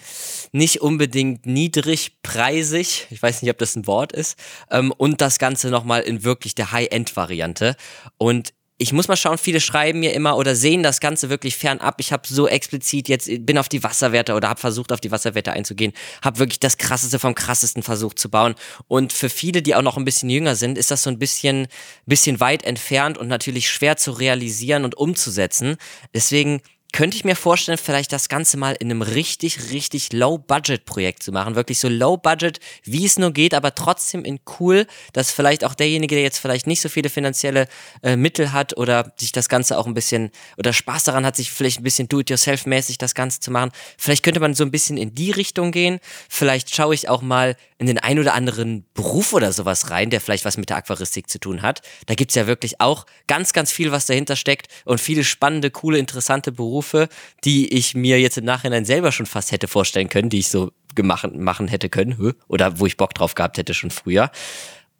nicht 0.50 0.80
unbedingt 0.80 1.46
niedrigpreisig. 1.46 3.06
Ich 3.10 3.22
weiß 3.22 3.42
nicht, 3.42 3.50
ob 3.52 3.58
das 3.58 3.76
ein 3.76 3.86
Wort 3.86 4.10
ist. 4.10 4.36
Ähm, 4.72 4.92
und 4.96 5.20
das 5.20 5.38
Ganze 5.38 5.70
nochmal 5.70 6.00
in 6.00 6.24
wirklich 6.24 6.56
der 6.56 6.72
High-End-Variante. 6.72 7.76
Und 8.18 8.54
ich 8.76 8.92
muss 8.92 9.06
mal 9.06 9.16
schauen, 9.16 9.38
viele 9.38 9.60
schreiben 9.60 10.00
mir 10.00 10.14
immer 10.14 10.36
oder 10.36 10.56
sehen 10.56 10.82
das 10.82 10.98
Ganze 10.98 11.30
wirklich 11.30 11.56
fernab. 11.56 12.00
Ich 12.00 12.12
habe 12.12 12.26
so 12.26 12.48
explizit 12.48 13.08
jetzt, 13.08 13.30
bin 13.46 13.56
auf 13.56 13.68
die 13.68 13.84
Wasserwerte 13.84 14.34
oder 14.34 14.48
habe 14.48 14.60
versucht, 14.60 14.90
auf 14.90 15.00
die 15.00 15.12
Wasserwerte 15.12 15.52
einzugehen, 15.52 15.92
habe 16.22 16.40
wirklich 16.40 16.58
das 16.58 16.76
Krasseste 16.76 17.20
vom 17.20 17.36
Krassesten 17.36 17.84
versucht 17.84 18.18
zu 18.18 18.30
bauen. 18.30 18.56
Und 18.88 19.12
für 19.12 19.28
viele, 19.28 19.62
die 19.62 19.76
auch 19.76 19.82
noch 19.82 19.96
ein 19.96 20.04
bisschen 20.04 20.28
jünger 20.28 20.56
sind, 20.56 20.76
ist 20.76 20.90
das 20.90 21.04
so 21.04 21.10
ein 21.10 21.20
bisschen, 21.20 21.68
bisschen 22.06 22.40
weit 22.40 22.64
entfernt 22.64 23.16
und 23.16 23.28
natürlich 23.28 23.70
schwer 23.70 23.96
zu 23.96 24.10
realisieren 24.10 24.84
und 24.84 24.96
umzusetzen. 24.96 25.76
Deswegen 26.12 26.60
könnte 26.94 27.16
ich 27.16 27.24
mir 27.24 27.34
vorstellen, 27.34 27.76
vielleicht 27.76 28.12
das 28.12 28.28
Ganze 28.28 28.56
mal 28.56 28.76
in 28.78 28.88
einem 28.88 29.02
richtig, 29.02 29.72
richtig 29.72 30.12
Low-Budget-Projekt 30.12 31.24
zu 31.24 31.32
machen. 31.32 31.56
Wirklich 31.56 31.80
so 31.80 31.88
Low-Budget, 31.88 32.60
wie 32.84 33.04
es 33.04 33.18
nur 33.18 33.32
geht, 33.32 33.52
aber 33.52 33.74
trotzdem 33.74 34.24
in 34.24 34.38
cool, 34.60 34.86
dass 35.12 35.32
vielleicht 35.32 35.64
auch 35.64 35.74
derjenige, 35.74 36.14
der 36.14 36.22
jetzt 36.22 36.38
vielleicht 36.38 36.68
nicht 36.68 36.80
so 36.80 36.88
viele 36.88 37.08
finanzielle 37.08 37.66
äh, 38.04 38.14
Mittel 38.14 38.52
hat 38.52 38.76
oder 38.76 39.12
sich 39.16 39.32
das 39.32 39.48
Ganze 39.48 39.76
auch 39.76 39.88
ein 39.88 39.94
bisschen 39.94 40.30
oder 40.56 40.72
Spaß 40.72 41.02
daran 41.02 41.26
hat, 41.26 41.34
sich 41.34 41.50
vielleicht 41.50 41.80
ein 41.80 41.82
bisschen 41.82 42.06
do-it-yourself-mäßig 42.06 42.96
das 42.96 43.16
Ganze 43.16 43.40
zu 43.40 43.50
machen. 43.50 43.72
Vielleicht 43.98 44.22
könnte 44.22 44.38
man 44.38 44.54
so 44.54 44.62
ein 44.62 44.70
bisschen 44.70 44.96
in 44.96 45.16
die 45.16 45.32
Richtung 45.32 45.72
gehen. 45.72 45.98
Vielleicht 46.28 46.72
schaue 46.72 46.94
ich 46.94 47.08
auch 47.08 47.22
mal 47.22 47.56
in 47.78 47.88
den 47.88 47.98
ein 47.98 48.20
oder 48.20 48.34
anderen 48.34 48.86
Beruf 48.94 49.32
oder 49.32 49.52
sowas 49.52 49.90
rein, 49.90 50.10
der 50.10 50.20
vielleicht 50.20 50.44
was 50.44 50.56
mit 50.56 50.70
der 50.70 50.76
Aquaristik 50.76 51.28
zu 51.28 51.40
tun 51.40 51.62
hat. 51.62 51.82
Da 52.06 52.14
gibt's 52.14 52.36
ja 52.36 52.46
wirklich 52.46 52.80
auch 52.80 53.04
ganz, 53.26 53.52
ganz 53.52 53.72
viel, 53.72 53.90
was 53.90 54.06
dahinter 54.06 54.36
steckt 54.36 54.68
und 54.84 55.00
viele 55.00 55.24
spannende, 55.24 55.72
coole, 55.72 55.98
interessante 55.98 56.52
Berufe 56.52 56.83
Berufe, 56.84 57.08
die 57.44 57.72
ich 57.72 57.94
mir 57.94 58.20
jetzt 58.20 58.38
im 58.38 58.44
Nachhinein 58.44 58.84
selber 58.84 59.12
schon 59.12 59.26
fast 59.26 59.52
hätte 59.52 59.68
vorstellen 59.68 60.08
können, 60.08 60.28
die 60.28 60.40
ich 60.40 60.48
so 60.48 60.72
gemacht, 60.94 61.34
machen 61.34 61.68
hätte 61.68 61.88
können, 61.88 62.34
oder 62.48 62.78
wo 62.78 62.86
ich 62.86 62.96
Bock 62.96 63.14
drauf 63.14 63.34
gehabt 63.34 63.58
hätte 63.58 63.74
schon 63.74 63.90
früher. 63.90 64.30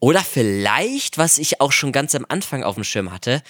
Oder 0.01 0.21
vielleicht, 0.21 1.19
was 1.19 1.39
ich 1.39 1.61
auch 1.61 1.73
schon 1.73 1.93
ganz 1.93 2.15
am 2.15 2.27
Anfang 2.29 2.63
auf 2.63 2.75
dem 2.75 2.85
Schirm 2.85 3.13
hatte, 3.13 3.43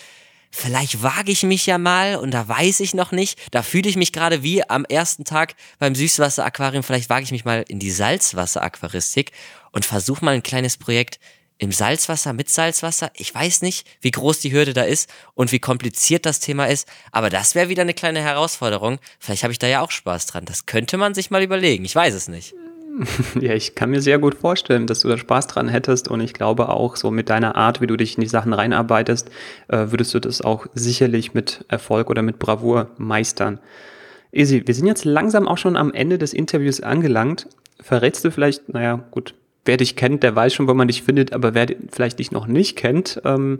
vielleicht 0.50 1.02
wage 1.02 1.32
ich 1.32 1.42
mich 1.42 1.66
ja 1.66 1.78
mal 1.78 2.16
und 2.16 2.32
da 2.32 2.46
weiß 2.46 2.80
ich 2.80 2.94
noch 2.94 3.12
nicht, 3.12 3.38
da 3.50 3.62
fühle 3.62 3.88
ich 3.88 3.96
mich 3.96 4.12
gerade 4.12 4.42
wie 4.42 4.68
am 4.68 4.84
ersten 4.84 5.24
Tag 5.24 5.54
beim 5.78 5.94
Süßwasseraquarium, 5.94 6.84
vielleicht 6.84 7.10
wage 7.10 7.24
ich 7.24 7.32
mich 7.32 7.44
mal 7.44 7.64
in 7.66 7.80
die 7.80 7.90
Salzwasseraquaristik 7.90 9.32
und 9.72 9.84
versuche 9.84 10.24
mal 10.24 10.34
ein 10.34 10.44
kleines 10.44 10.76
Projekt 10.76 11.18
im 11.64 11.72
Salzwasser, 11.72 12.32
mit 12.32 12.48
Salzwasser. 12.48 13.10
Ich 13.14 13.34
weiß 13.34 13.62
nicht, 13.62 13.86
wie 14.00 14.10
groß 14.10 14.40
die 14.40 14.52
Hürde 14.52 14.74
da 14.74 14.82
ist 14.82 15.10
und 15.34 15.50
wie 15.50 15.58
kompliziert 15.58 16.26
das 16.26 16.40
Thema 16.40 16.66
ist, 16.66 16.86
aber 17.10 17.30
das 17.30 17.54
wäre 17.54 17.68
wieder 17.68 17.82
eine 17.82 17.94
kleine 17.94 18.20
Herausforderung. 18.20 18.98
Vielleicht 19.18 19.42
habe 19.42 19.52
ich 19.52 19.58
da 19.58 19.66
ja 19.66 19.80
auch 19.80 19.90
Spaß 19.90 20.26
dran. 20.26 20.44
Das 20.44 20.66
könnte 20.66 20.96
man 20.96 21.14
sich 21.14 21.30
mal 21.30 21.42
überlegen. 21.42 21.84
Ich 21.84 21.96
weiß 21.96 22.14
es 22.14 22.28
nicht. 22.28 22.54
Ja, 23.40 23.54
ich 23.54 23.74
kann 23.74 23.90
mir 23.90 24.00
sehr 24.00 24.20
gut 24.20 24.36
vorstellen, 24.36 24.86
dass 24.86 25.00
du 25.00 25.08
da 25.08 25.18
Spaß 25.18 25.48
dran 25.48 25.68
hättest 25.68 26.06
und 26.06 26.20
ich 26.20 26.32
glaube 26.32 26.68
auch, 26.68 26.94
so 26.94 27.10
mit 27.10 27.28
deiner 27.28 27.56
Art, 27.56 27.80
wie 27.80 27.88
du 27.88 27.96
dich 27.96 28.16
in 28.16 28.20
die 28.20 28.28
Sachen 28.28 28.52
reinarbeitest, 28.52 29.30
äh, 29.66 29.86
würdest 29.88 30.14
du 30.14 30.20
das 30.20 30.42
auch 30.42 30.66
sicherlich 30.74 31.34
mit 31.34 31.64
Erfolg 31.66 32.08
oder 32.08 32.22
mit 32.22 32.38
Bravour 32.38 32.90
meistern. 32.96 33.58
Esi, 34.30 34.62
wir 34.64 34.74
sind 34.74 34.86
jetzt 34.86 35.04
langsam 35.04 35.48
auch 35.48 35.58
schon 35.58 35.76
am 35.76 35.92
Ende 35.92 36.18
des 36.18 36.32
Interviews 36.32 36.80
angelangt. 36.80 37.48
Verrätst 37.80 38.24
du 38.24 38.30
vielleicht, 38.30 38.68
naja, 38.68 39.04
gut, 39.10 39.34
wer 39.64 39.76
dich 39.76 39.96
kennt, 39.96 40.22
der 40.22 40.34
weiß 40.34 40.54
schon, 40.54 40.68
wo 40.68 40.74
man 40.74 40.88
dich 40.88 41.02
findet, 41.02 41.32
aber 41.32 41.54
wer 41.54 41.66
vielleicht 41.90 42.18
dich 42.18 42.30
noch 42.30 42.46
nicht 42.46 42.76
kennt, 42.76 43.20
ähm, 43.24 43.58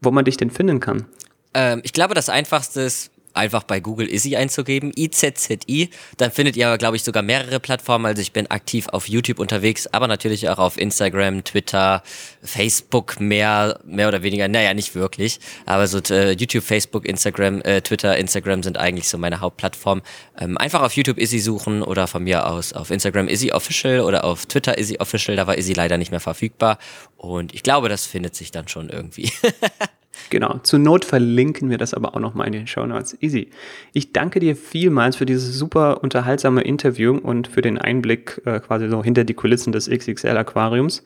wo 0.00 0.10
man 0.10 0.24
dich 0.24 0.36
denn 0.36 0.50
finden 0.50 0.80
kann. 0.80 1.06
Ähm, 1.54 1.80
ich 1.84 1.92
glaube, 1.92 2.14
das 2.14 2.28
Einfachste 2.28 2.82
ist, 2.82 3.10
einfach 3.36 3.62
bei 3.62 3.80
Google 3.80 4.08
Izzy 4.08 4.36
einzugeben, 4.36 4.92
IZZI. 4.96 5.90
Dann 6.16 6.30
findet 6.30 6.56
ihr 6.56 6.68
aber, 6.68 6.78
glaube 6.78 6.96
ich, 6.96 7.04
sogar 7.04 7.22
mehrere 7.22 7.60
Plattformen. 7.60 8.06
Also 8.06 8.22
ich 8.22 8.32
bin 8.32 8.50
aktiv 8.50 8.88
auf 8.88 9.08
YouTube 9.08 9.38
unterwegs, 9.38 9.86
aber 9.88 10.08
natürlich 10.08 10.48
auch 10.48 10.58
auf 10.58 10.78
Instagram, 10.78 11.44
Twitter, 11.44 12.02
Facebook 12.42 13.20
mehr, 13.20 13.78
mehr 13.84 14.08
oder 14.08 14.22
weniger. 14.22 14.48
Naja, 14.48 14.74
nicht 14.74 14.94
wirklich. 14.94 15.40
Aber 15.64 15.86
so 15.86 15.98
äh, 16.10 16.32
YouTube, 16.32 16.64
Facebook, 16.64 17.06
Instagram, 17.06 17.60
äh, 17.62 17.80
Twitter, 17.80 18.16
Instagram 18.16 18.62
sind 18.62 18.78
eigentlich 18.78 19.08
so 19.08 19.18
meine 19.18 19.40
Hauptplattformen. 19.40 20.02
Ähm, 20.38 20.56
einfach 20.58 20.82
auf 20.82 20.92
YouTube 20.94 21.18
Izzy 21.18 21.38
suchen 21.38 21.82
oder 21.82 22.06
von 22.06 22.24
mir 22.24 22.46
aus 22.46 22.72
auf 22.72 22.90
Instagram 22.90 23.28
Izzy 23.28 23.52
Official 23.52 24.00
oder 24.00 24.24
auf 24.24 24.46
Twitter 24.46 24.78
Izzy 24.78 24.98
Official. 24.98 25.36
Da 25.36 25.46
war 25.46 25.58
Izzy 25.58 25.72
leider 25.72 25.98
nicht 25.98 26.10
mehr 26.10 26.20
verfügbar. 26.20 26.78
Und 27.16 27.54
ich 27.54 27.62
glaube, 27.62 27.88
das 27.88 28.06
findet 28.06 28.34
sich 28.34 28.50
dann 28.50 28.68
schon 28.68 28.88
irgendwie. 28.88 29.30
Genau, 30.30 30.58
zur 30.62 30.78
Not 30.78 31.04
verlinken 31.04 31.70
wir 31.70 31.78
das 31.78 31.94
aber 31.94 32.14
auch 32.14 32.20
nochmal 32.20 32.46
in 32.46 32.52
den 32.52 32.66
Show 32.66 32.86
Notes. 32.86 33.16
Easy. 33.20 33.50
Ich 33.92 34.12
danke 34.12 34.40
dir 34.40 34.56
vielmals 34.56 35.16
für 35.16 35.26
dieses 35.26 35.54
super 35.54 36.02
unterhaltsame 36.02 36.62
Interview 36.62 37.16
und 37.16 37.48
für 37.48 37.62
den 37.62 37.78
Einblick 37.78 38.40
äh, 38.44 38.60
quasi 38.60 38.88
so 38.88 39.02
hinter 39.02 39.24
die 39.24 39.34
Kulissen 39.34 39.72
des 39.72 39.88
XXL 39.88 40.36
Aquariums. 40.36 41.02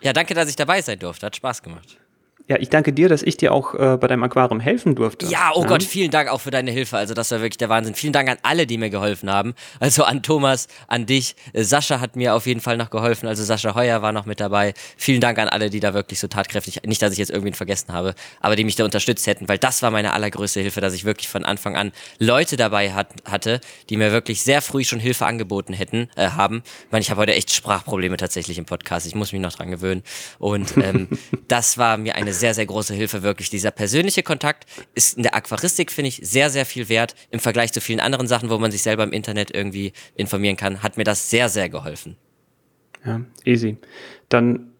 Ja, 0.00 0.12
danke, 0.12 0.34
dass 0.34 0.48
ich 0.48 0.56
dabei 0.56 0.80
sein 0.82 0.98
durfte. 0.98 1.26
Hat 1.26 1.36
Spaß 1.36 1.62
gemacht. 1.62 1.99
Ja, 2.50 2.56
ich 2.58 2.68
danke 2.68 2.92
dir, 2.92 3.08
dass 3.08 3.22
ich 3.22 3.36
dir 3.36 3.52
auch 3.52 3.74
äh, 3.74 3.96
bei 3.96 4.08
deinem 4.08 4.24
Aquarium 4.24 4.58
helfen 4.58 4.96
durfte. 4.96 5.24
Ja, 5.26 5.52
oh 5.54 5.62
ja. 5.62 5.68
Gott, 5.68 5.84
vielen 5.84 6.10
Dank 6.10 6.28
auch 6.28 6.40
für 6.40 6.50
deine 6.50 6.72
Hilfe. 6.72 6.96
Also 6.96 7.14
das 7.14 7.30
war 7.30 7.42
wirklich 7.42 7.58
der 7.58 7.68
Wahnsinn. 7.68 7.94
Vielen 7.94 8.12
Dank 8.12 8.28
an 8.28 8.38
alle, 8.42 8.66
die 8.66 8.76
mir 8.76 8.90
geholfen 8.90 9.30
haben. 9.30 9.54
Also 9.78 10.02
an 10.02 10.24
Thomas, 10.24 10.66
an 10.88 11.06
dich. 11.06 11.36
Äh, 11.52 11.62
Sascha 11.62 12.00
hat 12.00 12.16
mir 12.16 12.34
auf 12.34 12.46
jeden 12.46 12.60
Fall 12.60 12.76
noch 12.76 12.90
geholfen. 12.90 13.28
Also 13.28 13.44
Sascha 13.44 13.76
Heuer 13.76 14.02
war 14.02 14.10
noch 14.10 14.26
mit 14.26 14.40
dabei. 14.40 14.74
Vielen 14.96 15.20
Dank 15.20 15.38
an 15.38 15.48
alle, 15.48 15.70
die 15.70 15.78
da 15.78 15.94
wirklich 15.94 16.18
so 16.18 16.26
tatkräftig, 16.26 16.80
nicht, 16.84 17.00
dass 17.00 17.12
ich 17.12 17.18
jetzt 17.18 17.30
irgendwen 17.30 17.54
vergessen 17.54 17.92
habe, 17.92 18.16
aber 18.40 18.56
die 18.56 18.64
mich 18.64 18.74
da 18.74 18.84
unterstützt 18.84 19.28
hätten, 19.28 19.48
weil 19.48 19.58
das 19.58 19.80
war 19.82 19.92
meine 19.92 20.12
allergrößte 20.12 20.58
Hilfe, 20.58 20.80
dass 20.80 20.92
ich 20.92 21.04
wirklich 21.04 21.28
von 21.28 21.44
Anfang 21.44 21.76
an 21.76 21.92
Leute 22.18 22.56
dabei 22.56 22.92
hat, 22.94 23.10
hatte, 23.26 23.60
die 23.90 23.96
mir 23.96 24.10
wirklich 24.10 24.42
sehr 24.42 24.60
früh 24.60 24.82
schon 24.82 24.98
Hilfe 24.98 25.24
angeboten 25.24 25.72
hätten, 25.72 26.08
äh, 26.16 26.30
haben. 26.30 26.64
Ich 26.86 26.90
meine, 26.90 27.02
ich 27.02 27.12
habe 27.12 27.20
heute 27.20 27.34
echt 27.34 27.52
Sprachprobleme 27.52 28.16
tatsächlich 28.16 28.58
im 28.58 28.64
Podcast. 28.64 29.06
Ich 29.06 29.14
muss 29.14 29.32
mich 29.32 29.40
noch 29.40 29.52
dran 29.52 29.70
gewöhnen. 29.70 30.02
Und 30.40 30.76
ähm, 30.78 31.06
das 31.46 31.78
war 31.78 31.96
mir 31.96 32.16
eine 32.16 32.39
sehr, 32.40 32.54
sehr 32.54 32.66
große 32.66 32.94
Hilfe, 32.94 33.22
wirklich. 33.22 33.50
Dieser 33.50 33.70
persönliche 33.70 34.22
Kontakt 34.22 34.66
ist 34.94 35.16
in 35.16 35.22
der 35.22 35.34
Aquaristik, 35.34 35.92
finde 35.92 36.08
ich, 36.08 36.20
sehr, 36.22 36.50
sehr 36.50 36.66
viel 36.66 36.88
wert 36.88 37.14
im 37.30 37.38
Vergleich 37.38 37.72
zu 37.72 37.80
vielen 37.80 38.00
anderen 38.00 38.26
Sachen, 38.26 38.50
wo 38.50 38.58
man 38.58 38.72
sich 38.72 38.82
selber 38.82 39.04
im 39.04 39.12
Internet 39.12 39.54
irgendwie 39.54 39.92
informieren 40.16 40.56
kann. 40.56 40.82
Hat 40.82 40.96
mir 40.96 41.04
das 41.04 41.30
sehr, 41.30 41.48
sehr 41.48 41.68
geholfen. 41.68 42.16
Ja, 43.04 43.20
easy. 43.44 43.76
Dann 44.28 44.72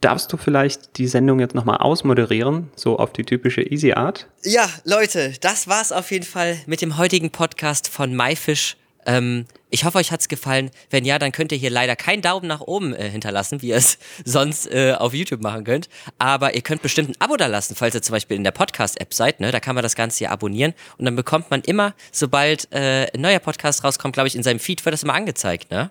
darfst 0.00 0.32
du 0.32 0.36
vielleicht 0.36 0.98
die 0.98 1.06
Sendung 1.06 1.40
jetzt 1.40 1.54
nochmal 1.54 1.78
ausmoderieren, 1.78 2.70
so 2.76 2.98
auf 2.98 3.12
die 3.12 3.24
typische 3.24 3.62
Easy 3.62 3.92
Art? 3.92 4.28
Ja, 4.44 4.68
Leute, 4.84 5.34
das 5.40 5.66
war's 5.66 5.92
auf 5.92 6.10
jeden 6.10 6.26
Fall 6.26 6.58
mit 6.66 6.82
dem 6.82 6.98
heutigen 6.98 7.30
Podcast 7.30 7.88
von 7.88 8.14
MyFish. 8.14 8.76
Ähm, 9.08 9.46
ich 9.70 9.84
hoffe, 9.84 9.98
euch 9.98 10.12
hat's 10.12 10.28
gefallen. 10.28 10.70
Wenn 10.90 11.06
ja, 11.06 11.18
dann 11.18 11.32
könnt 11.32 11.50
ihr 11.50 11.58
hier 11.58 11.70
leider 11.70 11.96
keinen 11.96 12.20
Daumen 12.20 12.46
nach 12.46 12.60
oben 12.60 12.94
äh, 12.94 13.08
hinterlassen, 13.08 13.62
wie 13.62 13.68
ihr 13.68 13.76
es 13.76 13.98
sonst 14.24 14.70
äh, 14.70 14.92
auf 14.92 15.14
YouTube 15.14 15.42
machen 15.42 15.64
könnt. 15.64 15.88
Aber 16.18 16.54
ihr 16.54 16.60
könnt 16.60 16.82
bestimmt 16.82 17.08
ein 17.08 17.16
Abo 17.18 17.36
da 17.36 17.46
lassen, 17.46 17.74
falls 17.74 17.94
ihr 17.94 18.02
zum 18.02 18.12
Beispiel 18.12 18.36
in 18.36 18.44
der 18.44 18.50
Podcast-App 18.50 19.14
seid. 19.14 19.40
Ne? 19.40 19.50
Da 19.50 19.60
kann 19.60 19.74
man 19.74 19.82
das 19.82 19.96
Ganze 19.96 20.18
hier 20.18 20.30
abonnieren. 20.30 20.74
Und 20.98 21.06
dann 21.06 21.16
bekommt 21.16 21.50
man 21.50 21.62
immer, 21.62 21.94
sobald 22.12 22.70
äh, 22.70 23.10
ein 23.14 23.20
neuer 23.22 23.38
Podcast 23.38 23.82
rauskommt, 23.82 24.12
glaube 24.12 24.28
ich, 24.28 24.36
in 24.36 24.42
seinem 24.42 24.60
Feed 24.60 24.84
wird 24.84 24.92
das 24.92 25.02
immer 25.02 25.14
angezeigt. 25.14 25.70
Ne? 25.70 25.90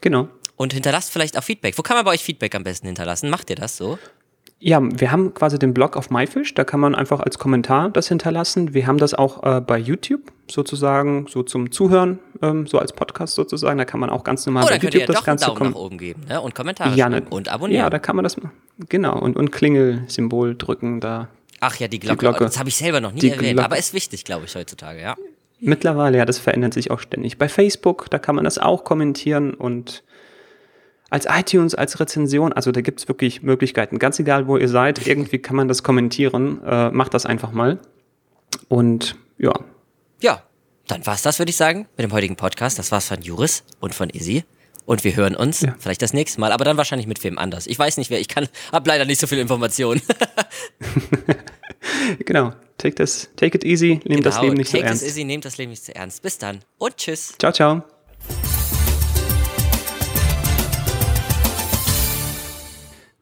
Genau. 0.00 0.28
Und 0.54 0.72
hinterlasst 0.72 1.10
vielleicht 1.10 1.36
auch 1.36 1.42
Feedback. 1.42 1.76
Wo 1.76 1.82
kann 1.82 1.96
man 1.96 2.04
bei 2.04 2.12
euch 2.12 2.22
Feedback 2.22 2.54
am 2.54 2.62
besten 2.62 2.86
hinterlassen? 2.86 3.30
Macht 3.30 3.50
ihr 3.50 3.56
das 3.56 3.76
so? 3.76 3.98
Ja, 4.64 4.80
wir 4.80 5.10
haben 5.10 5.34
quasi 5.34 5.58
den 5.58 5.74
Blog 5.74 5.96
auf 5.96 6.10
MyFish, 6.10 6.54
da 6.54 6.62
kann 6.62 6.78
man 6.78 6.94
einfach 6.94 7.18
als 7.18 7.36
Kommentar 7.36 7.90
das 7.90 8.06
hinterlassen. 8.06 8.74
Wir 8.74 8.86
haben 8.86 8.98
das 8.98 9.12
auch 9.12 9.42
äh, 9.42 9.60
bei 9.60 9.76
YouTube 9.76 10.30
sozusagen, 10.48 11.26
so 11.28 11.42
zum 11.42 11.72
Zuhören, 11.72 12.20
ähm, 12.42 12.68
so 12.68 12.78
als 12.78 12.92
Podcast 12.92 13.34
sozusagen. 13.34 13.76
Da 13.76 13.84
kann 13.84 13.98
man 13.98 14.08
auch 14.08 14.22
ganz 14.22 14.46
normal 14.46 14.62
oh, 14.64 14.68
bei 14.68 14.76
YouTube 14.76 15.00
ja 15.00 15.06
das 15.06 15.24
Ganze 15.24 15.46
kommen. 15.50 15.70
nach 15.70 15.76
oben 15.76 15.98
geben 15.98 16.22
ne? 16.28 16.40
und 16.40 16.54
Kommentare 16.54 16.94
ja, 16.94 17.08
ne, 17.08 17.24
und 17.28 17.48
abonnieren. 17.48 17.82
Ja, 17.82 17.90
da 17.90 17.98
kann 17.98 18.14
man 18.14 18.22
das, 18.22 18.36
genau, 18.88 19.18
und, 19.18 19.36
und 19.36 19.50
Klingelsymbol 19.50 20.54
drücken 20.54 21.00
da. 21.00 21.26
Ach 21.58 21.74
ja, 21.80 21.88
die 21.88 21.98
Glocke. 21.98 22.18
Die 22.18 22.20
Glocke. 22.20 22.44
Das 22.44 22.60
habe 22.60 22.68
ich 22.68 22.76
selber 22.76 23.00
noch 23.00 23.10
nie 23.12 23.18
die 23.18 23.30
erwähnt, 23.30 23.54
Glocke. 23.54 23.64
aber 23.64 23.78
ist 23.78 23.94
wichtig, 23.94 24.24
glaube 24.24 24.44
ich, 24.44 24.54
heutzutage, 24.54 25.00
ja. 25.00 25.16
Mittlerweile, 25.58 26.18
ja, 26.18 26.24
das 26.24 26.38
verändert 26.38 26.74
sich 26.74 26.92
auch 26.92 27.00
ständig. 27.00 27.36
Bei 27.36 27.48
Facebook, 27.48 28.10
da 28.10 28.20
kann 28.20 28.36
man 28.36 28.44
das 28.44 28.58
auch 28.58 28.84
kommentieren 28.84 29.54
und 29.54 30.04
als 31.12 31.26
iTunes, 31.28 31.74
als 31.74 32.00
Rezension, 32.00 32.54
also 32.54 32.72
da 32.72 32.80
gibt 32.80 33.00
es 33.00 33.08
wirklich 33.08 33.42
Möglichkeiten. 33.42 33.98
Ganz 33.98 34.18
egal, 34.18 34.46
wo 34.46 34.56
ihr 34.56 34.68
seid, 34.68 35.06
irgendwie 35.06 35.38
kann 35.38 35.56
man 35.56 35.68
das 35.68 35.82
kommentieren. 35.82 36.64
Äh, 36.64 36.90
macht 36.90 37.12
das 37.12 37.26
einfach 37.26 37.52
mal. 37.52 37.78
Und 38.68 39.16
ja. 39.36 39.52
Ja, 40.22 40.42
dann 40.86 41.04
war's 41.04 41.20
das, 41.20 41.38
würde 41.38 41.50
ich 41.50 41.56
sagen, 41.56 41.86
mit 41.98 42.04
dem 42.04 42.12
heutigen 42.12 42.36
Podcast. 42.36 42.78
Das 42.78 42.90
war's 42.92 43.08
von 43.08 43.20
Juris 43.20 43.62
und 43.78 43.94
von 43.94 44.08
Izzy. 44.08 44.44
Und 44.86 45.04
wir 45.04 45.14
hören 45.14 45.36
uns 45.36 45.60
ja. 45.60 45.74
vielleicht 45.78 46.00
das 46.00 46.14
nächste 46.14 46.40
Mal, 46.40 46.50
aber 46.50 46.64
dann 46.64 46.78
wahrscheinlich 46.78 47.06
mit 47.06 47.22
wem 47.22 47.38
anders. 47.38 47.66
Ich 47.66 47.78
weiß 47.78 47.98
nicht 47.98 48.08
wer, 48.08 48.18
ich 48.18 48.28
kann, 48.28 48.48
hab 48.72 48.86
leider 48.86 49.04
nicht 49.04 49.20
so 49.20 49.26
viel 49.26 49.38
Informationen. 49.38 50.00
genau. 52.24 52.54
Take, 52.78 52.94
this, 52.94 53.28
take 53.36 53.54
it 53.54 53.64
easy, 53.64 54.00
nehmt 54.04 54.04
genau, 54.04 54.22
das 54.22 54.40
Leben 54.40 54.56
nicht 54.56 54.70
so 54.70 54.78
ernst. 54.78 55.02
Take 55.02 55.04
it 55.04 55.10
easy, 55.10 55.24
nehmt 55.24 55.44
das 55.44 55.58
Leben 55.58 55.70
nicht 55.70 55.84
so 55.84 55.92
ernst. 55.92 56.22
Bis 56.22 56.38
dann 56.38 56.60
und 56.78 56.96
tschüss. 56.96 57.34
Ciao, 57.38 57.52
ciao. 57.52 57.82